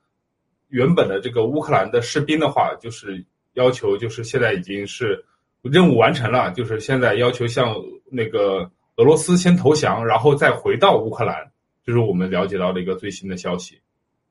[0.70, 5.24] 原本的这个乌克兰的士兵的话，就是要求就是现在已经是
[5.62, 7.76] 任务完成了，就是现在要求向
[8.10, 11.48] 那个俄罗斯先投降，然后再回到乌克兰，
[11.86, 13.78] 这是我们了解到的一个最新的消息。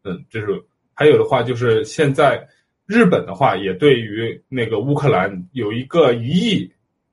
[0.03, 0.47] 嗯，就是
[0.93, 2.45] 还有的话就是现在
[2.85, 6.69] 日本的话也对于那个乌克兰有一个一亿。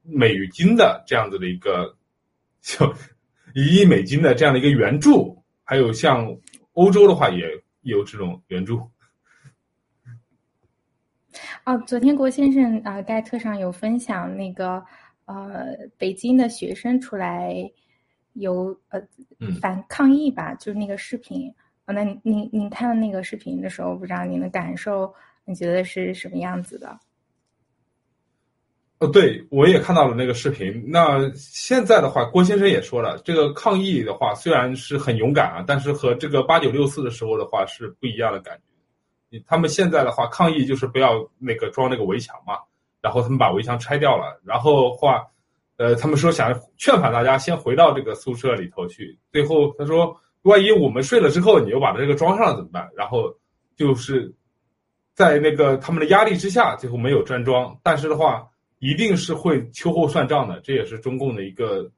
[0.09, 1.97] 美金的这样子的一个，
[2.62, 2.95] 就
[3.55, 6.37] 一亿美金的这样的一个援助，还有像
[6.73, 7.45] 欧洲的话也
[7.83, 8.91] 有这种援助。
[11.65, 14.83] 哦，昨天郭先生啊，盖特上有分享那个
[15.24, 17.55] 呃，北京的学生出来
[18.35, 19.01] 有呃
[19.61, 21.53] 反抗议吧，就是那个视频。
[21.87, 25.12] 哦，那您您看到那个视频的时候，不知道您的感受，
[25.45, 26.99] 你觉得是什么样子的？
[28.98, 30.82] 哦，对，我也看到了那个视频。
[30.86, 39.43] 那现在的话，郭先生也说了，这个抗议的话虽然是很勇敢啊，但是和这个八九六四的时候的话是不一样的感觉。
[39.47, 42.55] 他们现在的话抗议就是不要那个装那个围墙嘛，
[43.02, 45.27] 然后他们把围墙拆掉了，然后话，
[45.77, 49.18] 呃，他们说想劝返大家先回到这个宿舍里头去。
[49.31, 52.89] 最后他说，万一我们睡了之后，你又把这个装上了怎么办？
[52.97, 53.31] 然后
[53.77, 54.35] 就是
[55.12, 58.48] 在那个他们的压力之下，最后没有站桩，但是的话。
[58.78, 61.90] 一定是会秋后算账的，这也是中共的一个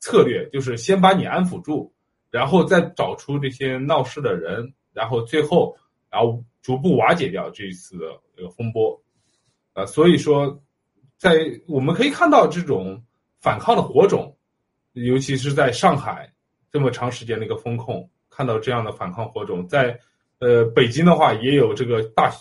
[0.00, 1.92] 策略，就是先把你安抚住，
[2.30, 5.76] 然后再找出这些闹事的人，然后最后，
[6.10, 8.06] 然后逐步瓦解掉这一次的
[8.36, 9.00] 这个风波。
[9.74, 10.62] 呃，所以说，
[11.18, 11.36] 在
[11.66, 13.02] 我们可以看到这种
[13.40, 14.36] 反抗的火种，
[14.92, 16.32] 尤其是在上海
[16.70, 19.98] 这么长时间的一个风控，看到这样的反抗火种，在
[20.40, 22.32] 呃北京的话也有这个大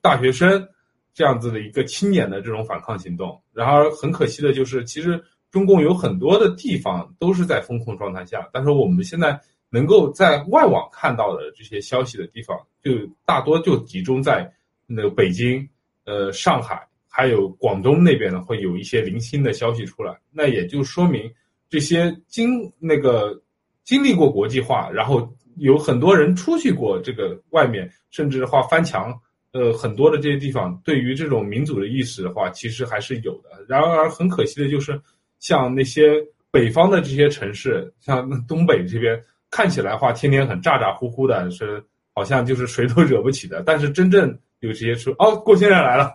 [0.00, 0.66] 大学生
[1.14, 3.40] 这样子的一个青年的这种反抗行动。
[3.52, 12.90] 然而很可惜的就是，其实中共有很多的地方都是在风控状态下，但是我们现在能够在外网看到的这些消息的地方，就
[13.24, 14.52] 大多就集中在
[14.86, 15.66] 那个北京。
[16.06, 21.32] 呃，上海还有广东那边呢，会有一些零星的消息出来，那也就说明
[21.70, 23.40] 这些经那个
[23.84, 25.26] 经历过国际化，然后
[25.56, 29.18] 有很多人出去过这个外面，甚至的话翻墙，
[29.54, 33.50] 呃，很多的这些地方，对于这种民主的意识的话，其实还是有的。
[33.68, 35.00] 然而很可惜的就是，
[35.38, 39.18] 像那些北方的这些城市，像东北这边，
[39.50, 41.80] 看起来话天天很咋咋呼呼的，是
[42.12, 44.36] 好像就是谁都惹不起的，但是真正。
[44.60, 46.14] 有这些说哦，郭先生来了，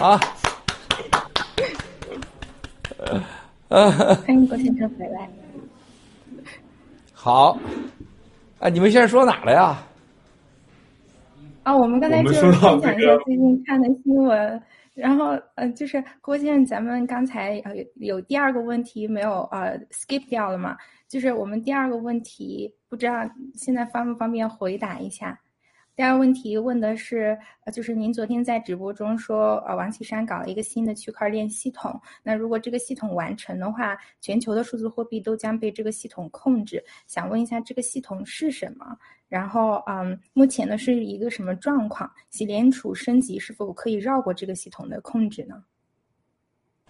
[0.00, 0.18] 好，
[3.68, 5.30] 欢迎郭先生回来。
[7.12, 7.56] 好，
[8.58, 9.80] 啊，你们现在说哪了呀？
[11.62, 14.60] 啊，我们刚才就分享一下最近看的新闻，
[14.94, 20.76] 然后呃，就是郭建，咱们刚才呃有第二个问题没有呃 skip 掉了嘛？
[21.08, 23.12] 就是我们第二个问题，不知道
[23.54, 25.38] 现在方不方便回答一下？
[25.94, 32.00] 第二个问题问的是，呃，就是您昨天在直播中说，呃，王岐山搞了一个新的区块链系统。
[32.24, 36.82] 那如果这个系统完成的话，全球的数字货币都将被这个系统控制。
[37.06, 38.96] 想问一下，这个系统是什么？
[39.32, 42.10] 然后，嗯，目前呢是一个什么状况？
[42.28, 45.54] 洗联储升级是否可以绕过这个系统的控制呢？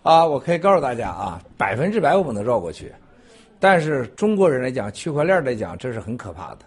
[0.02, 2.90] 啊，我可以告诉大家啊，百分之百我们能绕过去。
[3.60, 6.62] 但是中国人来讲，区块链来讲，这是很可怕的。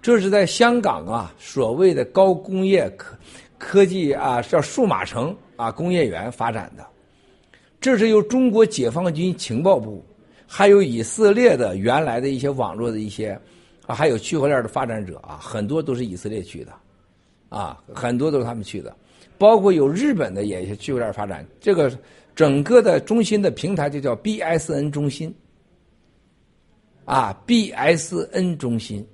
[0.00, 3.16] 这是在香港啊，所谓的高工业科
[3.58, 6.86] 科技啊，叫数码城啊，工业园发展的。
[7.80, 10.00] 这是由中国解放军情报部，
[10.46, 13.36] 还有以色列的原来的一些网络的一些
[13.88, 16.72] 啊，还有区块链的发展者啊，很多都是以色列去的，
[17.48, 18.94] 啊，很多都是他们去的，
[19.38, 21.42] 包括有日本的也是区块链发展。
[21.58, 21.90] 这个
[22.36, 25.34] 整个的中心的平台就叫 BSN 中心，
[27.06, 29.04] 啊，BSN 中心。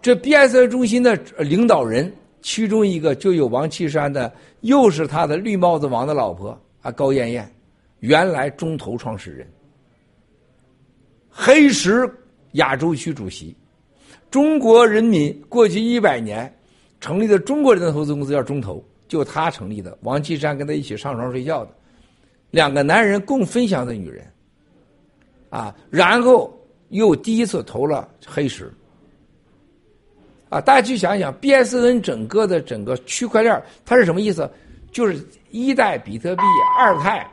[0.00, 7.52] 这 BSN 中心的领导人，其中一个就有王岐山的，又是他的绿帽子王的老婆啊，高艳艳，
[7.98, 9.50] 原来中投创始人，
[11.28, 12.08] 黑石
[12.52, 13.54] 亚洲区主席，
[14.30, 16.52] 中国人民过去一百年
[17.00, 21.70] 成立的中国人的投资公司叫中投，就他成立的，王岐山跟他一起上床睡觉的，
[22.50, 24.26] 两个男人共分享的女人，
[25.50, 26.52] 啊，然后
[26.88, 28.72] 又第一次投了黑石。
[30.50, 34.50] 啊，大家去想一想，BSN 整个的整个区块链它是什么意思？
[34.90, 36.42] 就是一代比特币，
[36.78, 37.30] 二代，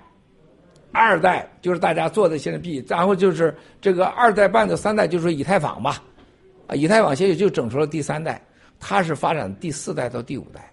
[0.96, 6.02] 二代就是大家做的现在币，然后就是这个二代半的三代就是以太坊吧，
[6.68, 8.42] 啊，以太坊现在就整出了第三代，
[8.80, 10.72] 它是发展第四代到第五代。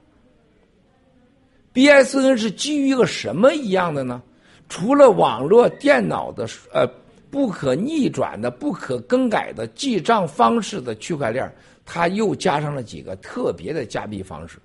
[1.75, 4.23] BSN 是基于一个什么一样的呢？
[4.69, 6.87] 除了网络电脑的呃
[7.31, 11.53] 不可逆转的、不可更改的记账方式的区块链。
[11.85, 14.57] 它又加上了几个特别的加密方式，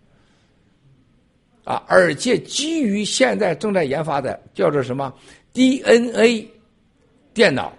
[1.63, 5.11] 啊，而且基于现在正在研发的叫做什么
[5.57, 6.47] DNA
[7.33, 7.73] 电脑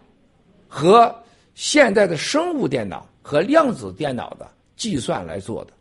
[0.67, 1.15] 和
[1.55, 5.73] 现在的生物电脑和量子电脑的计算来做的。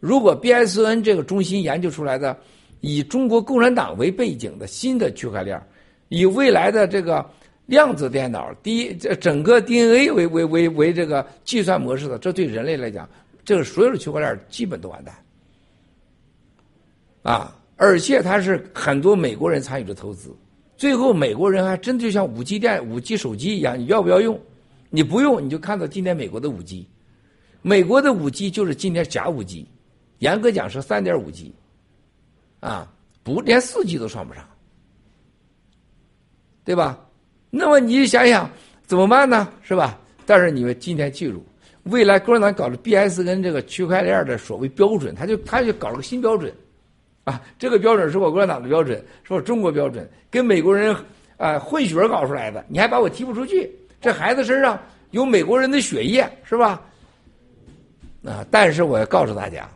[0.00, 2.36] 如果 BSN 这个中心研究出来的
[2.80, 5.58] 以中国共产党为背景的新的区块链，
[6.10, 7.24] 以未来的这个。
[7.66, 13.08] 量子电脑，D 这整个 DNA 为为为为这个计算模式的，这对人类来讲，
[13.42, 15.14] 这个所有的区块链基本都完蛋，
[17.22, 17.56] 啊！
[17.76, 20.28] 而且它是很多美国人参与的投资，
[20.76, 24.40] 最后美国人还真就像五 G 电、五 G 手机一样，你要不要用？
[24.90, 26.86] 你不用，你就看到今天美国的五 G，
[27.62, 29.66] 美国的五 G 就是今天假五 G，
[30.18, 31.52] 严格讲是三点五 G，
[32.60, 32.92] 啊，
[33.22, 34.44] 不连四 G 都算不上，
[36.64, 37.04] 对吧？
[37.50, 38.50] 那么你想想
[38.86, 39.48] 怎么办呢？
[39.62, 40.00] 是吧？
[40.26, 41.44] 但是你们今天记住，
[41.84, 46.52] 未来共产党搞的 BSN 这个区块链的所谓标准，他就他就搞了个新标准，
[47.24, 50.94] 啊，这个标准是我共产党的标准，是我中国标准，跟美国人
[51.36, 53.70] 啊混血搞出来的，你还把我踢不出去？
[54.00, 54.78] 这孩子身上
[55.12, 56.82] 有美国人的血液，是吧？
[58.24, 58.44] 啊！
[58.50, 59.68] 但是我要告诉大家，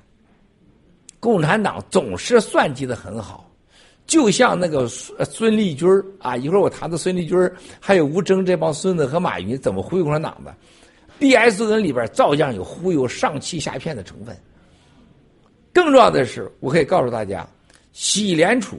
[1.21, 3.45] 共产党总是算计的很好。
[4.07, 5.87] 就像那个孙孙立军
[6.19, 7.39] 啊，一会儿我谈的孙立军
[7.79, 10.55] 还有吴征这帮孙子和马云怎么忽悠共产党的
[11.21, 14.35] ，，BSN 里边照样有忽悠上气下骗的成分。
[15.79, 17.49] 更重要的是，我可以告诉大家，
[17.93, 18.77] 喜联储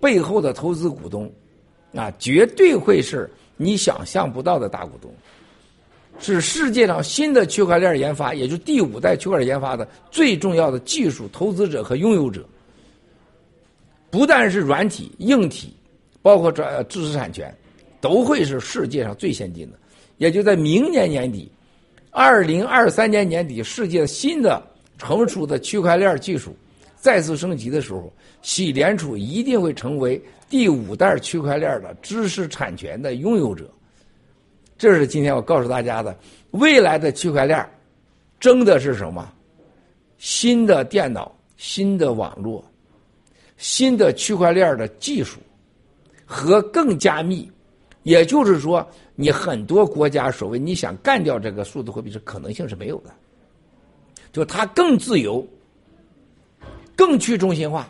[0.00, 1.30] 背后的投资股东
[1.94, 5.12] 啊，绝对会是你想象不到的大股东，
[6.18, 12.42] 是世界上新的区块链研发，也就是第五代区块链研发的最重要的技术投资者和拥有者。
[14.10, 15.76] 不但是软体、硬体，
[16.22, 17.54] 包括这知识产权，
[18.00, 19.76] 都会是世界上最先进的。
[20.16, 21.52] 也就在明年年底，
[22.10, 24.62] 二零二三年年底，世界新的
[25.00, 26.54] 成熟的区块链技术
[26.94, 28.12] 再次升级的时候，
[28.42, 33.68] 喜联储一定会成为第五代区块链的知识产权的拥有者。
[34.76, 36.14] 这是今天我告诉大家的，
[36.50, 37.66] 未来的区块链
[38.38, 39.32] 争的是什么？
[40.18, 42.62] 新的电脑、新的网络。
[43.56, 45.38] 新的区块链的技术
[46.24, 47.50] 和更加密，
[48.02, 53.10] 也就是说，你很多国家所谓你想干掉这个数字货币是可能性是没有的，
[54.32, 55.46] 就它更自由、
[56.94, 57.88] 更去中心化。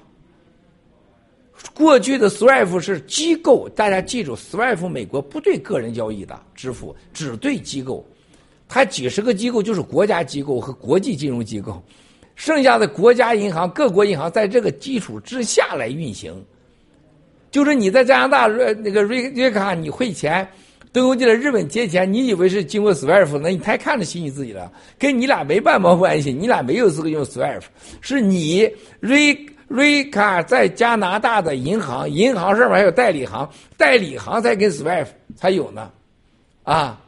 [1.75, 8.07] 过去的 SWIFT 是机构，大家记住，SWIFT 美国不对个人交易的支付，只对机构，
[8.67, 11.83] 它几十个机构就是国家机构和国际金融机构。
[12.35, 16.43] 剩下的国家银行、各国银行在这个基础之下来运行，
[17.51, 20.49] 就是你在加拿大瑞那个瑞瑞卡你汇钱，
[20.93, 27.63] 东邮记的日本借钱，你以为是经过 SWIFT，那你太看得起你自己了，跟你俩没半毛关系，你俩没有资格用 SWIFT，
[28.01, 28.69] 是你
[28.99, 35.91] 瑞瑞卡在加拿大的银行，银行上面还有代理行，代理行才跟 SWIFT 才有呢，
[36.65, 37.01] 啊，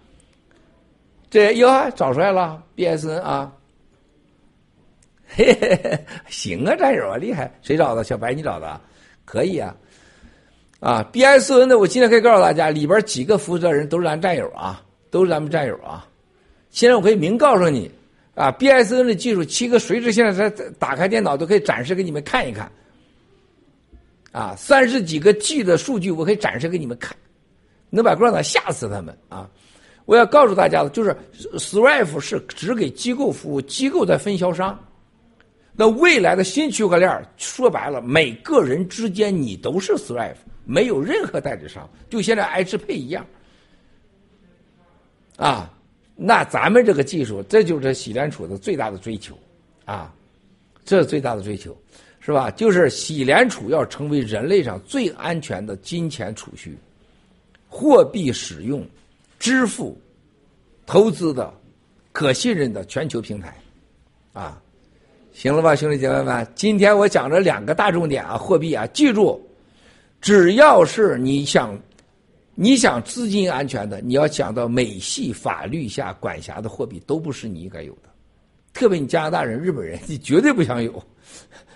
[1.29, 3.53] 这哟找出来了，BSN 啊。
[5.35, 7.51] 嘿嘿嘿，行啊，战友啊，厉害！
[7.63, 8.05] 谁找的？
[8.05, 8.79] 小白你找的？
[9.25, 9.75] 可以啊，
[10.83, 16.05] 啊，BSN 的，我今天可以告诉大家，里边几个负责人都是咱战友啊，都是咱们战友啊。
[16.71, 17.89] 现在我可以明告诉你，
[18.35, 22.69] 啊，BSN 的技术，七哥随时现在在打开电脑都可以展示给你们看一看。
[24.33, 27.17] 啊，三十几个 G 的数据，我可以展示给你们看，
[27.89, 29.49] 能把共产党吓死他们啊！
[30.05, 31.17] 我要告诉大家的，就是
[31.59, 34.77] s r i f e 是只给机构服务，机构在分销商。
[35.77, 43.27] 那未来的新区块链说白了，每个人之间你都是 s r i f e 没有任何代理商，就现在 H 配一样。
[45.37, 45.73] 啊，
[46.15, 49.37] 那咱们这个技术，这就是喜联储的最大的追求，
[49.85, 50.15] 啊，
[50.85, 51.77] 这是最大的追求，
[52.21, 52.51] 是吧？
[52.51, 56.77] 就是喜联储要成为人类上最安全的金钱储蓄、
[57.69, 58.87] 货币使用、
[59.39, 59.99] 支付、
[60.87, 61.53] 投资的
[62.13, 63.57] 可信任的全球平台，
[64.33, 64.61] 啊。
[65.35, 69.43] 行了吧，兄弟姐妹们，今天我讲了两个大重点啊，货币啊，记住，
[70.23, 71.77] 只要是你想，
[72.55, 78.09] 你想资金安全的，你要想到美系法律下管辖的货币，都不是你应该有的，
[78.73, 81.03] 特别你加拿大人、日本人， 你绝对不想有，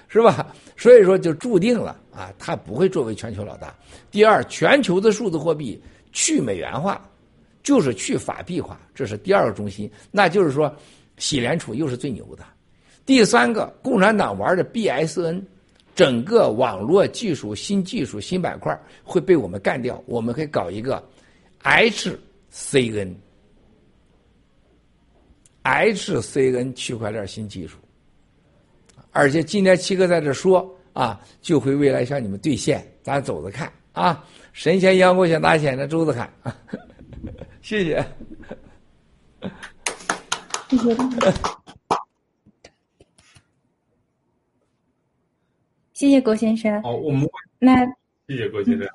[0.06, 0.54] 是吧？
[0.76, 3.74] 所以说就注定了啊，它不会作为全球老大。
[4.12, 5.82] 第二，全球的数字货币
[6.12, 7.04] 去美元化，
[7.64, 10.72] 就是去法币化，这是第二个中心，那就是说，
[11.18, 12.44] 喜联储又是最牛的。
[13.04, 15.42] 第三个，共产党玩的 BSN，
[15.96, 20.00] 整个网络技术、新技术、新板块会被我们干掉。
[20.06, 21.02] 我们可以搞一个
[21.62, 23.16] HCN，HCN
[26.74, 27.78] 区块链新技术。
[29.10, 32.86] 而且今天七哥在这说啊，就会未来向你们兑现。
[33.02, 36.30] 咱走着看啊，神仙阳过想大仙，那周子看。
[37.62, 38.06] 谢谢。
[40.68, 40.94] 谢谢。
[45.96, 46.82] 谢谢郭先生。
[46.82, 47.26] 好，我们
[47.58, 47.74] 那
[48.28, 48.86] 谢谢郭先生。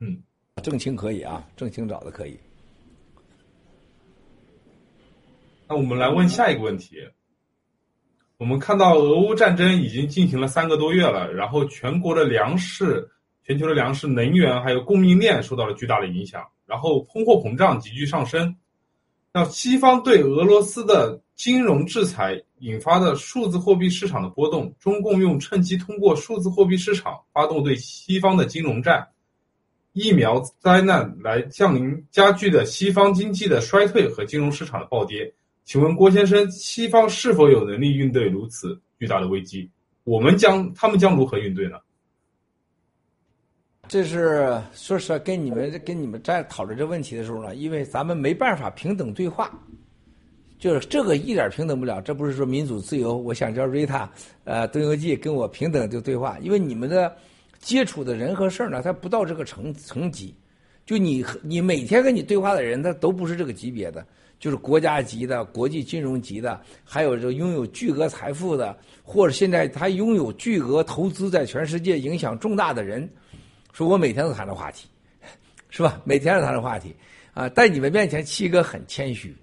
[0.00, 0.20] 嗯，
[0.64, 2.36] 郑清可以啊，郑清找的可以。
[5.68, 6.96] 那我们来问下一个问题。
[8.36, 13.08] 我们看到俄乌战争已经进行了三个多月了，然后全国的粮食、
[13.44, 18.56] 全球的粮食、能源还有供应链受到了巨大的影响，然后通货膨胀急剧上升。
[19.32, 22.38] 那西方对俄罗斯的金融制裁。
[22.58, 29.08] 引发的数字货币市场的波动，中共用趁机通过数字货币市场发动对西方的金融战，
[29.94, 35.32] 疫苗灾难来降临加剧的西方经济的衰退和金融市场的暴跌。
[35.64, 39.66] 请问郭先生，西方是否有能力应对如此巨大的危机？
[40.04, 41.78] 我们将他们将如何应对呢？
[43.88, 49.50] 这是说实话，跟你们跟你们在讨论这问题的时候呢，因为咱们没办法平等对话。
[50.60, 53.16] 就是这个一点平等不了，这不是说民主自由。
[53.16, 54.08] 我想叫瑞塔，
[54.44, 57.16] 呃，东游记跟我平等就对话，因为你们的
[57.58, 60.34] 接触的人和事儿呢，他不到这个层层级。
[60.84, 64.06] 就你你每天跟你对话的人，他都不是这个级别的。
[64.38, 73.06] 就是国家级的、国际金融级的，还有这拥有巨额财富的，或者现在他拥有巨额投资，在全世界影响重大的人，
[73.72, 74.88] 说我每天都谈这话题，
[75.68, 76.00] 是吧？
[76.04, 76.94] 每天都谈这话题
[77.34, 77.48] 啊！
[77.50, 79.36] 在你们面前，七哥很谦虚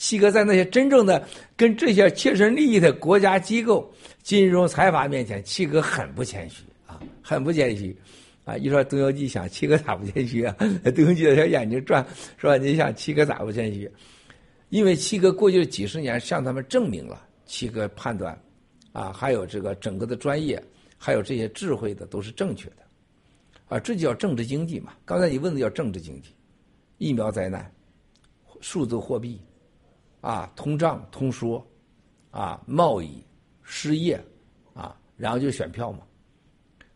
[0.00, 1.22] 七哥在那些真正的
[1.54, 7.94] 跟这些切身利益的国家机构、金融财阀面前，七哥很不谦虚啊，很不谦虚。
[8.46, 10.56] 啊，一说《东游记》，想七哥咋不谦虚啊？
[10.94, 12.04] 《东游记》的小眼睛转，
[12.38, 13.88] 说你想七哥咋不谦虚？
[14.70, 18.36] 因为七哥过去几十年向他们证明了，七哥判断，
[18.92, 20.60] 啊，还有这个整个的专业，
[20.96, 22.76] 还有这些智慧的都是正确的，
[23.68, 24.94] 啊，这就叫政治经济嘛。
[25.04, 26.30] 刚才你问的叫政治经济，
[26.96, 27.70] 疫苗灾难，
[28.62, 29.38] 数字货币，
[30.20, 31.66] 啊，通胀通缩，
[32.30, 33.22] 啊，贸易，
[33.62, 34.22] 失业，
[34.74, 36.00] 啊，然后就选票嘛。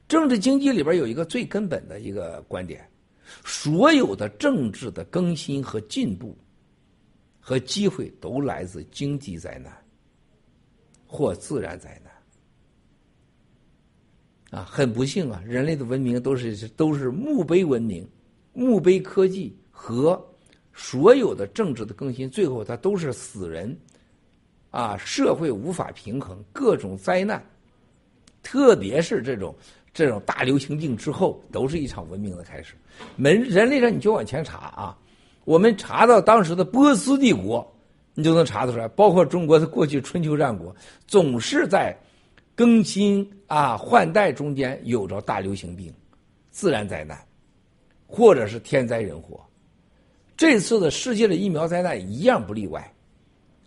[0.06, 2.86] 政治经济里边有一个最根本的一个观点：
[3.44, 6.36] 所有的政治的更新和进步
[7.40, 9.72] 和机会都来自经济灾难
[11.06, 12.12] 或自然灾难。
[14.60, 18.06] 啊，很不幸啊，人类的文明都是都是墓碑文明、
[18.52, 20.22] 墓碑科技和
[20.74, 23.74] 所有的政治的更新，最后它都是死人，
[24.70, 27.42] 啊，社会无法平衡，各种灾难，
[28.42, 29.54] 特别是这种。
[29.96, 32.74] 这种大流行病之后，都是一场文明的开始。
[33.14, 34.98] 门人类上你就往前查啊，
[35.44, 37.64] 我们查到当时的波斯帝国，
[38.12, 38.88] 你就能查得出来。
[38.88, 40.74] 包括中国的过去春秋战国，
[41.06, 41.96] 总是在
[42.56, 45.94] 更新啊换代中间有着大流行病、
[46.50, 47.16] 自然灾难，
[48.04, 49.40] 或者是天灾人祸。
[50.36, 52.92] 这次的世界的疫苗灾难一样不例外。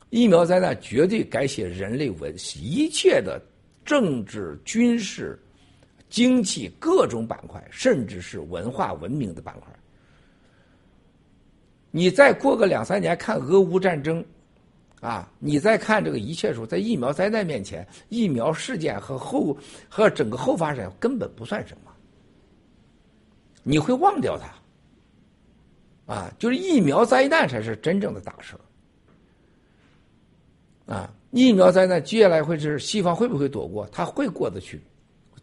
[0.09, 3.41] 疫苗灾难绝对改写人类文一切的
[3.83, 5.37] 政治、军事。
[6.09, 9.67] 经济各种板块，甚至是文化文明的板块，
[11.91, 14.23] 你再过个两三年看俄乌战争，
[15.01, 19.57] 啊，你再看这个一切时候，在疫苗灾难面前，疫苗事件和后
[19.89, 21.91] 和整个后发展根本不算什么，
[23.63, 24.47] 你会忘掉它，
[26.07, 28.55] 啊，就是疫苗灾难才是真正的大事
[30.87, 33.87] 啊，疫苗灾难接下来会是西方会不会躲过？
[33.91, 34.81] 他会过得去。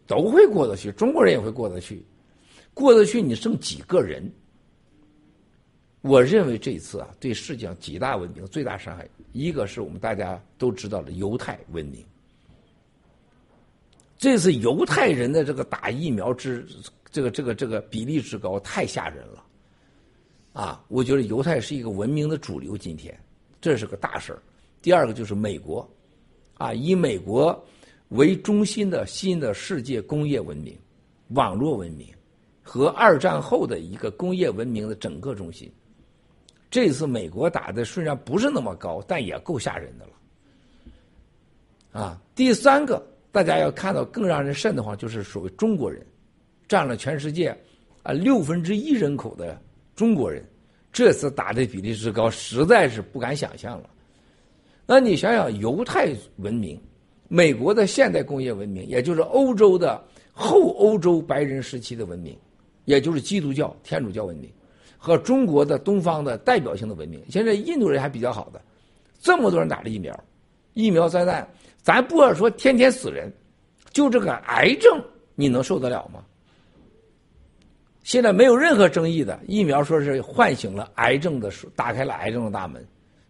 [0.07, 2.05] 都会过得去，中国人也会过得去，
[2.75, 3.19] 过得去。
[3.19, 4.31] 你剩几个人？
[6.01, 12.05] 我认为这一次啊，对世界上几大文明最大伤害，一个是我们大家都知道的犹太文明。
[14.15, 16.63] 这次犹太人的这个打疫苗之
[17.09, 19.43] 这个这个这个比例之高，太吓人了，
[20.55, 20.81] 啊！
[20.87, 23.13] 我觉得犹太是一个文明的主流，今天
[23.59, 24.41] 这是个大事儿。
[24.81, 25.87] 第二个就是美国，
[26.55, 27.63] 啊，以美国。
[28.09, 30.77] 为中心的新的世界工业文明、
[31.29, 32.07] 网络文明
[32.61, 35.69] 和二战后的一个工业文明的整个中心。
[36.69, 40.11] 这次美国打的虽然不是那么高，但也够吓人的了。
[41.99, 46.05] 啊，第三个大家要看到更让人瘆得慌，就是所谓中国人
[46.67, 47.49] 占了全世界
[48.03, 49.59] 啊六分之一人口的
[49.95, 50.43] 中国人，
[50.91, 53.89] 这次打的比例之高，实在是不敢想象了。
[54.85, 56.79] 那你想想犹太文明。
[57.27, 60.01] 美国的现代工业文明，也就是欧洲的
[60.31, 62.37] 后欧洲白人时期的文明，
[62.85, 64.47] 也就是基督教、天主教文明，
[64.95, 67.19] 和中国的东方的代表性的文明。
[67.27, 68.61] 现在印度人还比较好的，
[69.19, 70.15] 这么多人打了疫苗，
[70.73, 71.45] 疫苗灾难，
[71.81, 73.33] 咱不要说天天死人，
[73.91, 75.03] 就这个癌症，
[75.33, 76.23] 你能受得了吗？
[78.05, 82.85] 现在没有任何争议的疫苗，说是唤醒了癌症的，打开了癌症的大门。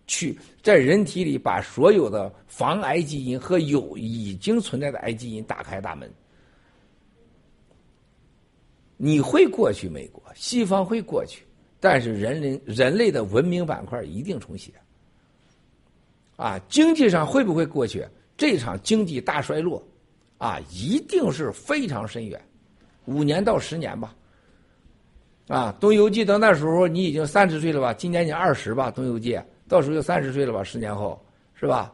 [0.06, 6.12] 去在人体里把所有的防癌基因和有已经存在的癌基因打开大门，
[8.98, 11.46] 你会过去美国，西方会过去，
[11.80, 14.74] 但是人类人类的文明板块一定重写。
[16.36, 18.06] 啊，经济上会不会过去？
[18.36, 19.82] 这场经济大衰落，
[20.38, 22.40] 啊，一定是非常深远，
[23.06, 24.14] 五年到十年吧。
[25.48, 27.94] 啊，东游记到那时候你已经三十岁了吧？
[27.94, 28.90] 今年你二十吧？
[28.90, 29.40] 东游记。
[29.68, 30.64] 到时候就三十岁了吧？
[30.64, 31.20] 十年后
[31.54, 31.92] 是吧？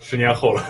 [0.00, 0.64] 十年后了，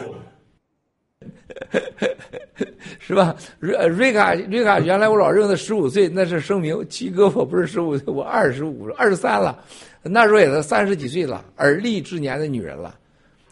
[2.98, 3.34] 是吧？
[3.58, 9.62] 瑞瑞卡瑞卡，原来我老认他十五岁，那是声明七哥，我不是十五岁，我二十五二十三了。
[10.02, 12.98] 那时候也是三十几岁了，而立之年的女人了，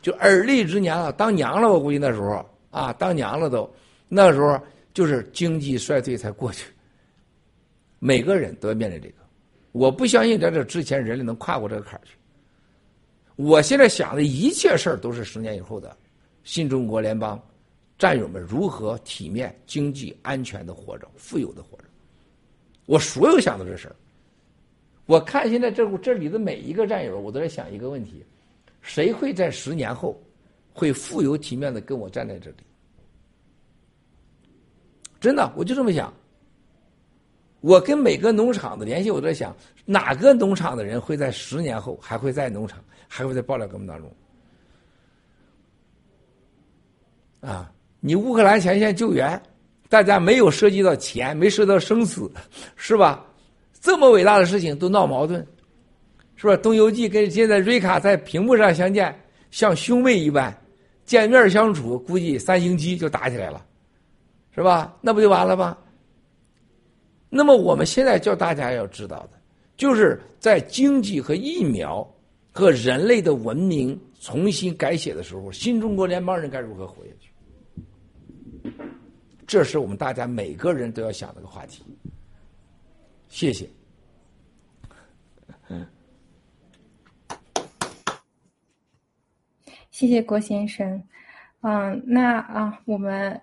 [0.01, 1.71] 就而立之年了，当娘了。
[1.71, 3.71] 我估计那时候啊，当娘了都，
[4.09, 4.59] 那时候
[4.95, 6.67] 就是经济衰退才过去，
[7.99, 9.15] 每个人都要面临这个。
[9.73, 12.17] 我不相信在这之前人类能跨过这个坎儿去。
[13.37, 15.95] 我现在想的一切事儿都是十年以后的
[16.45, 17.39] 新中国联邦
[17.99, 21.85] 战友们如何体面、经济安全的活着、富有的活着。
[22.87, 23.97] 我所有想的这事儿，
[25.07, 28.25] 我看现在这这里的每一个战友，我都在想一个问题：
[28.81, 30.19] 谁会在十年后
[30.73, 32.57] 会富有体面的跟我站在这里？
[35.21, 36.13] 真的，我就这么想。
[37.61, 39.55] 我跟每个农场的联系，我在想，
[39.85, 42.79] 哪个农场的人会在十年后还会在农场，
[43.09, 44.13] 还会在爆料革命当中？
[47.41, 49.41] 啊，你乌克兰前线救援，
[49.89, 52.31] 大家没有涉及到钱，没涉及到生死，
[52.77, 53.25] 是吧？
[53.81, 55.47] 这么伟大的事情都闹矛盾，
[56.37, 56.57] 是吧？
[56.57, 59.19] 东游记跟现在瑞卡在屏幕上相见，
[59.51, 60.57] 像兄妹一般，
[61.05, 63.65] 见面相处，估计三星期就打起来了，
[64.55, 64.97] 是吧？
[65.01, 65.77] 那不就完了吗？
[67.29, 69.41] 那么我们现在叫大家要知道的，
[69.77, 72.09] 就是在经济和疫苗
[72.53, 78.73] 和人类的文明重新改写的时候，新中国联邦人该如何活下去？
[79.47, 81.85] 这是我们大家每个人都要想的个话题。
[83.29, 83.69] 谢谢。
[89.91, 91.03] 谢谢郭先生。
[91.63, 93.41] 嗯，那啊，我们。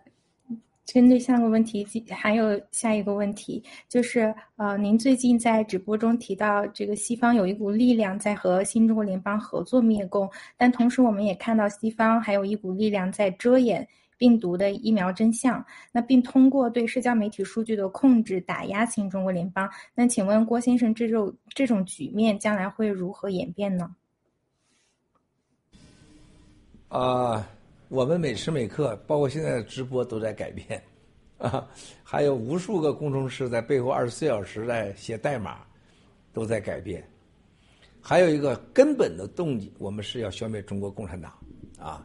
[0.86, 13.88] 针对下个问题，还有下一个问题，就是呃，您最近在直播中提到，这个西方有一股力量在和新中国联邦合作灭共，但同时我们也看到西方还有一股力量在遮掩
[14.18, 19.70] 病毒的疫苗真相，那并通过对社交媒体数据的控制打压新中国联邦。
[19.96, 23.96] 那请问郭先生，这种这种局面将来会如何演变呢？
[26.90, 27.48] 啊。
[27.94, 30.82] 我们每时每刻，包括现在的直播都在改变，
[31.38, 31.70] 啊，
[32.04, 35.60] 还有无数个工程师在背后二十四小时在写代码，
[36.34, 37.08] 都在改变。
[38.02, 41.32] 还有一个根本的动机，我们是要消灭中国共产党，
[41.78, 42.04] 啊，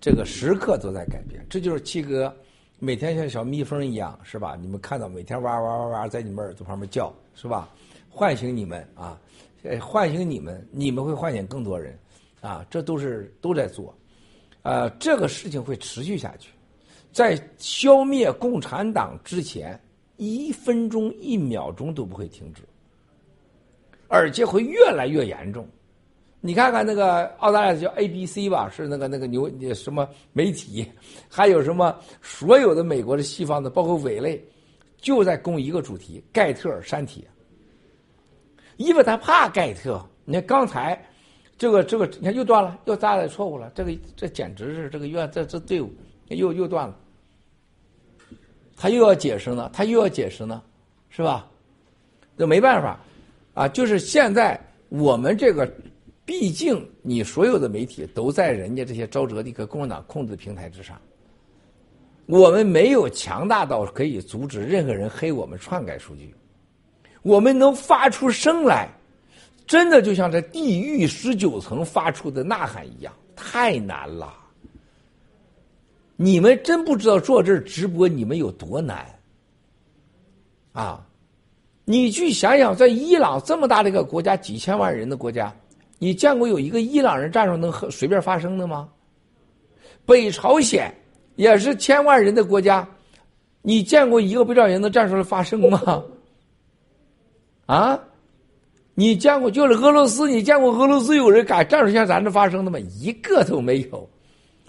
[0.00, 1.44] 这个时刻都在改变。
[1.50, 2.32] 这就是七哥
[2.78, 4.54] 每天像小蜜蜂一样，是吧？
[4.54, 7.68] 你们看到每天哇哇哇哇在你们耳朵旁边叫，是吧？
[8.08, 9.20] 唤醒你们啊，
[9.80, 11.98] 唤醒你们，你们会唤醒更多人，
[12.40, 13.92] 啊，这都是都在做。
[14.66, 16.50] 呃，这个事情会持续下去，
[17.12, 19.80] 在消灭共产党之前，
[20.16, 22.62] 一分钟、一秒钟都不会停止，
[24.08, 25.68] 而且会越来越严重。
[26.40, 30.84] 你看看那个澳大利亚叫 ABC 吧，是那个那个牛什么媒体，
[31.28, 34.44] 还有什么所有的美国的西方的，包括伪类，
[34.96, 37.22] 就在攻一个主题：盖特删帖。
[38.78, 40.04] 因为他怕盖特。
[40.24, 41.00] 你看刚才。
[41.58, 43.70] 这个这个，你看又断了，又扎了错误了。
[43.74, 45.90] 这个这简直是这个院这这队伍
[46.28, 46.94] 又又断了。
[48.76, 50.62] 他又要解释呢，他又要解释呢，
[51.08, 51.48] 是吧？
[52.36, 53.00] 这没办法
[53.54, 54.60] 啊，就是现在
[54.90, 55.66] 我们这个，
[56.26, 61.00] 毕竟你所有的媒体都在人家这些沼泽地和共产党控制的平台之上，
[62.26, 66.34] 我们没有强大到可以阻止任何人黑我们篡改数据，
[67.22, 68.90] 我们能发出声来。
[69.66, 74.32] 真的就像在地狱十九层发出的呐喊一样，太难了。
[76.16, 79.04] 你们真不知道坐这儿直播你们有多难
[80.72, 81.06] 啊！
[81.84, 85.54] 你去想想，在伊朗这么大的一个国家，几千万人的国家，
[85.98, 88.88] 你见过有一个伊朗人战术能随便发生的吗？
[90.04, 90.92] 北朝鲜
[91.34, 92.88] 也是千万人的国家，
[93.62, 96.02] 你见过一个北朝鲜的战术发生吗？
[97.66, 98.00] 啊？
[98.98, 100.26] 你见过就是俄罗斯？
[100.26, 102.78] 你见过俄罗斯有人敢战术像咱这发生的吗？
[102.98, 104.08] 一个都没有，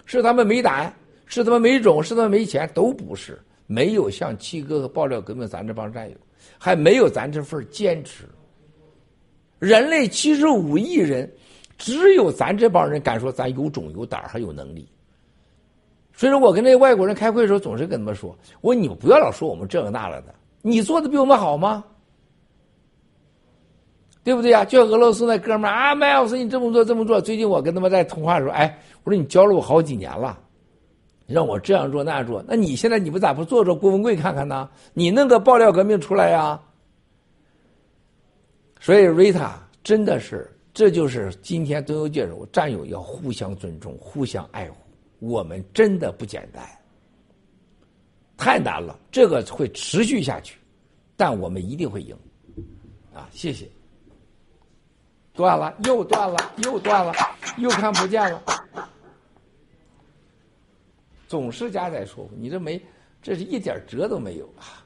[0.04, 0.94] 是他们没胆，
[1.24, 3.40] 是他们没种，是他们没钱，都不是。
[3.66, 6.16] 没有像七哥和爆料革命咱这帮战友，
[6.58, 8.24] 还没有咱这份坚持。
[9.58, 11.30] 人类七十五亿人，
[11.78, 14.86] 只有咱这帮人敢说咱有种有胆还有能力。
[16.12, 21.82] 所以说我跟那外国人开会的时候，总是跟他们说：“我说你们不要老说我们这个那了的，你做的比我们好吗？”
[24.28, 24.62] 对不对呀？
[24.62, 27.18] 就俄罗斯那哥们儿啊，麦尔斯，你这么做这么做。
[27.18, 30.38] 最近我跟他们在通话的时候，哎，我说你教了我好几年了，
[31.26, 32.44] 让我这样做那样做。
[32.46, 34.68] 那你现在你们咋不做做郭文贵看看呢？
[34.92, 36.60] 你弄个爆料革命出来呀？
[38.78, 44.76] 所以瑞塔真的是，这就是今天都有介绍，战友要互相尊重、互相爱护。
[45.20, 46.62] 我们真的不简单，
[48.36, 48.98] 太难了。
[49.10, 50.58] 这个会持续下去，
[51.16, 52.14] 但我们一定会赢。
[53.14, 53.66] 啊，谢谢。
[55.38, 57.12] 断了，又断了，又断了，
[57.58, 58.42] 又看不见了，
[61.28, 62.30] 总是加载错误。
[62.36, 62.82] 你这没，
[63.22, 64.82] 这是一点辙都没有啊！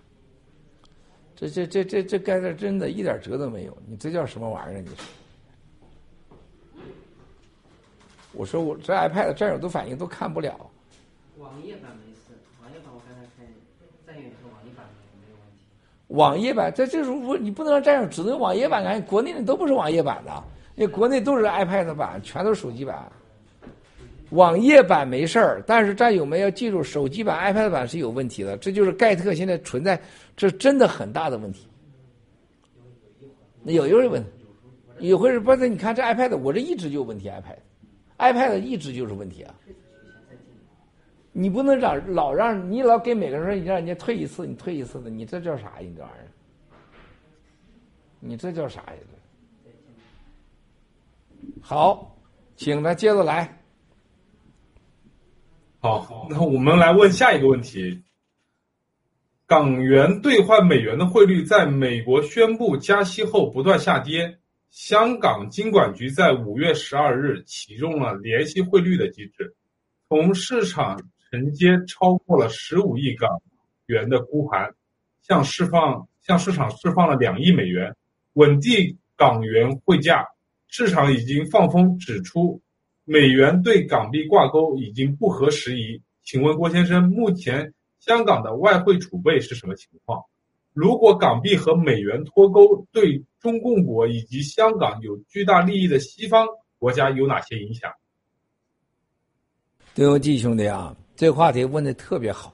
[1.35, 3.75] 这这这这这该的真的一点辙都没有。
[3.87, 4.81] 你这叫什么玩意儿？
[4.83, 4.97] 你说？
[8.33, 10.71] 我说我这 iPad 战友都反应都看不了。
[11.39, 12.39] 网页版没事，
[16.13, 17.03] 网页版我刚才看，战友说网页版没有问题。
[17.03, 20.45] 网页版，这这时候不你不能让战友只能网页版看，国内的都不是网页版的，
[20.77, 23.11] 因为国内都是 iPad 版，全都是手机版。
[24.31, 28.57] 网页版没事儿，但是战友们要记住，手机版、 iPad 版是有问题的。
[28.57, 30.01] 这就是盖特现在存在，
[30.37, 31.67] 这真的很大的问题。
[33.63, 34.25] 那有一位问，
[35.01, 35.69] 有回是不是？
[35.69, 37.31] 你看这 iPad，我这一直就有问题
[38.19, 39.55] ，iPad，iPad 一直就是问题啊。
[41.33, 45.89] 你不能让老让你老给每个人说你让人家退一次，你退一次的，你这叫啥呀？
[45.89, 46.29] 你这玩意儿，
[48.21, 48.99] 你这叫啥呀？
[51.61, 52.17] 好，
[52.55, 53.61] 请他接着来。
[55.81, 58.05] 好，那我们来问下一个问题：
[59.47, 64.39] 港元兑换美元的汇率在美国宣布加息后不断下跌，
[64.71, 69.57] 香港金管局在五月十二日启动了联系汇率的机制，
[70.09, 71.01] 从市场
[71.33, 73.41] 承接超过了十五亿港
[73.87, 74.75] 元的沽盘，
[75.23, 77.97] 向释放向市场释放了两亿美元，
[78.35, 80.29] 稳定港元汇价。
[80.69, 82.61] 市场已经放风指出。
[83.05, 90.23] 美元对港币挂钩已经不合时宜，请问郭先生，目前香港的外汇储备是什么情况？
[90.75, 96.47] 如果港币和美元脱钩，对中共国以及香港有巨大利益的西方
[96.79, 97.91] 国家有哪些影响？
[99.95, 102.53] 对，我记兄弟啊，这个话题问的特别好。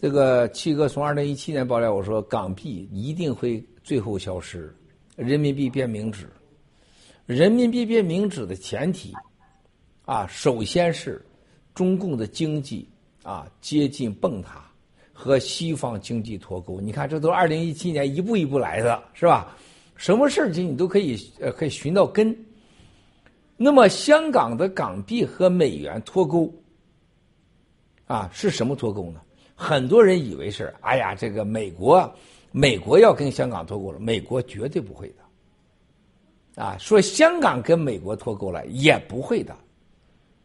[0.00, 4.74] 这个七哥从二零一七年爆料，我说港币一定会最后消失，
[5.16, 6.26] 人民币变冥纸。
[7.26, 9.12] 人民币变冥纸的前提。
[10.06, 11.22] 啊，首先是
[11.74, 12.88] 中共的经济
[13.22, 14.64] 啊接近崩塌，
[15.12, 16.80] 和西方经济脱钩。
[16.80, 19.54] 你看，这都二零一七年一步一步来的，是吧？
[19.94, 22.34] 什么事情你都可以呃可以寻到根。
[23.58, 26.50] 那么，香港的港币和美元脱钩
[28.06, 29.20] 啊，是什么脱钩呢？
[29.54, 32.12] 很多人以为是，哎呀，这个美国
[32.50, 36.62] 美国要跟香港脱钩了，美国绝对不会的。
[36.62, 39.54] 啊，说香港跟美国脱钩了，也不会的。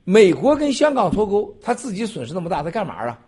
[0.04, 3.20] 美国跟香港脱钩，他自己损失那么大，他干嘛啊？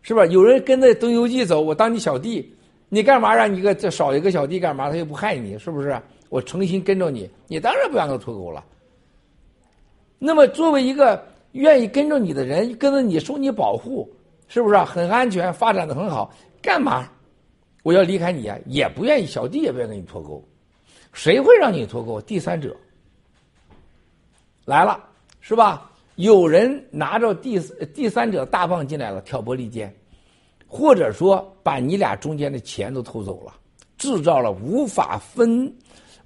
[0.00, 0.24] 是吧？
[0.26, 2.54] 有人跟着东游记走，我当你小弟，
[2.88, 4.90] 你干嘛让你个这少一个小弟干嘛？
[4.90, 6.00] 他又不害你，是不是？
[6.30, 8.64] 我诚心跟着你，你当然不让他脱钩了。
[10.18, 11.22] 那么作为一个
[11.52, 14.08] 愿意跟着你的人，跟着你受你保护，
[14.48, 16.32] 是不是很安全，发展的很好？
[16.60, 17.08] 干嘛？
[17.82, 18.58] 我要离开你啊？
[18.66, 20.42] 也不愿意，小弟也不愿意跟你脱钩。
[21.12, 22.20] 谁会让你脱钩？
[22.20, 22.76] 第三者
[24.64, 25.02] 来了，
[25.40, 25.90] 是吧？
[26.16, 27.60] 有人拿着第
[27.94, 29.94] 第三者大棒进来了，挑拨离间，
[30.66, 33.54] 或者说把你俩中间的钱都偷走了，
[33.96, 35.72] 制造了无法分、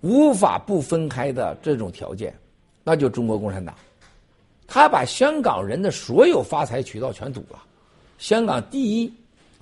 [0.01, 2.35] 无法不分开的这种条件，
[2.83, 3.75] 那就中国共产党，
[4.75, 7.63] 他把香港人的所有发财渠道全堵了。
[8.17, 9.15] 香港第一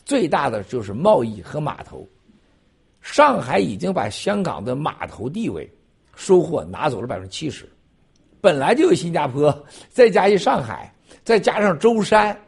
[0.05, 2.09] 最大的就是贸易和码头，
[3.01, 5.69] 上海已经把香港的码头地位
[6.15, 7.69] 收获拿走了百分之七十。
[8.41, 9.53] 本来就有新加坡，
[9.89, 12.41] 再加一上海，再加上舟山、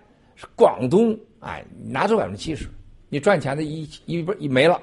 [0.55, 2.69] 广东，哎，拿走百分之七十，
[3.09, 4.81] 你赚钱的一一不一没了。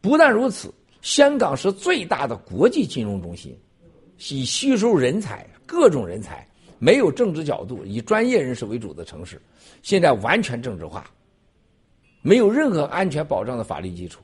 [0.00, 3.56] 不但如此，香港是最大的国际金融中心，
[4.30, 6.44] 以吸收人才、各种人才，
[6.78, 9.40] 没有政治角度，以专业人士为主的城市，
[9.82, 11.08] 现在完全政治化，
[12.22, 14.20] 没有任何安全保障的法律基础。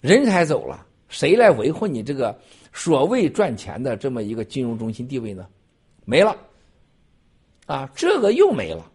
[0.00, 2.38] 人才走了，谁来维护你这个？
[2.78, 5.48] 所谓赚钱的这么一个金融中心地位呢，
[6.04, 6.36] 没了，
[7.64, 8.92] 啊，这个又没了，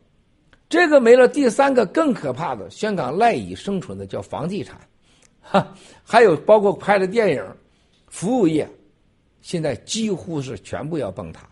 [0.69, 1.27] 这个没了。
[1.27, 4.79] 第三个更可怕的，香港赖以生存的叫房地产，
[5.41, 7.43] 哈，还有包括拍的电影、
[8.05, 8.69] 服务业，
[9.41, 11.49] 现在几乎是全部要崩塌。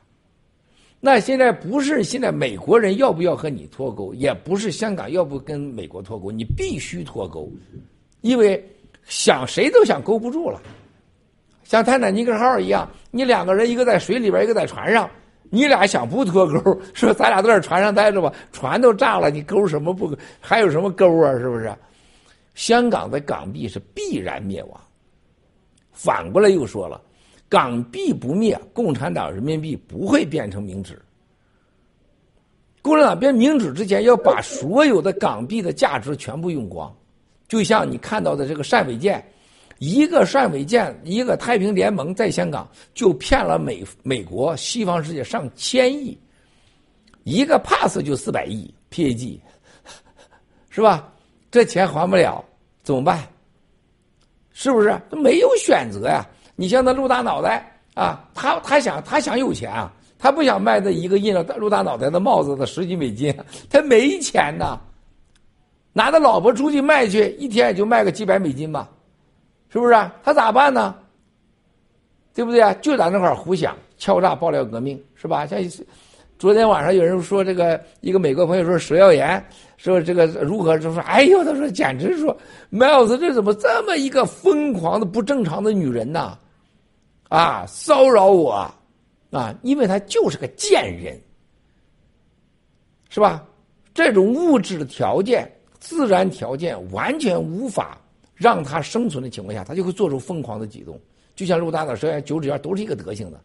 [1.02, 7.50] 那现在不是现在美国人要不要和你脱钩，也不是香港要不跟美国脱钩，你必须脱钩，
[8.22, 8.62] 因为
[9.06, 10.62] 想谁都想勾不住了。
[11.64, 15.10] 像泰坦尼克号一样，你两个人一个在水里边，一个在船上，
[15.50, 20.14] 你俩想不脱钩， 说咱俩都在船上待着吧，船都炸了，你勾什么不？
[20.42, 21.32] 还有什么勾啊？
[21.38, 21.74] 是不是？
[22.56, 24.82] 香港的港币是必然灭亡。
[25.94, 27.02] 反过来又说了，
[27.50, 31.02] 港币不灭，共产党人民币不会变成冥纸。
[32.82, 36.96] 共产党变冥纸之前，要把所有的港币的价值全部用光，
[37.48, 39.22] 就像你看到的这个单伟建。
[39.80, 46.20] 一个单伟建，一个太平联盟在香港就骗了美美国西方世界上千亿，
[47.24, 49.40] 一个 pass 就四百亿 PAG，
[50.70, 51.12] 是吧？
[51.50, 52.44] 这钱还不了，
[52.84, 53.26] 怎么办？
[54.52, 55.02] 是不是？
[55.12, 56.28] 没有选择呀！
[56.60, 63.34] 你像那陆大脑袋啊，他他想他想有钱啊，他不想卖那一个印了陆大脑袋的帽子的十几美金，
[63.70, 64.78] 他没钱呐。
[65.94, 68.90] 拿他老婆出去卖去，一天也就卖个几百美金吧，
[69.70, 69.94] 是不是？
[70.22, 70.94] 他咋办呢？
[72.34, 72.74] 对不对啊？
[72.82, 75.46] 就在那块儿胡想，敲诈爆料革命，是吧？
[75.46, 75.58] 像
[76.38, 79.42] 昨天晚上有人说这个，一个美国朋友说蛇耀言
[79.78, 82.36] 说这个如何就说，哎呦，他说简直说
[82.70, 86.20] ，Miles 这怎么这么一个疯狂的不正常的女人呢？
[86.20, 86.40] 啊，
[87.30, 88.70] 啊骚扰我
[89.32, 91.18] 啊，因为他就是个贱人，
[93.10, 93.46] 是吧？
[93.94, 95.50] 这种物质的条件、
[95.80, 97.98] 自然条件完全无法
[98.34, 101.00] 让他生存的情况下，他就会做出疯狂的举动。
[101.36, 103.40] 就像陆大岛蛇、九指妖都是一个德行的，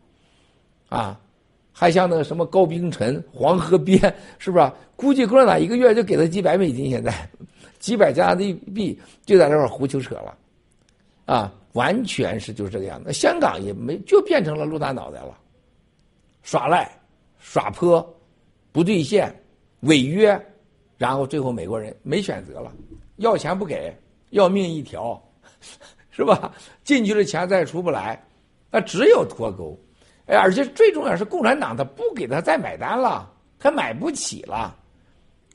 [0.89, 1.21] 啊，
[1.73, 4.01] 还像那个什么高冰晨、黄河边，
[4.39, 4.73] 是不是？
[4.97, 7.13] 估计共产党一个月就给他几百美金，现在
[7.79, 10.37] 几百加的币就在那块胡扯扯了，
[11.27, 13.13] 啊，完全是就是这个样子。
[13.13, 15.39] 香港也没就变成了陆大脑袋了，
[16.43, 16.91] 耍赖、
[17.39, 18.05] 耍泼、
[18.73, 19.33] 不兑现。
[19.81, 20.43] 违约，
[20.97, 22.73] 然后最后美国人没选择了，
[23.17, 23.95] 要钱不给，
[24.31, 25.23] 要命一条，
[26.11, 26.51] 是吧？
[26.83, 28.19] 进去了钱再出不来，
[28.71, 29.79] 那只有脱钩。
[30.25, 34.75] 哎，而且最重要是共产党他不给他再买单了，他买不起了，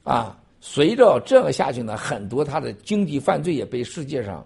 [0.03, 0.39] 啊！
[0.61, 4.45] 随着这样下去呢，很多他的经济犯罪也被世界上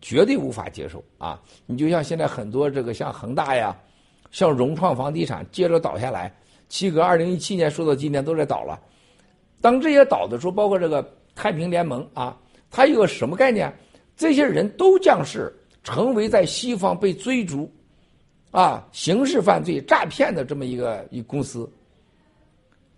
[0.00, 1.40] 绝对无法接受啊！
[1.66, 3.76] 你就像现在很多这个像恒大呀，
[4.30, 6.32] 像融创房地产接着倒下来，
[6.68, 8.80] 七哥二零一七年说到今天都在倒了。
[9.60, 12.36] 当这些倒的时候，包括这个太平联盟啊，
[12.70, 13.72] 它有个什么概念？
[14.16, 15.52] 这些人都将是
[15.82, 17.70] 成为在西方被追逐，
[18.50, 21.70] 啊，刑事犯罪、诈骗的这么一个一公司。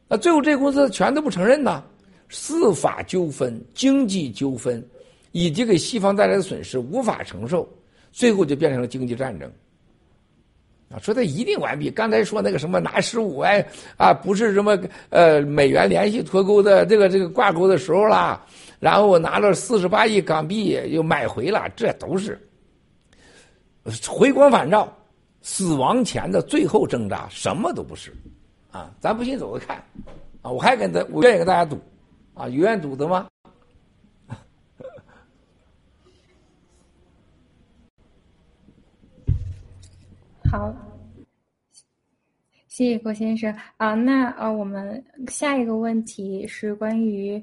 [0.07, 1.83] 那最后这公司全都不承认呢，
[2.29, 4.85] 司法纠纷、经济纠纷，
[5.37, 7.69] 以及给西方带来的损失无法承受，
[8.13, 9.51] 最后就变成了经济战争。
[10.89, 11.91] 啊说他一定完毕。
[11.91, 13.67] 刚才说那个什么拿十五万
[13.97, 14.79] 啊，不是什么
[15.11, 18.47] 呃美元联系脱钩的这个这个挂钩的时候啦，
[18.79, 22.39] 然后我拿了四十八亿港币又买回了，这都是
[24.07, 24.97] 回光返照，
[25.43, 28.13] 死亡前的最后挣扎，什么都不是
[28.71, 28.89] 啊！
[29.01, 29.83] 咱不信走着看
[30.43, 30.51] 啊！
[30.53, 31.81] 我还跟他，我愿意跟大家赌
[32.35, 33.27] 啊，有愿赌的吗？
[40.57, 40.73] 好，
[42.69, 43.95] 谢谢郭先生啊。
[43.95, 47.43] 那啊，我们下一个问题是关于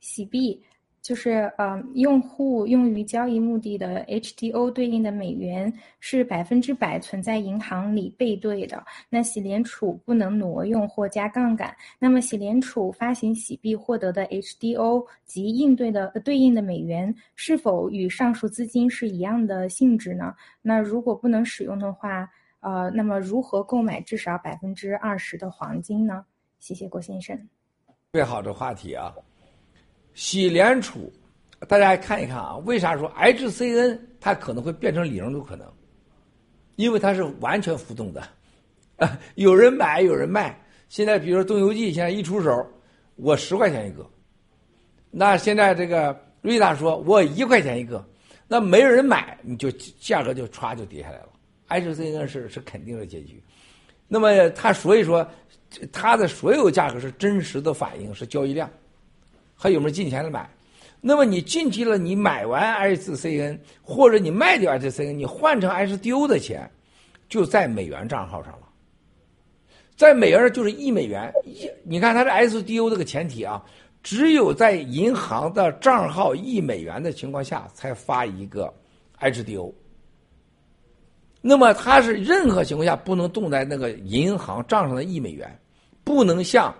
[0.00, 0.58] 洗币，
[1.04, 5.70] 就是呃，用户用于交易目的的 HDO 对应的美元
[6.00, 8.82] 是百分之百存在银行里备兑的。
[9.10, 11.76] 那洗联储不能挪用或加杠杆。
[11.98, 20.34] 那么，洗联储发行洗币获得的 HDO 及应对的对应的美元，是否与上述资金是一样的性质呢？
[20.62, 22.26] 那如果不能使用的话，
[22.60, 26.24] 呃，那么如何购买至少百分之二十的黄金呢？
[26.60, 27.38] 谢谢郭先生。
[28.14, 29.14] 最好的话题啊！
[30.14, 31.12] 洗联储，
[31.68, 35.66] 大家看一看啊，为啥说 HCN 它可能会变成零都可能？
[36.76, 38.20] 因为它是完全浮动的，
[38.96, 40.58] 啊， 有人买有人卖。
[40.88, 42.66] 现在比如说东游记现在一出手，
[43.16, 44.08] 我十块钱一个，
[45.10, 48.04] 那现在这个瑞达说我一块钱一个，
[48.46, 49.70] 那没人买，你就
[50.00, 51.28] 价格就歘就跌下来了。
[51.68, 53.42] HCN 是是肯定的结局。
[54.06, 55.26] 那么它所以说
[55.92, 58.70] 它的所有价格是真实的反映是交易量。
[59.54, 60.48] 还有没有进钱的买？
[61.06, 66.70] 那么你进去了，你买完 HCN 或者你卖掉 HCN，你换成 HDO 的钱，
[67.28, 68.60] 就在美元账号上了。
[69.96, 73.62] 在美元上就是一美元，一你看它是 SDO 这个前提啊，
[74.02, 78.72] 只有在银行的账号一美元的情况下才发一个
[79.20, 79.72] HDO。
[81.42, 85.60] 那么它是任何情况下不能动在那个银行账上的一美元，
[86.02, 86.74] 不能像。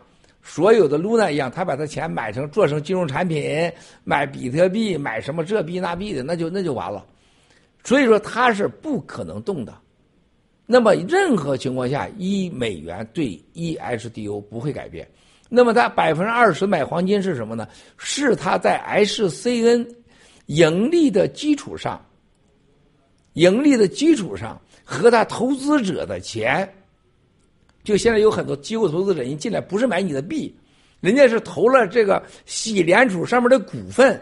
[0.47, 3.73] 所有的 Luna 一样，他把他钱买成做成金融产品，
[4.05, 7.05] 买比特币，买什么这币那币的，那就那就完了。
[7.83, 9.75] 所以说他是不可能动的。
[10.67, 15.09] 那么任何情况下，一美元对一 HDO 不会改变。
[15.49, 17.67] 那么他百分之二十买黄金是什么呢？
[17.97, 19.89] 是他在 HCN
[20.47, 22.05] 盈利的基础上，
[23.33, 26.71] 盈利的基础上和他投资者的钱。
[27.85, 30.53] 就现在有很多机构投资者一进来，不是买你的币，
[31.01, 34.19] 人家是投了这个洗联储上面的股份，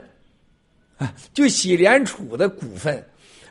[0.99, 3.01] 啊，就洗联储的股份，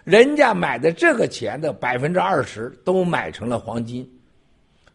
[0.03, 4.05] 人家买的这个钱的百分之二十都买成了黄金，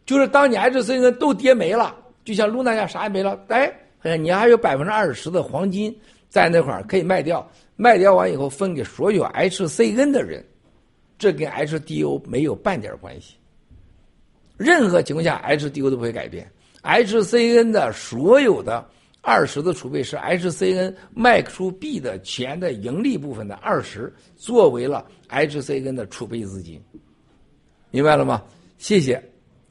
[0.05, 3.73] 就是当你 H C N 都跌没了，就像露娜家啥也没了，哎，
[4.17, 5.93] 你还有百分之二十的黄金
[6.29, 10.45] 在那块儿可以卖掉，卖掉完以后分给所有 H C N 的人，
[11.17, 13.36] 这跟 H D O 没有半点关系。
[14.57, 16.51] 任何情况下，HDO 都不会改变。
[16.83, 18.87] HCN 的所有的
[19.21, 26.81] 二十的储备是 HCN 卖出 B 的钱的盈利部分的二十，作为了 HCN 的储备资金，
[27.91, 28.43] 明白了吗？
[28.77, 29.21] 谢谢。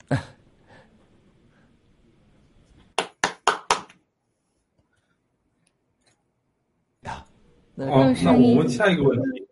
[7.74, 7.92] 那
[8.32, 9.45] 我问下一个问题。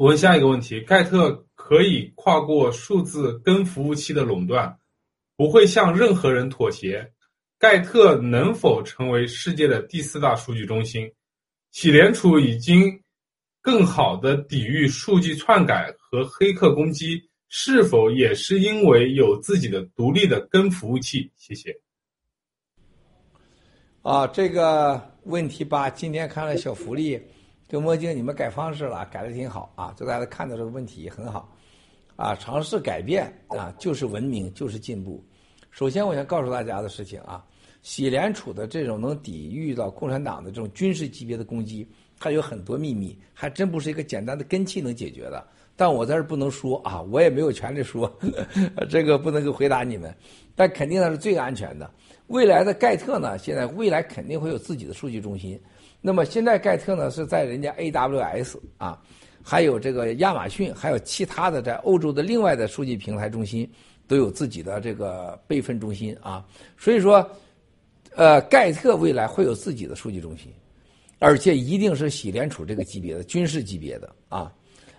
[0.00, 4.74] 我问下一个问题：盖特可以跨过数字跟服务器的垄断，
[5.36, 7.06] 不会向任何人妥协。
[7.58, 11.12] 盖特能否成为世界的第四大数据中心？
[11.70, 12.98] 喜联储已经
[13.60, 17.20] 更好的抵御数据篡改和黑客攻击，
[17.50, 21.30] 是否也是因为有自己的独立的根服务器？
[21.36, 21.78] 谢谢。
[24.00, 27.20] 啊，这个问题吧，今天看了小福利
[27.70, 31.48] 跟墨镜，你们改方式了，改的挺好啊，就大家看到这个问题很好，
[32.16, 35.24] 啊，尝试改变啊，就是文明，就是进步。
[35.70, 37.44] 首先，我想告诉大家的事情啊，
[37.82, 41.86] 喜联储的这种能抵御到共产党的这种军事级别的攻击，
[42.18, 45.46] 它有很多秘密，还真不是一个简单的根气能解决的。
[45.76, 48.12] 但我在这不能说啊，我也没有权利说，
[48.90, 50.12] 这个不能够回答你们，
[50.56, 51.88] 但肯定它是最安全的。
[52.26, 53.38] 未来的盖特呢？
[53.38, 55.60] 现在未来肯定会有自己的数据中心。
[56.00, 59.00] 那么现在盖特呢是在人家 AWS 啊，
[59.42, 63.70] 还有这个亚马逊，还有其他的在欧洲的另外的数据平台中心
[64.06, 66.44] 都有自己的这个备份中心啊。
[66.78, 67.28] 所以说，
[68.14, 70.52] 呃，盖特未来会有自己的数据中心，
[71.18, 74.52] 而且一定是喜联储这个级别的军事级别的啊。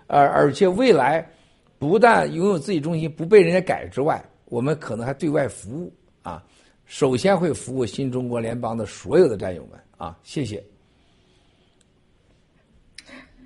[0.07, 1.27] 而而且未来
[1.79, 5.91] 不但拥有自己中心不被人家改之外，我们可能还对外服务
[6.21, 6.43] 啊。
[6.85, 10.63] 首先会服务新中国联邦的所有的战友们啊，谢谢。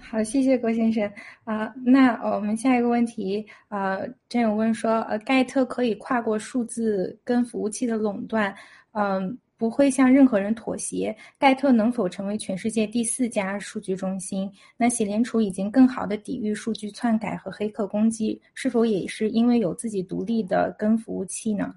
[0.08, 1.12] 好，谢谢郭先生
[1.44, 1.74] 啊。
[1.84, 4.00] 那我们下一个问题啊，
[4.30, 8.56] 战友问说，呃，盖特可以跨过数字跟服务器的垄断，
[8.92, 11.16] 嗯，不会向任何人妥协。
[11.40, 14.50] 盖特能否成为全世界第四家数据中心？
[14.78, 21.74] 那喜联储已经更好的抵御数据篡改和黑客攻击，是否也是因为有自己独立的跟服务器呢？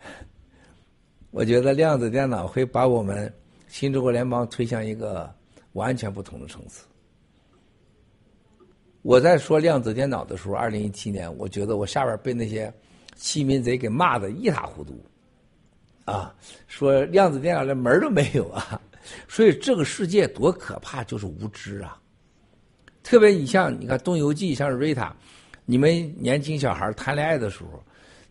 [1.30, 3.30] 我觉得量子电脑会把我们
[3.66, 5.30] 新中国联邦推向一个
[5.72, 6.84] 完全不同的层次。
[9.02, 12.72] 我在说量子电脑的时候，二零一七年，我觉得我下边被那些
[13.14, 15.04] 欺民贼给骂的一塌糊涂，
[16.04, 16.34] 啊，
[16.66, 18.80] 说量子电脑连门都没有啊！
[19.28, 21.98] 所以这个世界多可怕，就是无知啊！
[23.02, 25.16] 特别你像你看《东游记》，像瑞塔，
[25.64, 27.82] 你们年轻小孩谈恋爱的时候。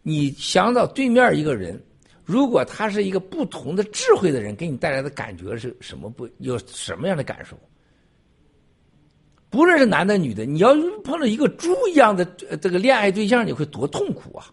[0.03, 1.77] 你想到对面一个人，
[2.27, 6.09] 如果他是一个不同的智慧的人，给你带来的感觉是什么？
[6.09, 7.57] 不有什么样的感受？
[9.49, 10.75] 不论是男的女的，你要
[11.05, 12.25] 碰到一个猪一样的
[12.61, 14.51] 这个恋爱对象，你会多痛苦啊！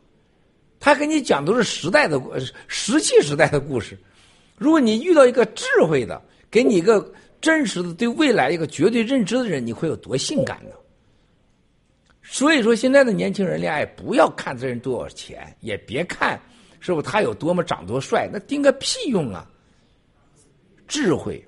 [0.79, 2.23] 他跟你讲都是时代的
[2.69, 3.99] 石器时代的故事。
[4.57, 6.23] 如果你遇到一个智慧的，
[6.53, 10.71] 给你一个真实的对未来一个绝对认知的人，你会有多性感呢？
[12.23, 16.41] 所以说，现在的年轻人恋爱，不要看这人多少钱，也别看
[16.85, 19.49] 是不他有多么长多帅，那顶个屁用啊！
[20.87, 21.43] 智慧，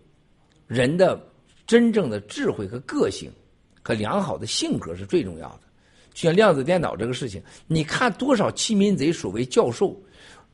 [0.66, 1.20] 人的
[1.66, 3.30] 真正的智慧和个性
[3.82, 5.60] 和良好的性格是最重要的。
[6.14, 9.94] 就像量子电脑这个事情，你看多少欺民贼所谓教授，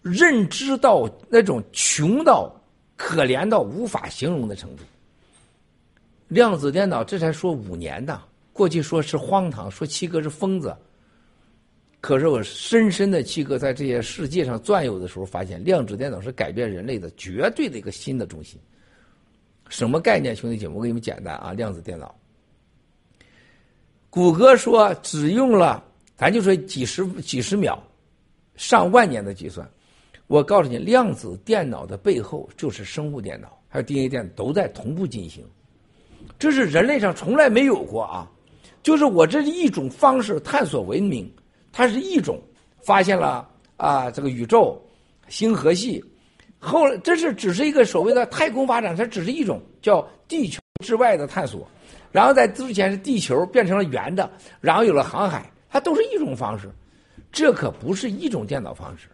[0.03, 2.53] 认知到那种穷到
[2.97, 4.83] 可怜到无法形容的程度。
[6.27, 8.21] 量子电脑这才说五年呢。
[8.53, 10.77] 过去说是荒唐，说七哥是疯子。
[12.03, 18.59] 可是我深深的七哥在这些世界上转悠的时候，发现量子电脑是改变人类的绝对的一个新的中心。
[19.69, 20.75] 什么概念，兄弟姐妹？
[20.75, 22.13] 我给你们简单啊， 量子电脑。
[24.11, 25.83] 谷歌说只用了，
[26.17, 27.81] 咱就说几十几十秒，
[28.57, 29.67] 上万年的计算。
[30.27, 35.47] 我告诉你，量子电脑的背后就是生物电脑，还有 DNA 电脑都在同步进行。
[36.37, 38.29] 这是人类上从来没有过啊。
[38.83, 41.33] 就是我这一种方式探索文明，
[41.73, 42.39] 它是一种
[42.85, 44.81] 发现了啊这个宇宙
[45.29, 46.05] 星河系，
[46.59, 51.67] 后来这是只是一个所谓的太空发展，它只是一种叫地球之外的探索，
[52.11, 54.31] 然后在之前是地球变成了圆的，
[54.61, 56.71] 然后有了航海，它都是一种方式，
[57.33, 59.09] 这可不是一种电脑方式，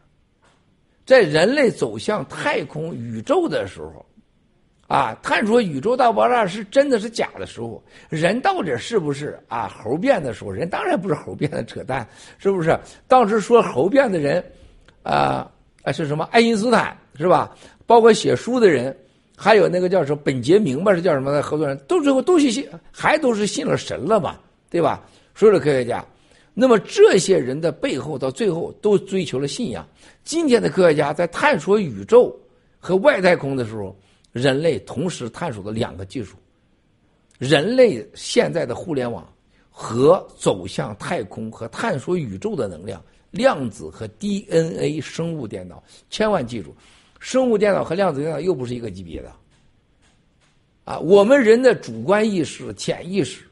[1.06, 4.04] 在人类走向太空宇宙的时候。
[4.88, 12.08] 啊，探索宇宙大爆炸是真的是假的时候，人到底是不是啊猴变的时候，人当然不是猴变的，扯淡，
[12.38, 12.74] 是不是？
[13.06, 14.42] 当时说猴变的人，
[15.02, 15.46] 啊
[15.82, 16.26] 啊是什么？
[16.32, 17.54] 爱因斯坦是吧？
[17.84, 18.96] 包括写书的人，
[19.36, 24.38] 还有那个叫什么本杰明吧，是叫什么的合作人，都最后都是信，还都是信了神了嘛，
[24.70, 25.04] 对吧？
[25.34, 26.02] 所有的科学家，
[26.54, 29.86] 那么这些人的背后，到最后都追求了信仰。
[30.24, 32.34] 今天的科学家在探索宇宙。
[32.80, 33.94] 和外太空的时候，
[34.32, 36.36] 人类同时探索的两个技术：
[37.38, 39.26] 人类现在的互联网
[39.70, 45.82] 和走向太空和探索宇宙的能量，量子和 DNA 生物电脑。
[46.10, 46.74] 千万记住，
[47.18, 49.32] 生物电脑和量子电脑又不是一个级别的。
[50.84, 53.44] 啊，我们人的主观意识、潜意识。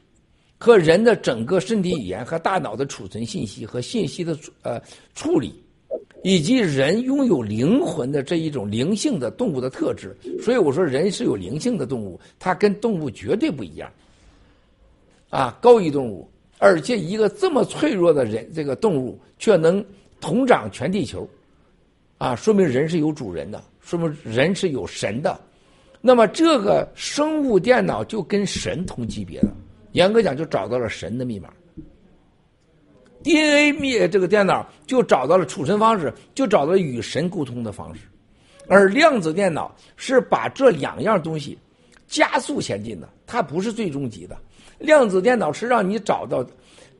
[0.59, 4.81] 和人的整个身体语言和大脑的储存信息和信息的呃
[5.13, 5.63] 处理，
[6.23, 13.91] 以及人拥有灵魂的这一种灵性的动物的特质，所以我说人是有灵性的动物，它跟动物绝对不一样。
[15.29, 19.83] 啊，高级动物，而且一个这么脆弱的人，这个动物却能
[20.19, 21.27] 统掌全地球，
[22.17, 25.39] 啊，说明人是有主人的，说明人是有神的。
[25.99, 29.49] 那么这个生物电脑就跟神同级别的。
[29.93, 31.49] 严格讲，就找到了神的密码。
[33.27, 37.99] DNA 灭这个电脑就找到了储存方式，就找到与神沟通的方式。
[38.69, 41.57] 而量子电脑是把这两样东西
[42.07, 44.37] 加速前进的，它不是最终级的。
[44.79, 46.45] 量子电脑是让你找到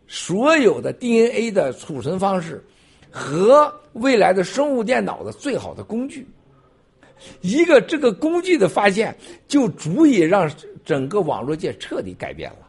[0.05, 2.61] 所有的 DNA 的储存方式
[3.09, 6.27] 和未来的生物电脑的最好的工具。
[7.39, 9.15] 一个这个工具的发现，
[9.47, 10.51] 就足以让
[10.83, 12.66] 整个网络界彻底改变了。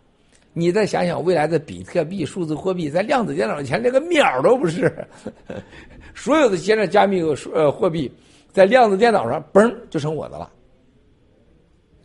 [0.58, 4.92] 你再想想未来的比特币、数字货币，在量子电脑前连个秒都不是。
[6.16, 7.22] 所有的现在加密
[7.54, 8.10] 呃货币，
[8.50, 10.50] 在量子电脑上嘣就成我的了。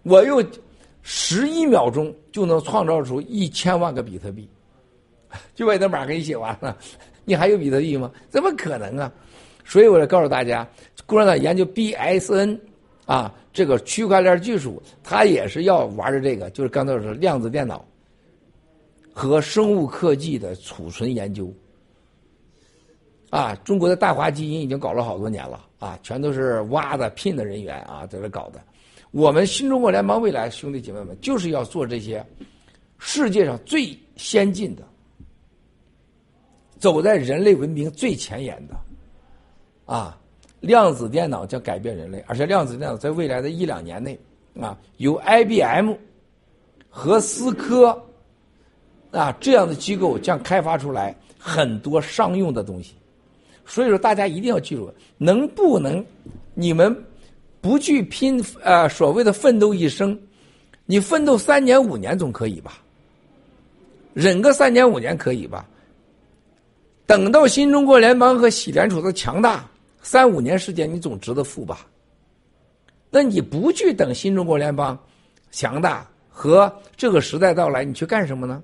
[0.03, 0.45] 我用
[1.01, 4.47] 十一秒钟就能创造出一千万个比特币，
[5.55, 6.77] 就把那码给你写完了。
[7.25, 8.11] 你还有比特币吗？
[8.30, 9.11] 怎么可能啊？
[9.65, 10.67] 所以我就告诉大家，
[11.07, 12.59] 共产党研究 BSN
[13.05, 17.84] 啊，这个区块链技术，它也是要玩的这个，就是刚才说量子电脑。
[19.15, 21.53] 和生物科技的储存研究，
[23.30, 28.60] 啊，中国的大华基因已经搞了好多年了啊，全都是挖的聘的人员啊，在这搞的。
[29.11, 32.26] 我们新中国联邦未来兄弟姐妹们就是要做这些
[32.98, 34.81] 世界上最先进的，
[36.80, 38.76] 走在人类文明最前沿的，
[39.85, 40.19] 啊，
[40.60, 44.19] 量子电脑将改变人类，而且量子电脑在未来的一两年内
[44.60, 45.94] 啊，由 IBM
[46.90, 48.03] 和思科。
[49.14, 52.95] 啊，这样的机构将开发出来很多商用的东西，
[53.65, 56.03] 所以说大家一定要记住，能不能
[56.56, 56.94] 你们
[57.61, 60.19] 不去拼呃所谓的奋斗一生，
[60.88, 62.80] 你奋斗三年五年总可以吧？
[64.14, 65.65] 忍个三年五年可以吧？
[67.06, 69.69] 等到新中国联邦和喜联储的强大，
[70.02, 71.85] 三五年时间你总值得富吧？
[73.11, 74.98] 那你不去等新中国联邦
[75.52, 78.64] 强大和这个时代到来，你去干什么呢？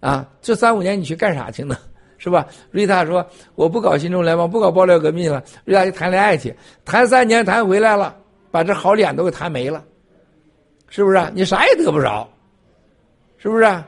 [0.00, 1.76] 啊，这三五年你去干啥去呢？
[2.18, 2.46] 是吧？
[2.70, 6.54] 瑞塔说：“我不搞新中联邦，不搞爆料革命了。”瑞塔去谈恋爱去，
[6.84, 8.14] 谈三年谈回来了，
[8.50, 9.82] 把这好脸都给谈没了，
[10.90, 11.18] 是不是？
[11.32, 12.28] 你啥也得不着，
[13.38, 13.82] 是不是？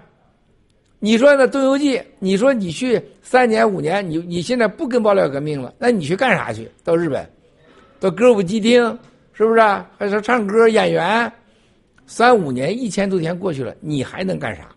[0.99, 6.71] 你说那《东游记》，你说你去三年五年，你你现在不跟爆料革命了，那你去干啥去？
[6.83, 7.29] 到日本，
[8.01, 8.99] 到歌舞伎町，
[9.35, 9.61] 是不是？
[9.99, 11.31] 还是唱歌演员？
[12.07, 14.69] 三五年一千多天过去了，你还能干啥？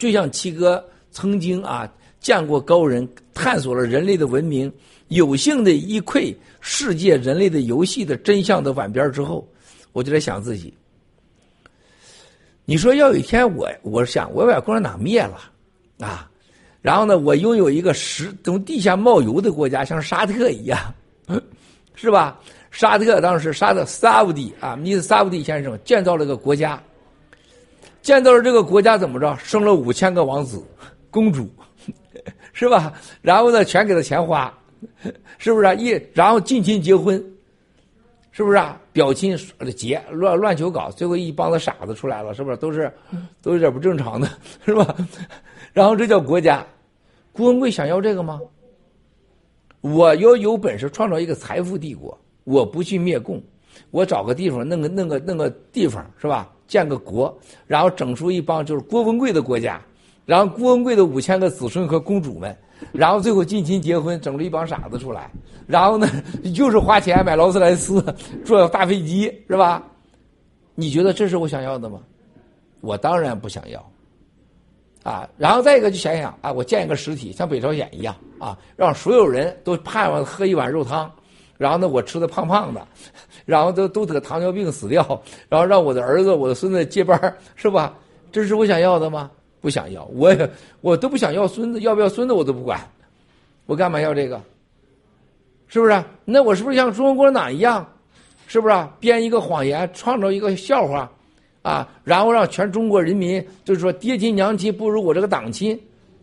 [0.00, 1.86] 就像七哥曾经啊
[2.20, 4.72] 见过高人，探索了人类的文明，
[5.08, 9.46] 有幸的一窥世界人类的游戏的真相的碗边之后，
[9.92, 10.72] 我就在想自己。
[12.64, 15.38] 你说要有一天我，我想我把共产党灭了
[15.98, 16.30] 啊，
[16.80, 20.94] 然后呢，我拥有一个石从地下冒油的国家，像沙特一样，
[21.94, 22.40] 是吧？
[22.70, 26.82] 沙特当时沙特萨乌地啊，尼斯萨乌地先生建造了个国家。
[28.02, 29.36] 建造了这个国家怎么着？
[29.36, 30.62] 生了五千个王子、
[31.10, 31.48] 公主，
[32.52, 32.92] 是吧？
[33.22, 34.52] 然后呢，全给他钱花，
[35.38, 35.74] 是不是啊？
[35.74, 37.22] 一然后近亲结婚，
[38.30, 38.80] 是不是啊？
[38.92, 39.36] 表亲
[39.76, 42.56] 结乱乱求搞，最后一帮子傻子出来了，是不是？
[42.56, 42.92] 都是
[43.42, 44.28] 都有点不正常的，
[44.64, 44.94] 是吧？
[45.72, 46.66] 然后这叫国家。
[47.32, 48.40] 郭文贵想要这个吗？
[49.82, 53.42] 我要有本事创造一个财富帝国，我不去灭共，
[53.90, 56.52] 我找个地方弄个弄个弄个地方，是吧？
[56.70, 57.36] 建个国，
[57.66, 59.82] 然后整出一帮就是郭文贵的国家，
[60.24, 62.56] 然后郭文贵的五千个子孙和公主们，
[62.92, 65.28] 然后最后近亲结婚，整出一帮傻子出来，
[65.66, 66.08] 然后呢，
[66.54, 68.00] 就是花钱买劳斯莱斯，
[68.44, 69.82] 坐大飞机，是吧？
[70.76, 72.00] 你觉得这是我想要的吗？
[72.80, 73.84] 我当然不想要。
[75.02, 81.10] 啊，然后再一个就想想啊，我建一个实体，像北朝鲜一样啊，让所有人都盼望喝一碗肉汤。
[81.56, 82.86] 然后呢，我吃的胖胖的，
[83.44, 87.18] 然后都都得糖尿病死掉，然后让我的儿子、我的孙子接班
[87.56, 87.94] 是吧？
[88.32, 89.30] 这是我想要的吗？
[89.60, 90.50] 不想要，我也
[90.80, 92.80] 我都不想要孙子，要不要孙子我都不管，
[93.66, 94.40] 我干嘛要这个？
[95.66, 96.04] 是不是？
[96.24, 97.86] 那我是不是像中国共产党一样，
[98.46, 101.10] 是不是编一个谎言，创造一个笑话，
[101.62, 105.78] 啊，然后让全中国人民就是说爹亲娘亲不如我这个党亲，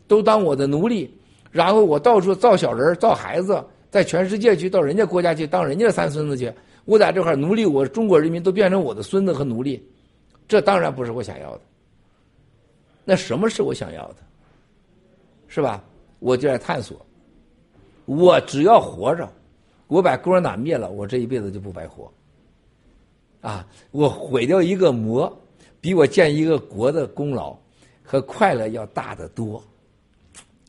[0.08, 1.10] 都当我的奴隶，
[1.52, 6.52] 然后我到处造小人造孩子，在全世界去到人家国家去当人家的三孙子去，
[6.88, 9.86] 我在这块奴隶，我中国人民都变成我的孙子和奴隶，
[10.48, 11.62] 这当然不是我想要的。
[13.04, 14.16] 那什么是我想要的？
[15.50, 15.84] 是吧？
[16.20, 17.06] 我就在探索。
[18.06, 19.30] 我只要活着，
[19.88, 22.10] 我把共产党灭了，我这一辈子就不白活。
[23.42, 25.32] 啊，我毁掉一个魔，
[25.82, 27.58] 比我建一个国的功劳
[28.02, 29.62] 和快乐要大得多。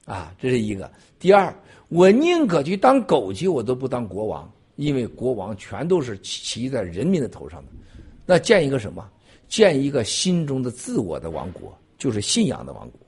[0.04, 0.90] 啊，这是一个。
[1.20, 1.54] 第二，
[1.88, 7.72] 我宁可去当狗去，我都不当国王，因为国王全都是骑在人民的头上的。
[8.24, 9.10] 那建一个什么？
[9.48, 13.00] 建一个心中的自我的王国，就是信仰的王国。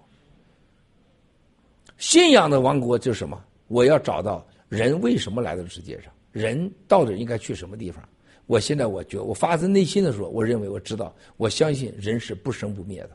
[1.96, 3.40] 信仰的王国就是什么？
[3.68, 8.02] 我要找到人为什么来到世界上，人到底应该去什么地方？
[8.46, 13.10] 我现在我觉我发自内心的说，我认为我知道，我相信人是不生不灭的，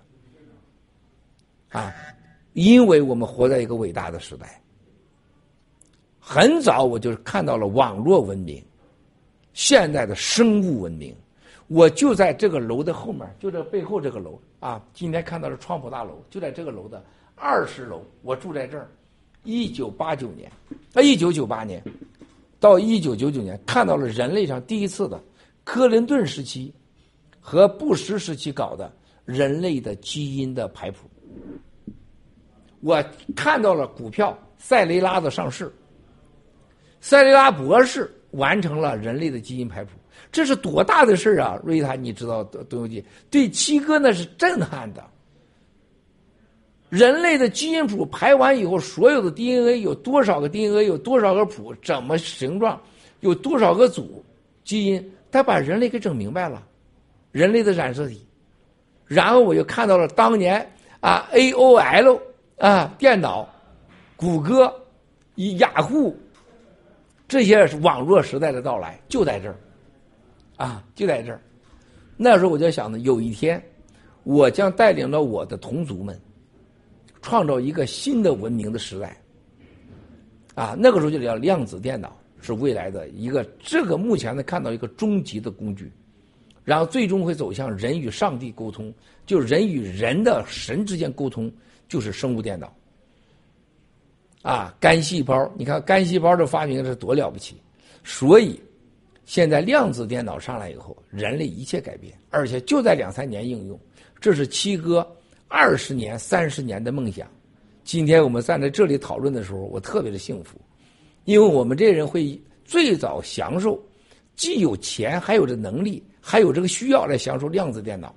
[1.77, 1.93] 啊，
[2.53, 4.61] 因为我们活在一个伟大的时代。
[6.27, 8.59] 很早我就看到了网络文明，
[9.53, 11.15] 现代的生物文明，
[11.67, 17.03] 我就在这个楼的后面，就这背后这个楼啊，今天看到了创普大楼，就在这个楼的。
[17.35, 18.89] 二十楼，我住在这儿。
[19.43, 20.51] 一九八九年，
[20.95, 21.79] 啊，一九九八年
[22.59, 25.23] 到一九九九年，看到了人类上第一次的
[25.63, 26.73] 克林顿时期
[27.39, 28.91] 和布什时期搞的
[29.25, 31.07] 人类的基因的排谱。
[32.79, 33.03] 我
[33.35, 35.71] 看到了股票塞雷拉的上市，
[37.05, 39.91] 塞利拉博士完成了人类的基因排谱，
[40.31, 41.55] 这是多大的事儿啊！
[41.63, 45.03] 瑞塔，你知道东游记对七哥那是震撼的。
[46.89, 52.81] 人类的基因谱排完以后，所有的 DNA 有多少个 DNA，有多少个谱，怎么形状，
[53.19, 54.25] 有多少个组
[54.63, 56.63] 基因，他把人类给整明白了，
[57.31, 58.25] 人类的染色体。
[59.05, 60.67] 然后我就看到了当年
[61.01, 62.19] 啊，AOL
[62.57, 63.47] 啊，电脑，
[64.15, 64.73] 谷歌，
[65.35, 66.17] 以雅虎，
[67.27, 69.55] 这些网络时代的到来，就在这儿，
[70.57, 71.41] 啊，就在这儿。
[72.17, 73.61] 那时候我就想着，有一天，
[74.23, 76.19] 我将带领着我的同族们。
[77.21, 79.17] 创造一个新的文明的时代，
[80.53, 85.91] 啊，那个时候就叫量子电脑是未来的一个这个目前呢看到一个终极的工具，
[86.63, 88.93] 然后最终会走向人与上帝沟通，
[89.25, 91.51] 就人与人的神之间沟通，
[91.87, 92.71] 就是生物电脑，
[94.45, 97.55] 啊，干细胞，你看干细胞的发明是多了不起，
[98.03, 98.61] 所以
[99.25, 103.79] 现在量子电脑上来以后，人类一切改变，而且就在两三年应用，
[104.21, 105.05] 这是七哥。
[105.47, 107.27] 二十年、三十年的梦想，
[107.83, 110.59] 今天我们站在这里讨论的时候，我特别的幸福，
[111.23, 113.79] 因为我们这人会最早享受，
[114.35, 118.13] 既有钱，还有这能力，还有这个需要来享受量子电脑，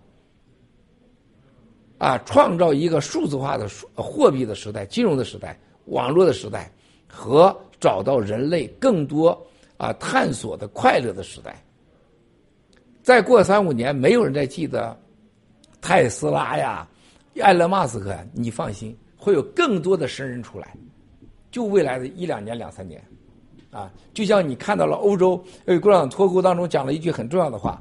[1.99, 5.59] 啊，创造一个数字化的货币的时代、金融的时代、
[5.89, 6.71] 网络的时代，
[7.07, 9.31] 和找到人类更多
[9.77, 11.63] 啊探索的快乐的时代。
[13.03, 14.99] 再过三五年，没有人再记得
[15.81, 16.89] 特斯拉呀。
[17.43, 20.75] 埃隆·马斯克，你放心，会有更多的神人出来。
[21.51, 23.03] 就未来的一两年、两三年，
[23.71, 27.81] 啊，就像你看到了欧洲，呃，共产党脱钩当中讲了一句很重要的话：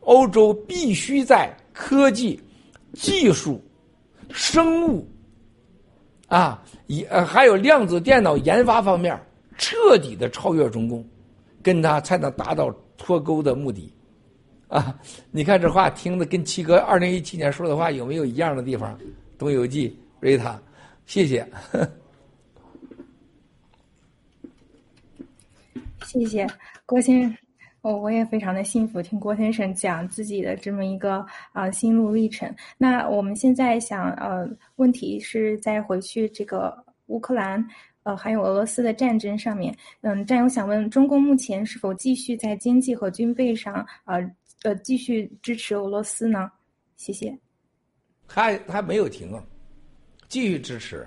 [0.00, 2.38] 欧洲必须在科技、
[2.92, 3.62] 技术、
[4.30, 5.08] 生物，
[6.26, 9.18] 啊，也还有量子电脑研发方面
[9.56, 11.04] 彻底的超越中共，
[11.62, 13.92] 跟他才能达到脱钩的目的。
[14.68, 14.98] 啊，
[15.30, 18.98] 你看这话听的跟七哥二零一七年说的话有没有一样的地方？
[19.38, 20.60] 东游记，瑞塔，
[21.04, 21.46] 谢谢，
[26.04, 26.46] 谢谢
[26.84, 27.36] 郭先生，
[27.86, 32.52] 我我也非常的幸福听郭先生讲自己的这么一个啊心路历程。
[32.76, 34.44] 那我们现在想呃，
[34.74, 36.76] 问题是再回去这个
[37.06, 37.64] 乌克兰
[38.02, 44.16] 呃还有俄罗斯的战争上面，嗯，战友想问，中共目前是否继续在经济和军备上啊？
[44.64, 46.50] 呃，继续支持俄罗斯呢？
[46.96, 47.38] 谢谢。
[48.26, 49.40] 他他没有停啊，
[50.26, 51.06] 继续支持，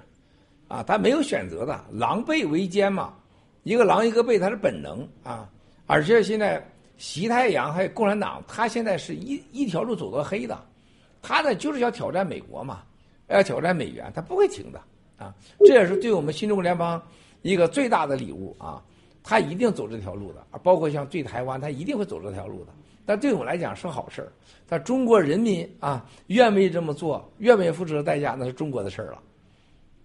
[0.69, 3.14] 啊，他没有选择的，狼狈为奸嘛，
[3.64, 5.49] 一个狼一个狈，他是本能啊。
[5.89, 6.63] 而且现在
[6.99, 10.63] 习太阳还有共产党，他现在是一一条路走到黑的，
[11.19, 12.83] 他呢就是要挑战美国嘛，
[13.27, 14.79] 要挑战美元，他不会停的
[15.17, 15.33] 啊。
[15.65, 17.01] 这也是对我们新中国联邦
[17.41, 18.79] 一个最大的礼物啊，
[19.23, 22.71] 他一定走这条路的，包括像对台湾，他一定会走这条路的。
[23.03, 24.31] 但对我们来讲是好事儿，
[24.67, 29.19] 但中国人民啊，愿不愿意这么做，愿不愿意付出的代价，那是中国的事儿了，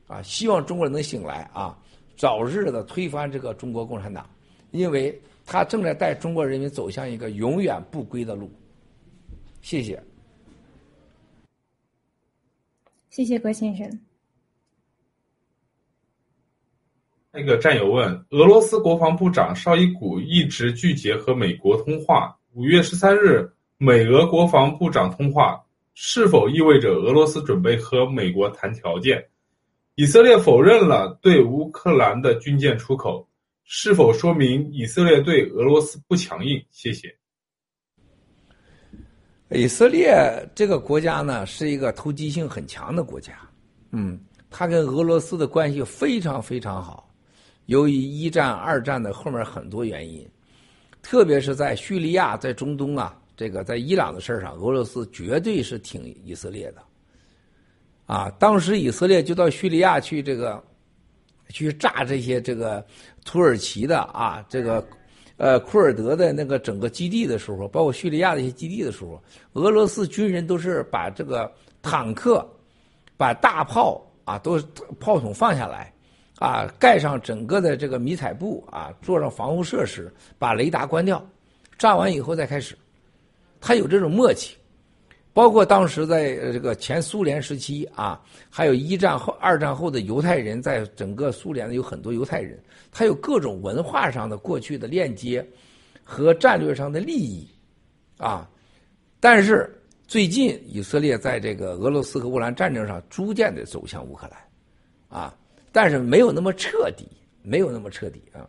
[0.06, 1.76] 啊，希望中国人能醒来啊，
[2.16, 4.26] 早日的推翻这个中国共产党，
[4.70, 8.50] 因为他正在带中国人民走向一个永远不归的路。
[9.60, 10.02] 谢谢。
[13.10, 14.00] 谢谢郭先生。
[17.30, 22.36] 那个战友问：俄罗斯国防部长绍伊古一直拒绝和美国通话。
[22.52, 25.64] 五月十三日，美俄国防部长通话，
[25.94, 29.26] 是否意味着俄罗斯准备和美国谈条件？
[29.96, 33.28] 以色列否认了对乌克兰的军舰出口，
[33.64, 36.62] 是否说明以色列对俄罗斯不强硬？
[36.70, 37.14] 谢谢。
[39.50, 40.14] 以色列
[40.54, 43.38] 这个国家呢，是一个投机性很强的国家，
[43.90, 44.18] 嗯，
[44.50, 47.08] 它跟俄罗斯的关系非常非常好。
[47.66, 50.28] 由于一战、二战的后面很多原因，
[51.02, 56.82] 特别是在叙利亚、在中东啊，这个在伊朗的事儿上，俄罗斯绝对是挺以色列的。
[58.06, 60.62] 啊，当时以色列就到叙利亚去这个，
[61.48, 62.84] 去炸这些这个
[63.24, 64.86] 土耳其的啊，这个
[65.36, 69.22] 呃库尔德的那个整个基地的时候，包括叙利亚的一些基地的时候，
[69.52, 71.52] 俄罗斯军人都是把这个
[71.82, 72.46] 坦克、
[73.16, 74.58] 把大炮啊，都
[74.98, 75.90] 炮筒放下来。
[76.40, 81.24] 啊，盖上整个的这个迷彩布啊，做上防护设施，把雷达关掉，
[81.78, 82.76] 炸完以后再开始。
[83.60, 84.56] 他有这种默契，
[85.34, 92.56] 包括当时在这个前苏联时期啊，还有一战后、二战后的犹太人，在整个苏联有很多犹太人，
[92.92, 95.44] 他有各种文化上的过去的链接
[96.04, 97.46] 和战略上的利益
[98.16, 98.48] 啊。
[99.18, 99.68] 但是
[100.06, 105.36] 最近以色列在这个俄罗斯和乌克兰战争上逐渐的走向乌克兰啊。
[105.72, 107.04] 但是没有那么彻底，
[107.42, 108.48] 没有那么彻底啊。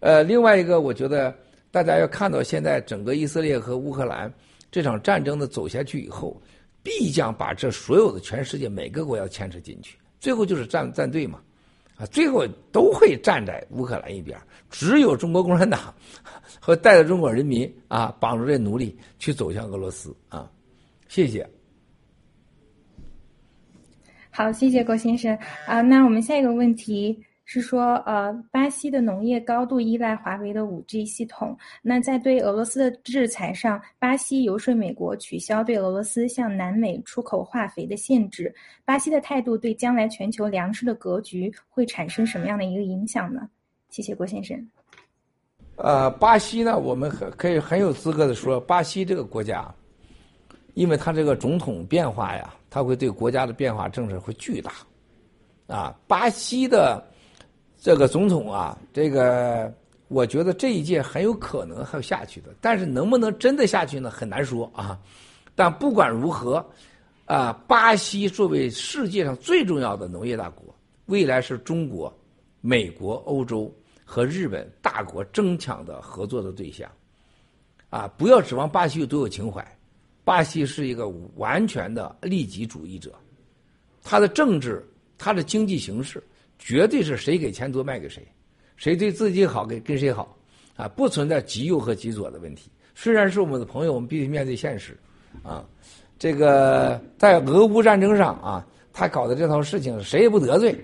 [0.00, 1.34] 呃，另外一个，我觉得
[1.70, 4.30] 大家要看到，现在整个以色列和乌克兰
[4.74, 6.36] 这场战争的走下去以后，
[6.82, 11.40] 必将把这所有的全世界每个国家牵扯进去，最后就是站站队嘛，
[11.94, 14.36] 啊，最后都会站在乌克兰一边。
[14.70, 15.94] 只有中国共产党
[16.60, 20.50] 和带着中国人民啊，帮助这奴隶去走向俄罗斯啊。
[21.06, 21.48] 谢谢。
[24.30, 25.38] 好，谢谢郭先生
[25.68, 25.82] 啊。
[25.82, 31.56] 那我们下一个问题是说，呃，巴西的农业高度依赖华为的五 G 系统。
[31.82, 38.54] 那在对俄罗斯的制裁上，巴西游说美国取消对俄罗斯向南美出口化肥的限制。
[38.84, 43.48] 巴西的态度对将来全球粮食的格局会产生什么样的一个影响呢？
[43.90, 44.68] 谢谢郭先生。
[45.76, 49.72] 呃，巴西呢，我们很可以很有资格的说，巴西这个国家，
[50.74, 52.54] 因为它这个总统变化呀。
[52.70, 54.72] 它会对国家的变化政策会巨大，
[55.68, 57.00] 啊，巴西的
[57.84, 59.70] 这个总统啊，这个
[60.08, 64.10] 我觉得这一届很有可能还要下去的，但是能不能真的下去呢？
[64.10, 64.98] 很难说啊。
[65.54, 66.64] 但不管如何，
[67.26, 72.10] 啊，巴西作为世界上最重要的农业大国，未来是中国、
[72.62, 73.70] 美国、欧洲
[74.02, 76.90] 和日本大国争抢的合作的对象，
[77.90, 79.62] 啊，不要指望巴西有多有情怀。
[80.24, 81.06] 巴西是一个
[81.36, 83.12] 完全的利己主义者，
[84.02, 84.82] 他的政治、
[85.18, 86.24] 他的经济形势，
[86.58, 88.26] 绝对是谁给钱多卖给谁，
[88.76, 90.36] 谁对自己好给跟谁好，
[90.76, 92.70] 啊，不存在极右和极左的问题。
[92.94, 94.96] 虽然是我们的朋友，我们必须面对现实，
[95.42, 95.66] 啊，
[96.18, 100.74] 这个在俄乌战争上啊，他搞的这套事情谁也不得罪，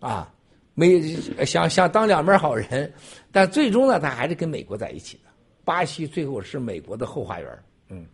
[0.00, 0.32] 啊，
[0.74, 1.00] 没
[1.44, 2.92] 想想当两面好人，
[3.32, 5.24] 但最终呢，他还是跟美国在一起的。
[5.64, 7.58] 巴西最后是美国的后花园。
[7.90, 8.06] 嗯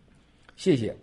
[0.57, 0.95] 谢谢。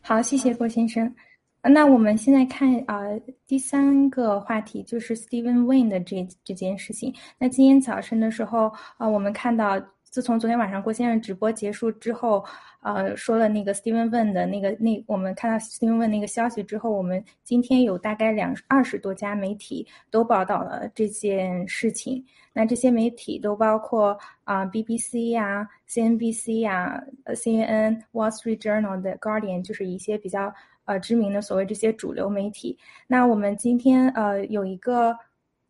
[0.00, 1.14] 好，谢谢郭先生。
[1.62, 3.00] 那我们现在看啊，
[3.46, 7.14] 第三个话题就是 Steven Wayne 的这这件事情。
[7.38, 12.44] 那今天早晨的时候啊，我们看到，自从昨天晚上郭先生直播结束之后。
[12.82, 22.24] 呃，说了那个 Steven 问的那个那，我们看到 Steven 问那个消息之后，我们今天有大概两二十多家媒体都报道了这件事情。
[22.54, 30.50] 那这些媒体都包括啊 BBC 呀、CNBC 呀、CNN、Wall Street Journal 的 Guardian，就是一些比较
[30.90, 32.76] 呃知名的所谓这些主流媒体。
[33.06, 35.16] 那我们今天呃有一个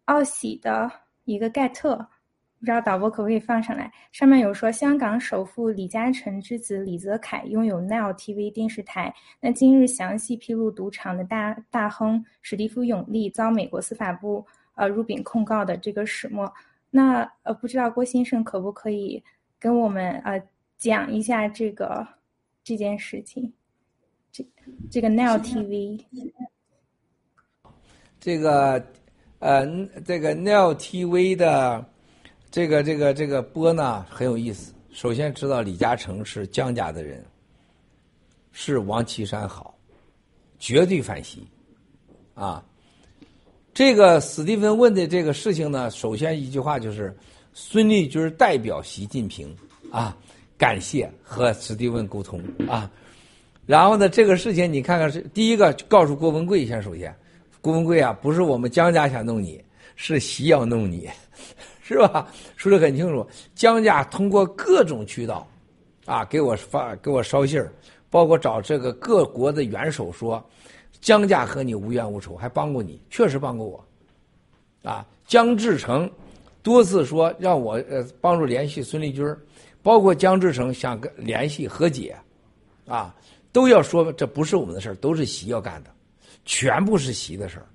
[0.06, 0.90] 奥喜的
[1.24, 2.08] 一个盖特。
[2.58, 3.90] 不知道导播可不可以放上来？
[4.12, 9.14] 上面有说，香港首富李嘉诚之子李泽楷拥有 Now TV 电视台。
[9.40, 16.52] 那今日详细披露赌场的大大亨史蒂夫永利遭美国司法部呃入禀控告的这个始末。
[16.90, 19.24] 那呃，不知道郭先生可不可以
[19.58, 20.38] 跟我们呃
[20.76, 22.06] 讲一下这个
[22.62, 23.50] 这件事情？
[24.32, 24.46] 这
[24.90, 26.02] 这个 Now TV，
[28.20, 28.84] 这个
[29.38, 29.66] 呃，
[30.04, 31.84] 这个 Now TV 的。
[32.52, 34.74] 这个这个这个播呢很有意思。
[34.90, 37.24] 首先知道李嘉诚是江家的人，
[38.50, 39.72] 是王岐山好，
[40.58, 41.46] 绝对反袭，
[42.34, 42.60] 啊，
[43.72, 47.16] 这个史蒂芬问的这个事情呢，首先一句话就是，
[47.52, 49.56] 孙立军代表习近平
[49.92, 50.16] 啊，
[50.58, 52.90] 感谢和史蒂芬沟通啊。
[53.70, 57.14] 然后呢，这个事情你看看是第一个告诉郭文贵先，首先，
[57.60, 59.62] 郭文贵啊，不是我们江家想弄你，
[59.94, 61.08] 是习要弄你，
[61.80, 62.26] 是吧？
[62.56, 63.24] 说的很清楚，
[63.54, 65.46] 江家通过各种渠道
[66.04, 67.72] 啊，给我发给我捎信儿，
[68.10, 70.44] 包括找这个各国的元首说，
[71.00, 73.84] 江家和你无冤无仇，还帮过你，确实帮过我。
[74.82, 76.10] 啊，江志成
[76.60, 79.38] 多次说让我呃帮助联系孙立军儿，
[79.80, 82.16] 包括江志成想跟联系和解，
[82.88, 83.14] 啊，
[83.52, 85.90] 都要说这不是我们的事儿，都是习要干的，
[86.44, 87.66] 全部是习的事儿。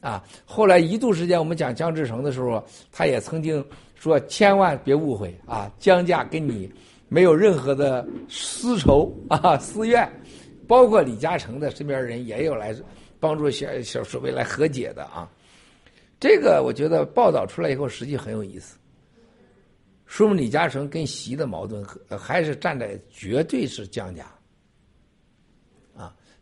[0.00, 6.68] 啊，后来一度时间我们讲江志成的时候，他也曾经说千万别误会啊，江家跟你
[7.08, 10.10] 没有任何的私仇 啊私怨，
[10.66, 12.74] 包括李嘉诚的身边人也有来
[13.20, 15.30] 帮助小小所谓来和解的啊。
[16.18, 18.76] 这个我觉得报道出来以后，实际很有意思，
[20.04, 21.84] 说明李嘉诚跟习的矛盾
[22.18, 24.26] 还是站在绝对是江家。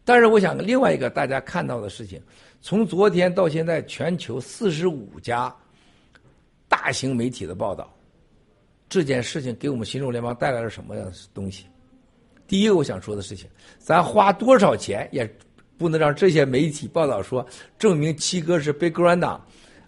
[0.04, 2.20] 但是我想另外一个大家看到的事情，
[2.60, 5.54] 从昨天到现在，全球四十五家
[6.68, 7.92] 大型媒体的报道，
[8.88, 11.66] 这件事情给我们新中联邦带来了什么样的东西？
[12.46, 13.48] 第一个我想说的事情，
[13.78, 15.28] 咱花多少钱也
[15.78, 17.46] 不能让这些媒体报道说
[17.78, 19.40] 证明七哥是被共产党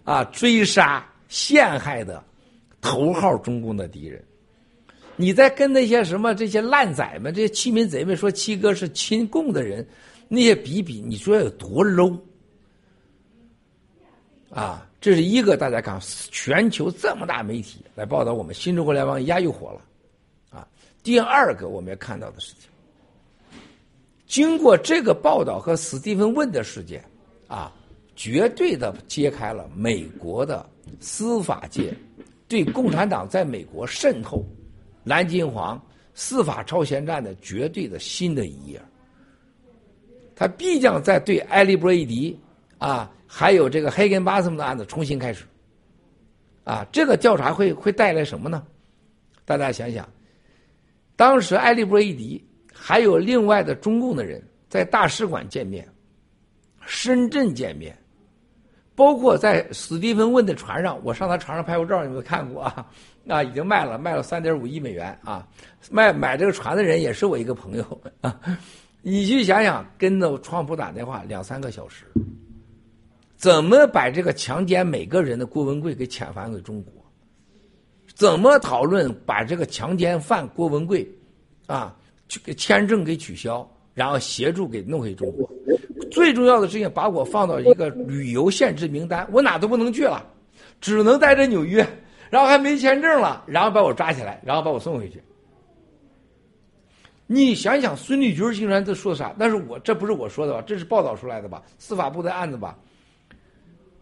[0.03, 2.23] 啊追杀陷害的
[2.79, 4.23] 头号中共的敌人。
[5.15, 9.87] 你在跟那些什么这些烂仔们、这些欺民贼们说七哥是亲共的人，
[10.27, 12.17] 那些比比，你说有多 low？
[14.49, 19.81] 啊，这是一个大家看，全球这么大媒体来报道我们新中国联邦一下又火了，
[20.51, 20.67] 啊，
[21.01, 22.69] 第二个我们要看到的事情，
[24.27, 27.03] 经过这个报道和史蒂芬问的事件，
[27.47, 27.73] 啊，
[28.15, 30.67] 绝对的揭开了美国的
[30.99, 31.91] 司法界
[32.47, 34.45] 对共产党在美国渗透、
[35.03, 35.81] 蓝金黄、
[36.13, 38.81] 司法超前战的绝对的新的一页。
[40.35, 42.39] 他必将在对埃利布雷迪
[42.77, 45.45] 啊，还有这个黑根巴斯姆的案子重新开始。
[46.63, 48.65] 啊，这个调查会会带来什么呢？
[49.45, 50.07] 大家想想，
[51.17, 52.41] 当时埃利布雷迪
[52.73, 55.85] 还有另外的中共的人在大使馆见面，
[56.85, 57.93] 深圳见面，
[58.95, 62.89] 包括在史蒂芬问的船上，我上他船上拍过照，你们看过啊？
[63.27, 65.47] 啊，已经卖了，卖了三点五亿美元啊！
[65.89, 68.39] 卖买这个船的人也是我一个朋友啊。
[69.01, 72.05] 你去想想，跟着川普打电话两三个小时，
[73.35, 76.93] 怎么把这个强奸每个人的郭文贵给遣返给中国？
[78.13, 81.05] 怎么讨论把这个强奸犯郭文贵，
[81.65, 81.95] 啊，
[82.27, 85.49] 去签证给取消，然后协助给弄回中国？
[86.11, 90.25] 最重要的事情，把我放到一个旅游限制名单，我哪都不能去了，
[90.79, 91.85] 只能待在纽约，
[92.33, 95.21] 然后还没签证了，然后把我抓起来，然后把我送回去。
[97.27, 99.35] 你想想，孙立军竟然在说啥？
[99.37, 100.63] 但是我这不是我说的吧？
[100.65, 101.61] 这是报道出来的吧？
[101.77, 102.75] 司法部的案子吧？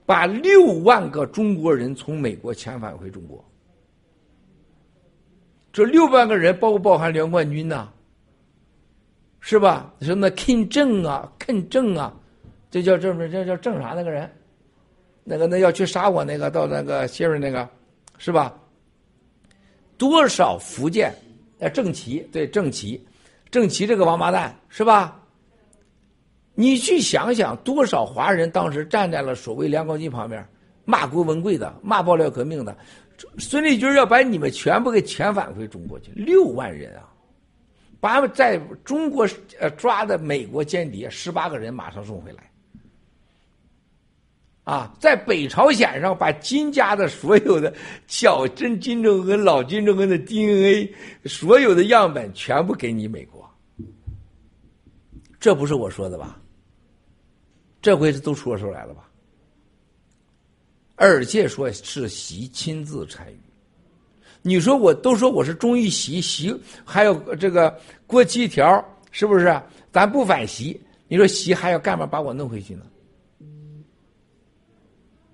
[0.06, 3.44] 把六万个中国人从美国遣返回中国，
[5.74, 7.90] 这六万个人包不包含梁冠军呐？
[9.42, 9.94] 是吧？
[10.00, 12.14] 什么 King 郑啊，King 郑啊，
[12.70, 14.32] 这叫这这叫正啥那个人？
[15.26, 17.68] 那个那要去杀我那个到那个谢瑞那个，
[18.24, 18.56] 是吧？
[19.98, 21.12] 多少福建？
[21.58, 23.04] 呃，郑奇对郑奇。
[23.50, 25.20] 郑奇这个王八蛋是吧？
[26.54, 30.48] 你去想想，多少华人当时站在了所谓梁国军旁边，
[30.86, 32.78] 骂郭文贵的，骂爆料革命的，
[33.40, 37.10] 孙立军要把你们全部给遣返回中国去，六万人啊！
[38.00, 39.28] 把在中国
[39.60, 42.51] 呃抓的美国间谍十八个人马上送回来。
[44.72, 47.74] 啊，在北朝鲜上把金家的所有的
[48.08, 50.90] 小真金正恩、老金正恩的 DNA
[51.26, 53.46] 所有的样本全部给你美国。
[55.42, 56.40] 这不是我说的吧？
[57.82, 59.10] 这回是都说出来了吧？
[60.96, 63.38] 而且说是习亲自参与。
[64.42, 67.78] 你说我都说我是忠于习，习还有这个
[68.08, 69.62] 过七条，是不是？
[69.92, 72.86] 咱不反习，你说习还要干嘛把我弄回去呢？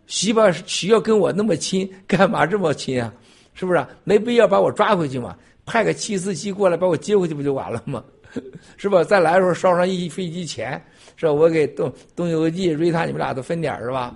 [0.08, 3.14] 习吧，需要跟我那么亲， 干嘛这么亲啊？
[3.54, 3.86] 是不是？
[4.04, 5.38] 没必要把我抓回去嘛？
[5.66, 8.04] 派个七四七过来把我接回去不就完了吗？
[8.78, 9.04] 是吧？
[9.04, 10.82] 再来的时候烧上一飞机钱，
[11.16, 11.32] 是吧？
[11.32, 14.16] 我给东东游记、瑞塔你们俩都分点是吧？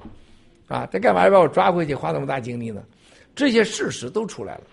[0.68, 2.84] 啊，他干嘛要把我抓回去，花那么大精力呢？
[3.36, 4.64] 这些事实都出来了。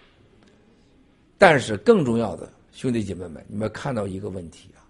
[1.36, 4.82] 但是更重要的，兄弟姐妹们，你们看到一个问题啊？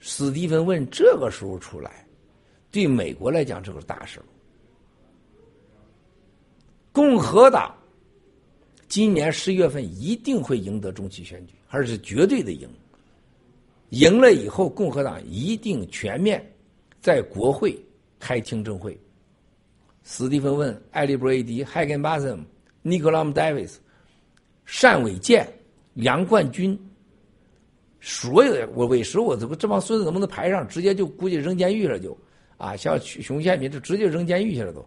[0.00, 2.06] 史蒂芬问这个时候出来，
[2.70, 4.20] 对美国来讲这个是大事
[6.92, 7.74] 共和党
[8.88, 12.68] 今年十一月份一定会赢得中期选举，而是绝对的赢。
[13.90, 16.44] 赢了以后，共和党一定全面
[17.00, 17.78] 在国会
[18.18, 18.98] 开听证会。
[20.04, 22.38] 史蒂芬·问、艾利·布雷迪、海根·巴森、
[22.82, 23.78] 尼克拉姆·戴维斯、
[24.80, 25.46] 单伟健、
[25.94, 26.78] 梁冠军，
[28.00, 32.16] 所有的我为时我这个这帮孙子能不能排上，直接就估计扔监狱了就，
[32.56, 34.86] 啊，像熊宪民就直接扔监狱去了都。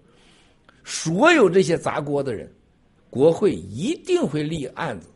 [0.84, 2.52] 所有这些砸锅的人，
[3.10, 5.08] 国会一定会立案子，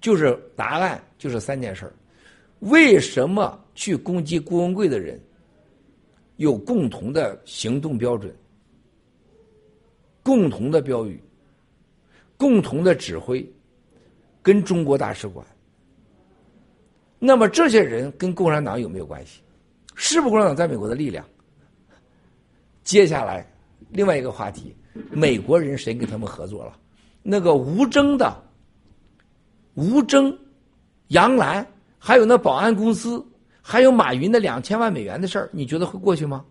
[0.00, 1.92] 就是答案就是三件事
[2.60, 5.20] 为什么去攻击郭文贵的人
[6.36, 8.34] 有共同的行动标准？
[10.22, 11.22] 共同的标语，
[12.36, 13.48] 共同的指挥，
[14.42, 15.46] 跟中国大使馆。
[17.18, 19.40] 那么这些人跟共产党有没有关系？
[19.94, 21.24] 是不是共产党在美国的力量？
[22.82, 23.46] 接下来
[23.96, 24.76] 另外一个话题，
[25.10, 26.76] 美国人谁跟他们合作了？
[27.22, 28.36] 那个吴征的
[29.74, 30.38] 吴征、
[31.08, 31.66] 杨澜，
[31.98, 33.24] 还有那保安公司，
[33.62, 36.44] 还有马云的两千万美元的事儿，你觉得会过去吗？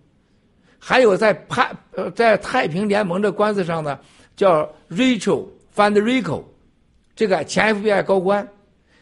[0.79, 3.99] 还有在派呃在太平联盟这官司上呢，
[4.35, 6.43] 叫 Rachel f a n d e r i c o
[7.15, 8.47] 这个前 FBI 高官，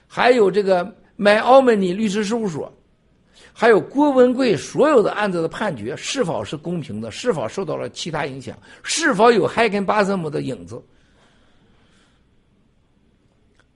[0.08, 0.86] 还有这个
[1.18, 2.72] My Omni 律师事务所，
[3.54, 10.84] 还有郭文贵所有的案子的判决是否是公平的，是否受到了其他影响，是否有海根巴瑟姆的影子？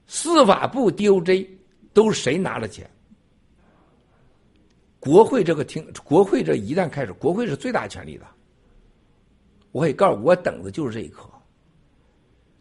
[0.08, 1.46] 司法部 DOJ
[1.92, 2.90] 都谁拿了钱？
[4.98, 8.26] 国会这个听，国会这一旦开始，国会是最大权力的。
[9.70, 11.30] 我可以告诉我等的就是这一刻。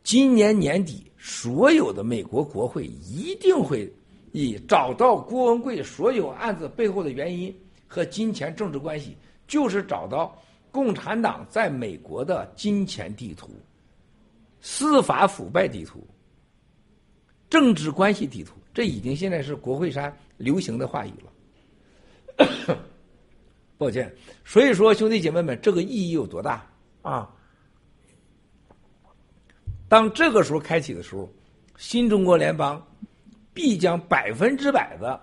[0.03, 3.91] 今年年底，所有的美国国会一定会
[4.31, 7.55] 以找到郭文贵所有案子背后的原因
[7.87, 9.15] 和金钱政治关系，
[9.47, 10.37] 就是找到
[10.71, 13.49] 共产党在美国的金钱地图、
[14.61, 16.05] 司法腐败地图、
[17.49, 18.53] 政治关系地图。
[18.73, 21.13] 这已经现在是国会山流行的话语
[22.37, 22.77] 了。
[23.79, 26.65] 抱歉，所以说兄弟姐妹们，这个意义有多大
[27.01, 27.29] 啊？
[29.87, 31.29] 当这个时候开启的时候，
[31.77, 32.85] 新中国联邦
[33.57, 35.19] 必将百分之百的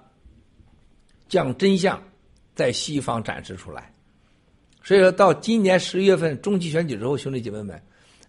[1.29, 2.03] 将真相
[2.53, 3.95] 在西方展示出来。
[4.83, 7.81] 所以说到今年十一月份中期选举之后，兄弟姐妹们，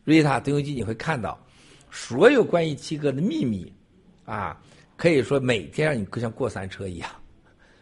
[0.04, 1.44] 瑞塔德游记你会看到
[1.90, 3.74] 所有关于七哥的秘密
[4.26, 4.62] 啊，
[4.96, 7.10] 可以说每天让你像过山车一样，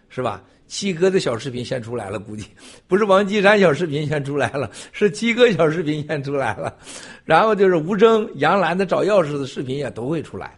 [0.08, 0.42] 是吧？
[0.66, 2.48] 七哥的小视频先出来了，估计
[2.88, 6.74] 不是王岐山小视频先出来了，是七哥小视频先出来了，
[7.26, 10.58] 然后就是吴征、杨澜的找钥匙的视频也都会出来，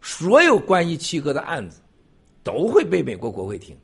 [0.00, 1.80] 所有关于七哥的案子
[2.42, 3.76] 都会被美国国会听，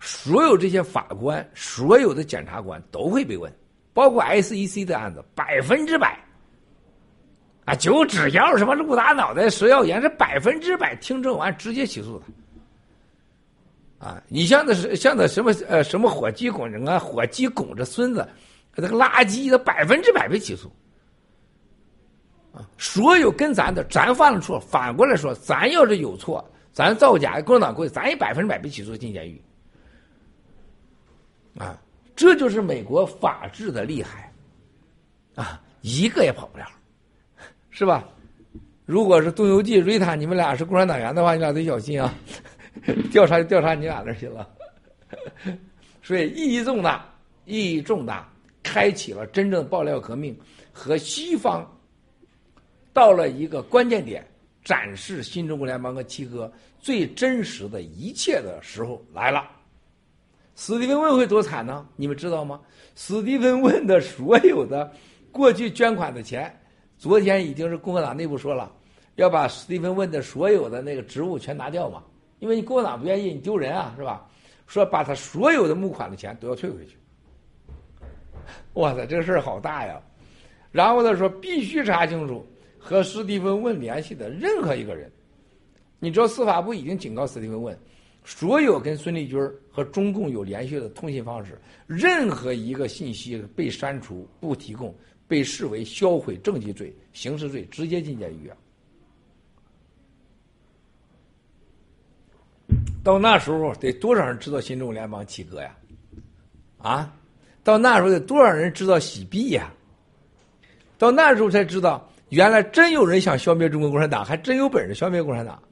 [0.00, 3.52] 所有这些法官、所有的检察官都会被问，
[3.94, 6.18] 包括 SEC 的案子，百分之百
[7.64, 12.20] 啊，就只要什么陆大脑袋、蛇耀言，是百分之百听证完直接起诉
[14.00, 14.06] 他。
[14.06, 18.26] 啊，你像那是像那什么呃什么火鸡拱人啊，火鸡拱着孙子，
[18.74, 20.72] 这个垃圾的百分之百被起诉。
[22.52, 29.40] 啊，所有跟咱的，咱犯了错，反过来说，咱要是有错，咱造假，共产党过去，咱也百分之百被起诉进监狱。
[31.58, 31.80] 啊，
[32.14, 34.32] 这就是美国法治的厉害，
[35.34, 36.66] 啊，一个也跑不了，
[37.70, 38.04] 是吧？
[38.86, 42.12] 如果是东游记、瑞塔，你们俩是共产党员的话，你俩得小心啊。
[43.10, 44.48] 调查就调查你俩那去了，
[46.02, 47.04] 所以意义重大，
[47.44, 48.28] 意义重大，
[48.62, 50.36] 开启了真正爆料革命
[50.72, 51.68] 和西方
[52.92, 54.26] 到了一个关键点，
[54.64, 59.48] 展示新中国联邦和七哥最真实的一切的时候来了。
[60.56, 61.86] 史蒂芬问会多惨呢？
[61.96, 62.60] 你们知道吗？
[62.94, 64.92] 史蒂芬问的所有的
[65.32, 66.54] 过去捐款的钱，
[66.98, 68.70] 昨天已经是共和党内部说了，
[69.14, 72.02] 要把史蒂芬问的所有的那个职务全拿掉嘛。
[72.40, 74.26] 因为你共和党不愿意，你丢人啊，是吧？
[74.66, 76.96] 说把他所有的募款的钱都要退回去。
[78.74, 80.00] 哇塞，这个事儿好大呀！
[80.70, 82.46] 然后他说必须查清楚
[82.80, 85.12] 和史蒂芬问联系的任何一个人。
[85.98, 87.78] 你知道司法部已经警告史蒂芬问，
[88.24, 89.38] 所有跟孙立军
[89.70, 94.94] 和中共有联系的通信方式，任何一个信息被删除不提供，
[95.28, 98.56] 被视为销毁证据罪、刑事罪，直接进监狱啊！
[103.04, 105.76] 到那时候得多少人知道新中国联邦七哥呀？
[106.78, 107.14] 啊，
[107.62, 109.70] 到那时候得多少人知道洗币呀？
[110.98, 115.62] 到那时候才知道，原来真有人想消灭中国共产党，还真有本事消灭共产党。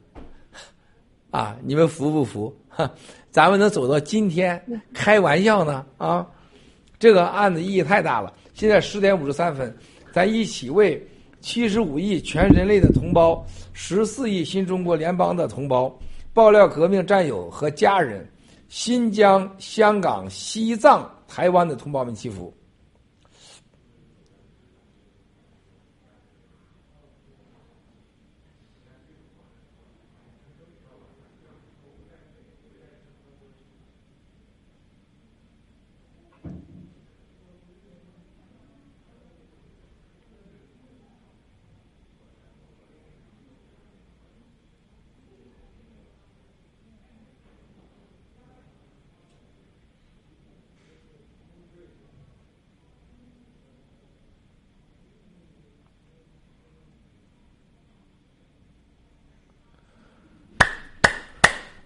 [1.30, 2.54] 啊，你们服不服？
[2.68, 2.88] 哈
[3.30, 4.62] 咱们能走到今天，
[4.94, 5.84] 开玩笑呢？
[5.96, 6.26] 啊，
[6.98, 8.32] 这个案子意义太大了。
[8.52, 9.74] 现在十点五十三分，
[10.12, 10.18] 咱。
[10.18, 11.00] 咱一起为
[11.40, 15.96] 七十五亿全人类的同胞、十四亿新中国联邦的同胞、
[16.34, 18.28] 爆料革命战友和家人、
[18.68, 22.52] 新疆、香港、西藏、台湾的同胞们祈福。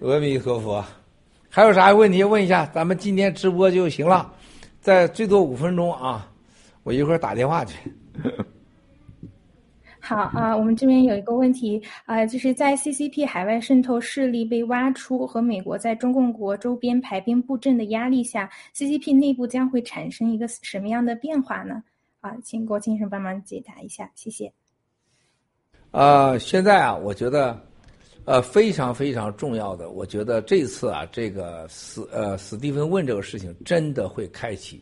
[0.04, 0.84] 阿弥陀佛，
[1.48, 2.66] 还有啥问题问一下？
[2.66, 4.34] 咱们今天直播就行了，
[4.80, 6.28] 再最多五分钟啊！
[6.82, 7.78] 我一会儿打电话去。
[10.04, 21.80] 好啊，我们这边有一个问题啊，就是在 CCP 海外渗透势力被挖出和美国在中共国周边排兵布阵的压力下，CCP 内部将会产生一个什么样的变化呢？
[22.20, 24.52] 啊，请郭先生帮忙解答一下，谢谢。
[25.92, 27.56] 啊，现在啊，我觉得。
[28.24, 34.80] 呃，非常非常重要的，我觉得这次啊，这个史呃史蒂芬问这个事情，真的会开启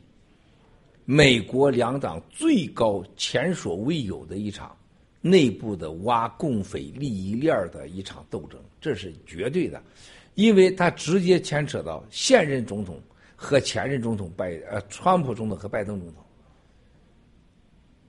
[1.07, 4.77] 美国两党最高前所未有的一场
[5.23, 9.83] 内部的挖共匪利益链的一场斗争，这是绝对的，
[10.35, 13.01] 因为它直接牵扯到现任总统
[13.35, 16.23] 和前任总统拜呃川普总统和拜登总统，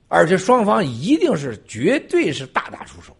[0.08, 3.16] 而且双方一定是绝对是大打出手。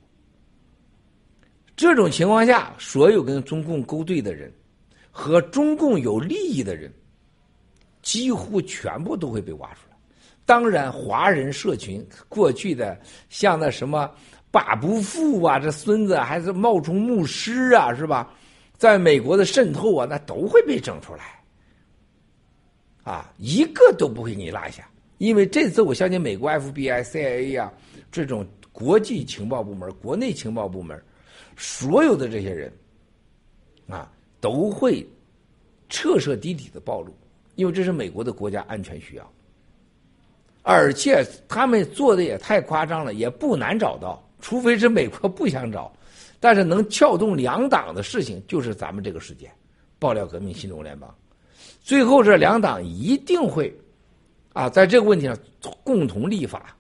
[1.83, 4.53] 这种情况下，所有跟中共勾兑的人
[5.11, 6.89] 和中共有利益的人，
[8.03, 9.97] 几乎全部都会被挖出来。
[10.47, 12.97] 当然，华人社群过去的
[13.31, 14.09] 像那什么
[14.49, 18.33] 把不富啊，这孙子还是冒充牧师啊，是吧？
[18.79, 21.43] 在美国的渗透啊，那都会被整出来。
[23.03, 24.89] 啊，一个都不会给你落下，
[25.19, 27.73] 因为这次我相信美国 FBI、CIA 啊
[28.13, 30.97] 这种国际情报部门、国内情报部门。
[31.57, 32.73] 所有的这些人，
[33.89, 35.07] 啊，都会
[35.89, 37.15] 彻彻底底的暴露，
[37.55, 39.33] 因为这是美国的国家安全需要，
[40.63, 45.93] 而且他们做的也太夸张了，也不难找到，除非是美国不想找，
[46.41, 49.53] 但是能撬动两党的事情，就是咱们这个事件，
[49.99, 51.15] 爆料革命新中国联邦，
[51.83, 53.73] 最后这两党一定会，
[54.55, 55.37] 啊，在这个问题上
[55.85, 56.75] 共同立法，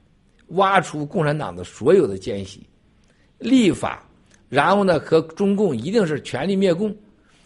[0.48, 2.66] 挖出共产党的所有的奸细，
[3.38, 4.04] 立法。
[4.52, 6.94] 然后呢，和中共一定是全力灭共，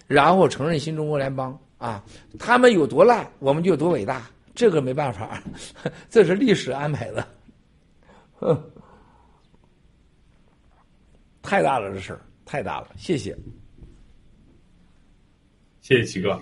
[0.08, 2.04] 然后承认新中国联邦啊！
[2.36, 5.40] 他们有多烂，我们就有多伟大，这个没办法，
[6.10, 7.24] 这是历史安排的。
[8.40, 8.60] 哼，
[11.42, 13.36] 太大了，这事儿太大了，谢谢，
[15.82, 16.36] 谢谢齐哥。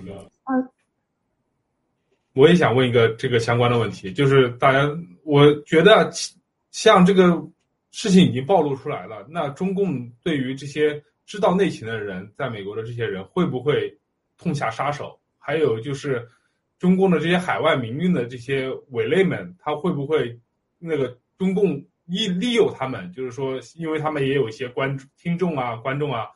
[2.32, 4.90] 我也想问一个这个相关的问题，就是大家，
[5.24, 6.10] 我觉得
[6.70, 7.46] 像这个。
[7.96, 13.96] 事情已经暴露出来了，那中共对于这些知道内情的人，在美国的这些人，会不会
[14.36, 15.16] 痛下杀手？
[15.38, 16.28] 还有就是，
[16.76, 20.36] 中共的这些海外民运的这些伪类们，他会不会
[20.76, 23.12] 那个中共利利诱他们？
[23.12, 26.26] 就是说，因为他们也有一些观听众啊、观众啊，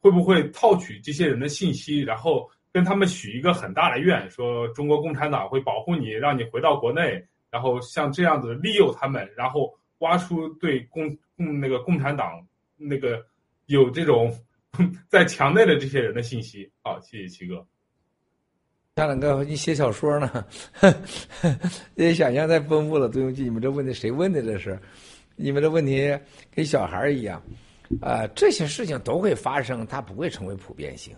[0.00, 9.72] 会不会套取这些人的信息，然后跟他们许一个很大的愿，说中国共产党会保护你，让你回到国内，然后像这样子利诱他们，然后。
[9.98, 12.44] 挖出对共共那个共产党
[12.76, 13.24] 那个
[13.66, 14.32] 有这种
[15.08, 17.66] 在墙内的这些人的信息，好，谢谢七哥。
[18.96, 20.44] 夏两哥，你写小说呢？
[21.94, 24.42] 这想象太丰富了，杜永记，你们这问题谁问的？
[24.42, 24.78] 这是
[25.34, 26.18] 你们这问题
[26.54, 27.42] 跟小孩一样
[28.00, 28.26] 啊！
[28.34, 31.14] 这些事情都会发生，它不会成为普遍性。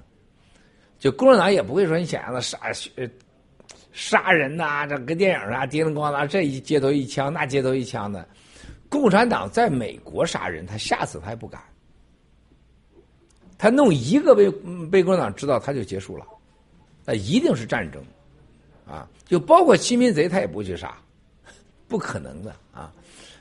[0.99, 2.59] 就共产党也不会说你想象的杀
[2.97, 3.09] 呃
[3.93, 8.29] 杀人呐，这跟电影啊叮铃咣啷，这一街头一枪，那街头一枪的。
[8.89, 11.60] 共产党在美国杀人，他下次他也不敢。
[13.58, 14.49] 他弄一个被
[14.89, 16.25] 被共产党知道，他就结束了，
[17.05, 18.00] 那一定是战争，
[18.86, 20.97] 啊，就包括亲民贼，他也不去杀，
[21.89, 22.92] 不可能的啊。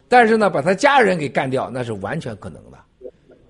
[0.09, 2.79] 但是呢，把他家人给干掉，那是完全可能的，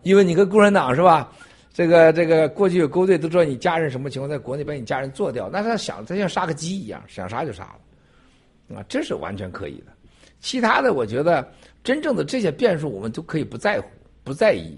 [0.03, 1.32] 因为你跟共产党是吧？
[1.74, 9.93] 这个这个过去有勾兑，都知道你家人什么情况，在国内把你家人做掉，那他想他像杀个鸡一样，想杀就杀了，啊，这是完全可以的。
[10.42, 11.50] 其他的，我觉得。
[11.88, 13.88] 真正的这些变数，我们都可以不在乎、
[14.22, 14.78] 不在意。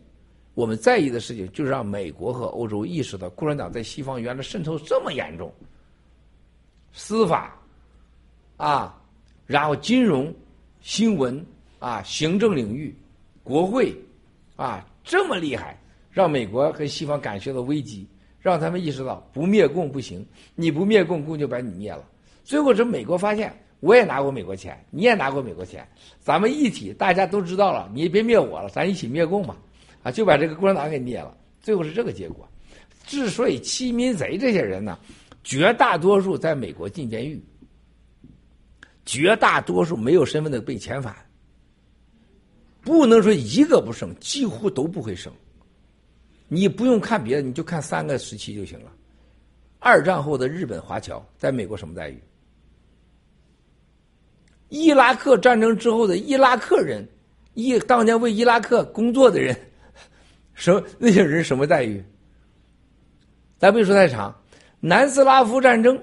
[0.54, 5.52] 我们在意的事情，就是让美国和欧洲意识到，共产党在西方原来渗透这么严重。
[6.94, 7.60] 司法，
[8.58, 8.96] 啊，
[9.48, 10.32] 然后金融、
[10.82, 11.44] 新闻、
[11.80, 12.96] 啊，行政领域、
[13.42, 13.92] 国会，
[14.56, 15.82] 啊，这么厉害，
[16.12, 18.08] 让美国和西方感觉到危机，
[18.40, 20.24] 让他们意识到不灭共不行，
[20.54, 22.08] 你不灭共，共就把你灭了。
[22.44, 25.88] 最后，这美国发现，我也拿过美国钱，你也拿过美国钱，
[26.19, 29.56] 咱们一体，大家都知道了，你也别灭我了，咱一起灭共嘛，
[30.03, 31.35] 啊，就把这个共产党给灭了。
[31.61, 32.48] 最后是这个结果。
[33.06, 34.99] 之所以欺民贼这些人呢，
[35.43, 37.41] 绝大多数在美国进监狱，
[39.06, 41.16] 绝大多数没有身份的被遣返。
[42.82, 45.32] 不能说一个不剩，几乎都不会剩。
[46.48, 48.91] 你不用看别的，你就看三个时期就行了。
[49.80, 52.22] 二战后的日本华侨在美国什么待遇？
[54.69, 57.07] 伊拉克战争之后的伊拉克人，
[57.53, 59.56] 伊当年为伊拉克工作的人，
[60.53, 62.03] 什 那些人什么待遇？
[63.57, 64.33] 咱别说太长，
[64.80, 66.01] 南斯拉夫战争，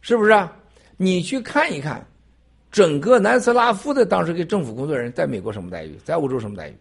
[0.00, 0.56] 是不是啊？
[0.96, 2.06] 你去看一看。
[2.70, 6.76] 整个南斯拉夫的当时给政府工作人员在美国什么待遇，在欧洲什么待遇，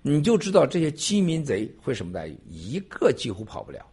[0.00, 3.84] 你就知道这些欺民贼会什么待遇，一个几乎跑不了，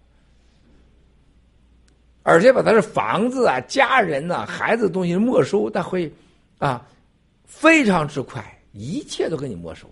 [2.24, 6.11] 而且把他的房子啊、家人呐、孩子东西没收，他会
[6.58, 6.88] 啊
[7.45, 9.88] 非常之快，一切都给你没收，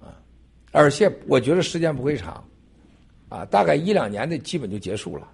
[0.00, 0.14] 啊，
[0.72, 2.42] 而且我觉得时间不会长，
[3.28, 5.28] 啊，大概一两年的基本就结束了，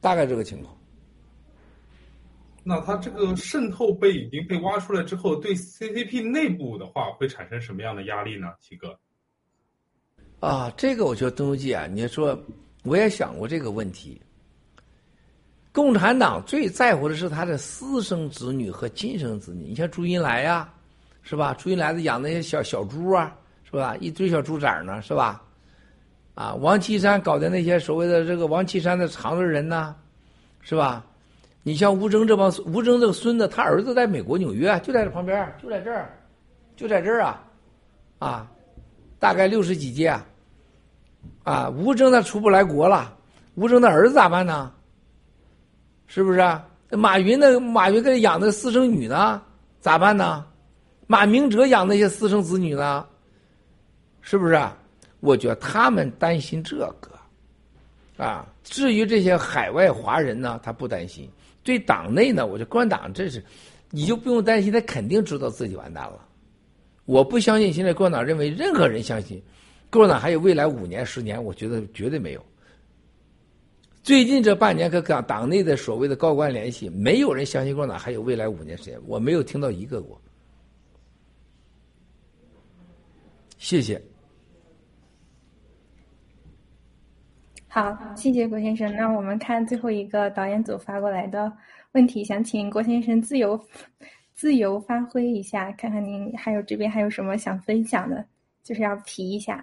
[0.00, 0.76] 大概这个情况。
[2.64, 8.54] 那他这个渗透被已经被挖出来之后，对 CCP 内部的话会产生什么样的压力呢？
[8.60, 8.96] 七哥，
[10.38, 12.40] 啊，这个我觉得东游记啊，你说
[12.82, 14.20] 我也想过这个问题。
[15.72, 20.68] 共产党最在乎的是他的私生子女和亲生子女，你像朱云来呀，
[21.22, 21.54] 是吧？
[21.54, 23.96] 朱云来的养那些小小猪啊，是吧？
[23.96, 25.42] 一堆小猪崽呢，是吧？
[26.34, 29.96] 啊，王岐山搞的那些所谓的这个王岐山的长着人呢，
[30.60, 31.04] 是吧？
[31.62, 36.12] 你像吴征这帮吴征这个孙子，他儿子在美国纽约，就在这旁边，就在这儿，
[36.76, 37.44] 就在这儿啊，
[38.18, 38.50] 啊，
[39.18, 40.26] 大概六十几届，啊，
[41.42, 43.16] 啊吴征他出不来国了，
[43.54, 44.72] 吴征的儿子咋办呢？
[46.06, 46.40] 是不是？
[46.90, 49.42] 马云的马云给养的私生女呢，
[49.80, 50.44] 咋办呢？
[51.06, 53.06] 马明哲养那些私生子女呢，
[54.20, 54.60] 是不是？
[55.20, 57.10] 我觉得他们担心这个，
[58.22, 61.30] 啊，至于这些海外华人呢，他不担心。
[61.64, 63.42] 对党内呢，我觉得共产党这是，
[63.90, 66.26] 你就不用担心，他肯定知道自己完蛋了。
[67.04, 69.42] 我不相信现在共产党认为任何人相信
[69.92, 72.42] 共产党还有未来五年、十年，我觉得绝对没有。
[74.02, 80.18] 最近这半年和党党内的所谓的高官联系，没有人相信共产党还有未来五年时间，我没有听到一个过。
[83.58, 84.00] 谢谢。
[87.68, 88.90] 好，谢谢郭先生。
[88.96, 91.52] 那我们看最后一个导演组发过来的
[91.92, 93.60] 问题，想请郭先生自由
[94.34, 98.24] 自由发挥一下，看看您还有这边还有什么想分享的，
[98.62, 99.62] 就是要提一下。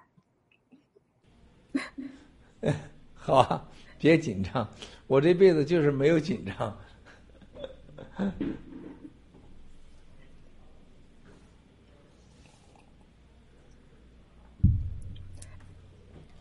[3.13, 3.67] 好啊，
[3.97, 4.67] 别紧张，
[5.07, 6.77] 我这辈子就是没有紧张。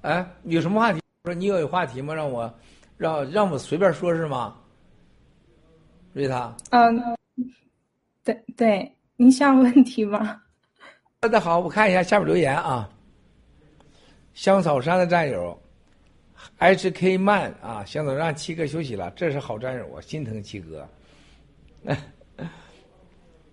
[0.03, 1.01] 哎，有什么话题？
[1.25, 2.15] 说你有话题吗？
[2.15, 2.55] 让我，
[2.97, 4.57] 让让我随便说，是吗？
[6.15, 6.57] 瑞塔。
[6.71, 7.17] 嗯，
[8.25, 10.41] 对对，您需要问题吗？
[11.21, 12.89] 大家好，我看一下下面留言啊。
[14.39, 15.61] 香草山的战友
[16.59, 20.89] ，H K 曼啊，香草让七哥休息了，这是好战友啊，心疼七哥。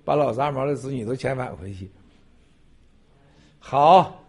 [0.05, 1.89] 把老杂毛的子女都遣返回去。
[3.57, 4.23] 好，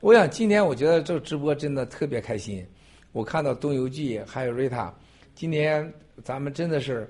[0.00, 2.66] 我想今天我觉得这直播真的特别开心。
[3.12, 4.92] 我看到东游记还有瑞塔，
[5.36, 5.88] 今天
[6.24, 7.08] 咱们真的是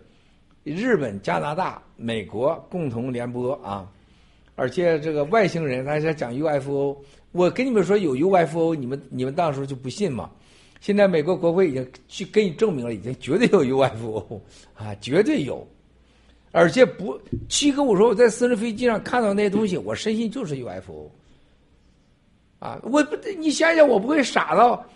[0.63, 3.91] 日本、加拿大、美国共同联播啊！
[4.57, 7.03] 而且这个外星人他在讲 UFO，
[7.35, 10.31] 我跟你们说有 UFO，你们你们当时就不信嘛？
[10.81, 14.41] 现在美国国会已经去给你证明了，已经绝对有 UFO
[14.73, 15.67] 啊，绝对有！
[16.53, 21.11] 而且不，七哥我说我在私人飞机上看到那些东西，我深信就是 UFO
[22.61, 22.81] 啊！
[22.85, 24.87] 我不，你想想，我不会傻到。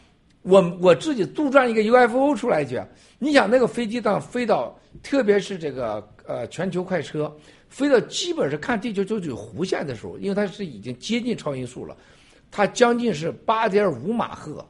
[0.42, 2.81] 我我自己杜撰一个 UFO 出来去，
[3.18, 7.36] 你想那个飞机当飞到，特别是这个呃全球快车
[7.68, 11.97] 飞到基本是看地球就有弧线的时候，因为它是已经接近超音速了，
[12.51, 14.67] 它将近是八点五马赫，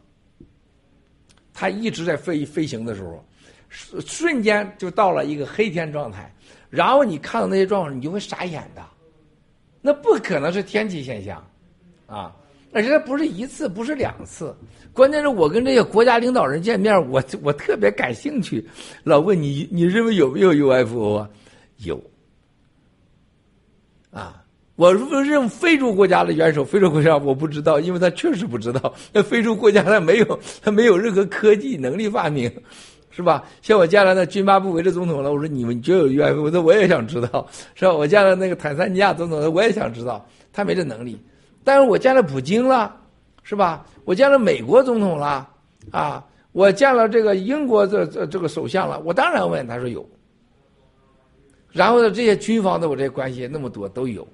[1.53, 3.25] 它一直在飞飞行的时候，
[4.01, 6.33] 瞬间就到了一个黑天状态，
[6.71, 8.85] 然后你看到那些状况，你就会傻眼的，
[9.81, 11.45] 那不可能是天气现象，
[12.07, 12.35] 啊。
[12.71, 14.55] 而且不是一次，不是两次，
[14.93, 18.63] 关键是我跟这些国家领导人见面，我我特别感兴趣，
[19.05, 21.31] 老问你，你认为有没有 UFO 啊？
[21.79, 21.99] 有，
[24.11, 24.45] 啊。
[24.79, 28.95] 我如果认非洲国家的元首，非洲国家我不知道，因为他确实不知道。
[29.13, 32.49] 那非洲国家他没有，他没有任何科技能力发明，
[33.11, 33.43] 是吧？
[33.61, 37.93] 像我见了那津巴布韦的总统了，我说你们就有 UFO，我说我也想知道，是吧？
[37.93, 41.21] 我见了那个坦桑尼亚总统了，我也想知道，他没这能力。
[41.65, 42.95] 但是我见了普京了，
[43.43, 43.85] 是吧？
[44.05, 45.49] 我见了美国总统了，
[45.91, 50.09] 啊，我见了这个英国这这这个首相了，我当然问，他说有。
[51.73, 54.25] 然后呢，这些军方的我这些关系那么多都有。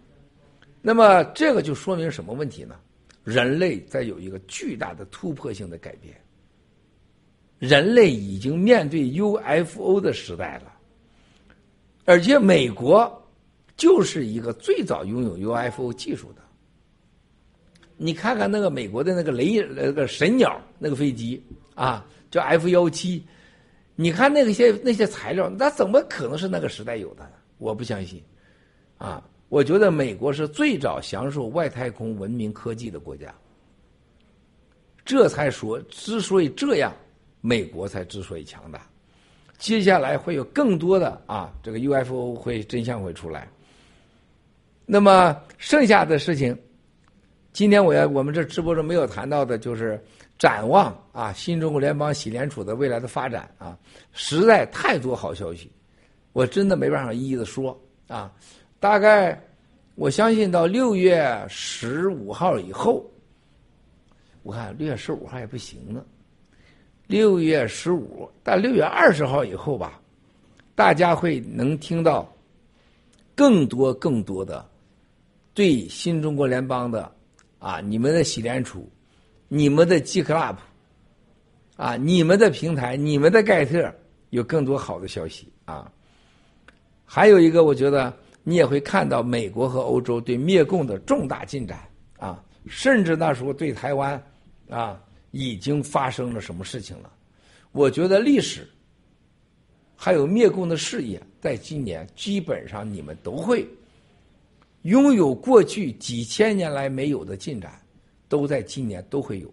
[0.86, 2.76] 那么这个就说明什么问题呢？
[3.24, 6.14] 人类在有一个巨大的突破性的改变。
[7.58, 10.70] 人类已经面对 UFO 的时代了，
[12.04, 13.10] 而且美国
[13.78, 16.42] 就是一个最早拥有 UFO 技术的。
[17.96, 21.42] 你看看那个美国的那个雷那个神鸟那个飞机
[21.74, 23.24] 啊，叫 F 幺七，
[23.96, 27.26] 你看那些那些材料，那怎么可能是那个时代有的？
[27.56, 28.22] 我不相信，
[28.98, 29.26] 啊。
[29.54, 33.32] 我觉得美国是最早享受外太空文明科技的国家，
[35.04, 36.92] 这才说之所以这样，
[37.40, 38.84] 美国才之所以强大。
[39.56, 43.48] 接下来会有更多的啊，这个 UFO 会真相会出来。
[44.86, 46.58] 那么剩下的事情，
[47.52, 50.02] 今天我要我们这直播中没有谈到的，就是
[50.36, 53.78] 展望啊，新中国联邦洗联储的未来的发展啊，
[54.10, 55.70] 实在太多好消息，
[56.32, 58.32] 我真的没办法一一的说啊。
[58.84, 59.42] 大概，
[59.94, 63.02] 我相信到六月十五号以后，
[64.42, 66.04] 我看六月十五号也不行呢。
[67.06, 69.98] 六月十五到六月二十号以后吧，
[70.74, 72.30] 大家会能听到
[73.34, 74.62] 更多更多的
[75.54, 77.10] 对新中国联邦的
[77.58, 78.86] 啊，你们的喜联储，
[79.48, 80.56] 你们的 G Club，
[81.78, 83.90] 啊，你们的平台，你们的盖特
[84.28, 85.90] 有更多好的消息啊。
[87.06, 88.14] 还有一个，我觉得。
[88.46, 91.80] 你也会看到美国和欧洲对灭共的重大进展
[92.18, 94.22] 啊，甚至那时候对台湾
[94.68, 97.10] 啊已经发生了什么事情了。
[97.72, 98.68] 我觉得历史
[99.96, 103.66] 还有灭共的事业，在今年基本上你们都会
[104.82, 107.80] 拥有过去几千年来没有的进展，
[108.28, 109.52] 都在今年都会有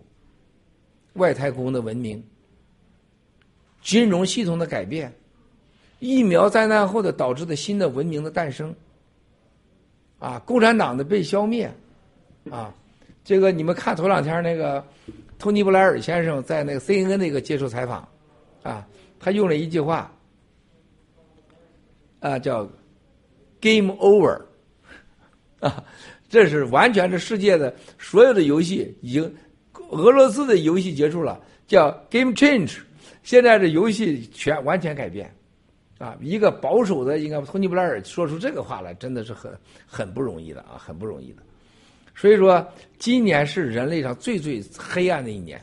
[1.13, 2.21] 外太空的文明、
[3.81, 5.11] 金融系统的改变。
[6.01, 8.75] 疫苗灾难后的导致的新的文明的诞生，
[10.17, 11.71] 啊，共产党的被消灭，
[12.49, 12.73] 啊，
[13.23, 14.83] 这个你们看头两天那个
[15.37, 18.07] 托尼布莱尔先生在那个 CNN 那个接受采访，
[18.63, 18.87] 啊，
[19.19, 20.11] 他用了一句话，
[22.19, 22.67] 啊，叫
[23.61, 24.41] “game over”，
[25.61, 25.83] 啊，
[26.27, 29.35] 这是完全是世界的所有的游戏已经
[29.91, 32.79] 俄罗斯的游戏结束了，叫 “game change”，
[33.21, 35.31] 现在的游戏全完全改变。
[36.01, 39.55] 啊，一个保守的，应该托尼布莱尔说出这个话来，真的是很
[39.85, 41.43] 很不容易的啊，很不容易的。
[42.15, 45.61] 所以说，今年是人类上最最黑暗的一年，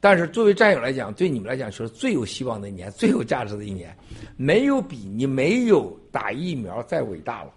[0.00, 3.94] 但是作为战友来讲，对你们来讲是最有希望的一年，最有价值的一年。
[4.38, 7.52] 没有比你没有打疫苗再伟大了，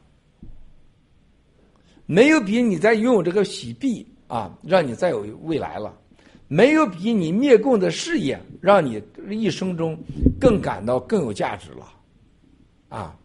[2.06, 5.98] 没有比你在拥有这个喜币啊，让你再有未来了。
[6.48, 9.98] 没有比你灭共的事业让你一生中
[10.40, 11.88] 更感到更有价值了，
[12.90, 13.18] 啊，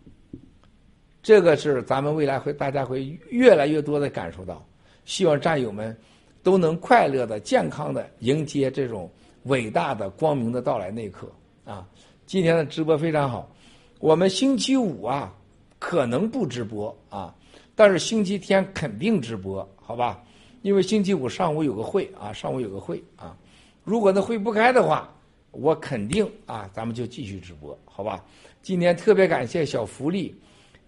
[1.22, 4.64] 这个是咱们未来会大家会越来越多的感受到。
[5.04, 5.96] 希望战友们
[6.42, 9.10] 都能快乐的、健康的迎接这种
[9.44, 11.30] 伟大的光明的到来那一刻
[11.64, 11.86] 啊！
[12.26, 13.50] 今天的直播非常好，
[13.98, 15.34] 我们星期五啊
[15.78, 17.34] 可能不直播啊，
[17.74, 20.22] 但是星期天肯定直播，好吧？
[20.62, 23.36] 因为星期五上午有个会啊，上午有个会啊，
[23.82, 25.12] 如果那会不开的话，
[25.52, 28.24] 我肯定啊，咱们就继续直播，好吧？
[28.62, 30.34] 今天特别感谢小福利，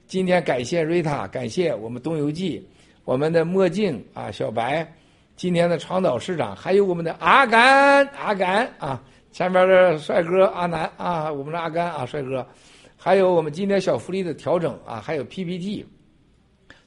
[0.07, 2.63] 今天感谢瑞塔，感谢我们东游记，
[3.05, 4.87] 我们的墨镜啊，小白，
[5.37, 9.03] 今天的长岛市长，还有我们的阿甘，阿甘啊，
[9.33, 12.47] 前面的帅哥阿南啊，我们的阿甘啊，帅哥，
[12.99, 15.87] 还有我们今天小福利的调整啊，还有 PPT，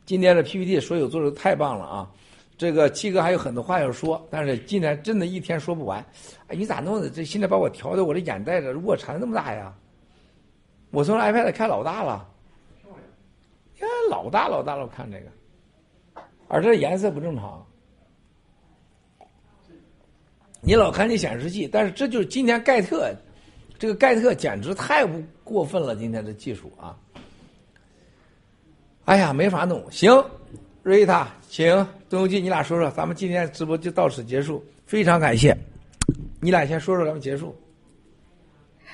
[0.06, 2.12] 今天的 PPT 所有做的太棒了啊！
[2.58, 6.00] 这个七哥还有很多话要说，但是今天真的一天说不完。
[6.48, 7.10] 哎，你咋弄的？
[7.10, 9.74] 这现在把我调的，我的眼袋子卧蚕那么大呀！
[10.92, 12.26] 我从 iPad 开老大了，
[13.78, 17.66] 看老大老大了，我看这个，而这颜色不正常。
[20.62, 23.14] 你老看这显示器，但是这就是今天盖特，
[23.78, 26.98] 这个盖特简直太不过分了，今天的技术啊！
[29.04, 30.24] 哎呀，没法弄，行。
[30.82, 31.86] 瑞塔，请
[32.16, 35.54] 东游记，你俩说说，咱们今天直播就到此结束，非常感谢。
[36.40, 37.54] 你俩先说说，咱们结束。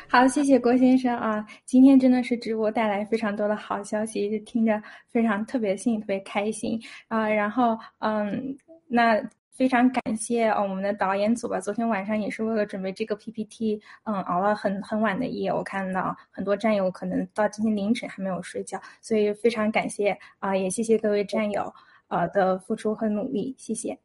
[0.07, 1.45] 好，谢谢郭先生啊！
[1.63, 7.29] 今天真的是直播带来非常多的好消息，就听着非常特别幸，特别开心啊！
[7.29, 15.53] 然后嗯，那非常感谢哦我们的导演组吧，昨天晚上也是为了准备这个 PPT，嗯，熬了很很晚的夜。
[15.53, 21.71] 我看到很多战友可能到今天凌晨还没有睡觉，所以非常感谢啊，也谢谢各位战友
[22.11, 23.97] 呃的付出和努力，谢谢。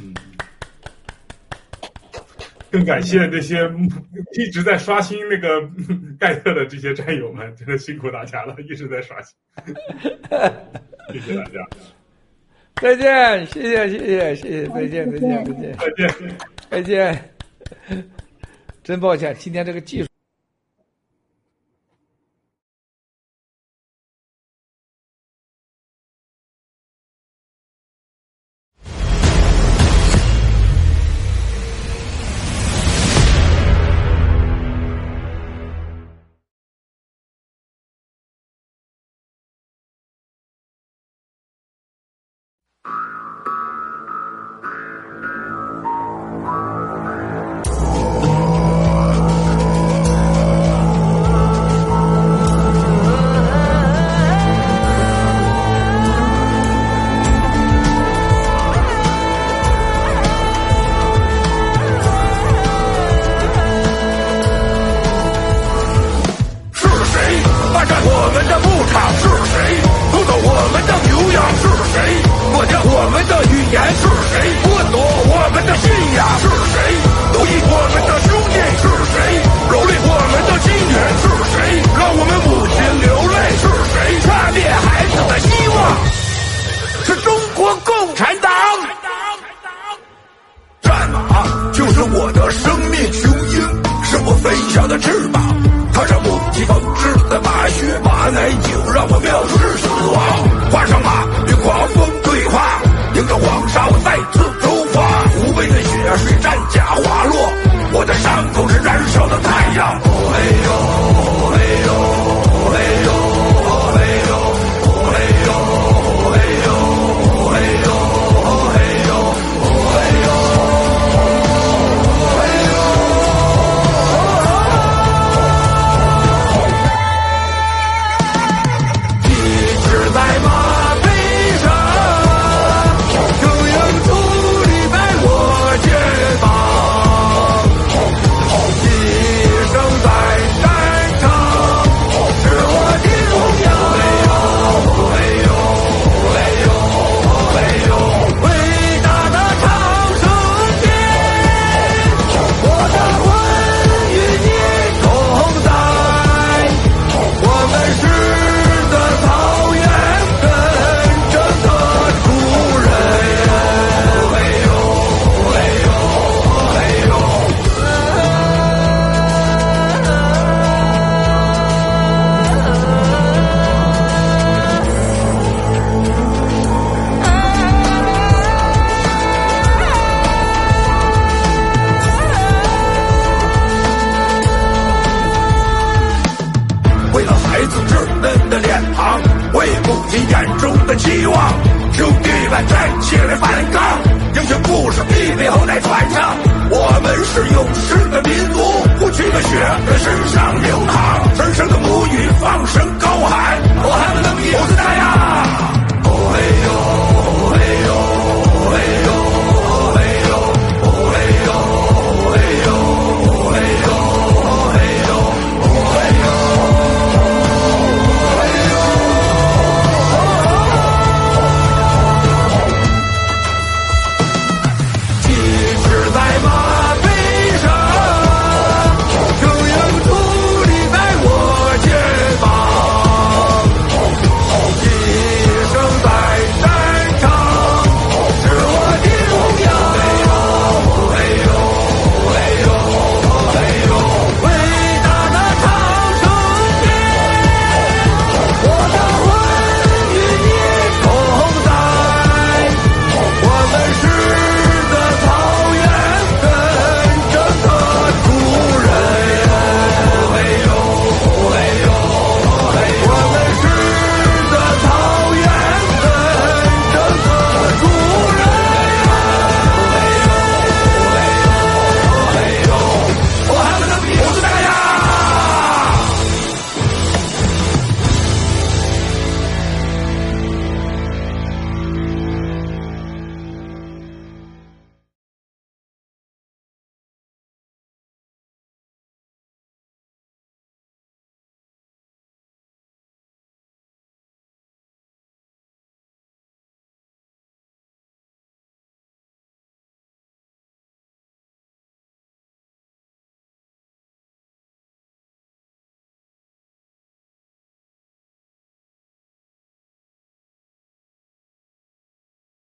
[0.00, 0.14] 嗯。
[2.70, 3.62] 更感谢这些
[4.38, 5.66] 一直在刷新那个
[6.20, 9.34] 盖特的这些战友们，真的辛苦大家了，一直在刷新。
[11.12, 11.66] 谢谢大家，
[12.80, 16.38] 再见，谢谢谢谢谢谢，再见再见再见再见
[16.70, 17.30] 再见，
[18.84, 20.07] 真抱歉，今天这个技术。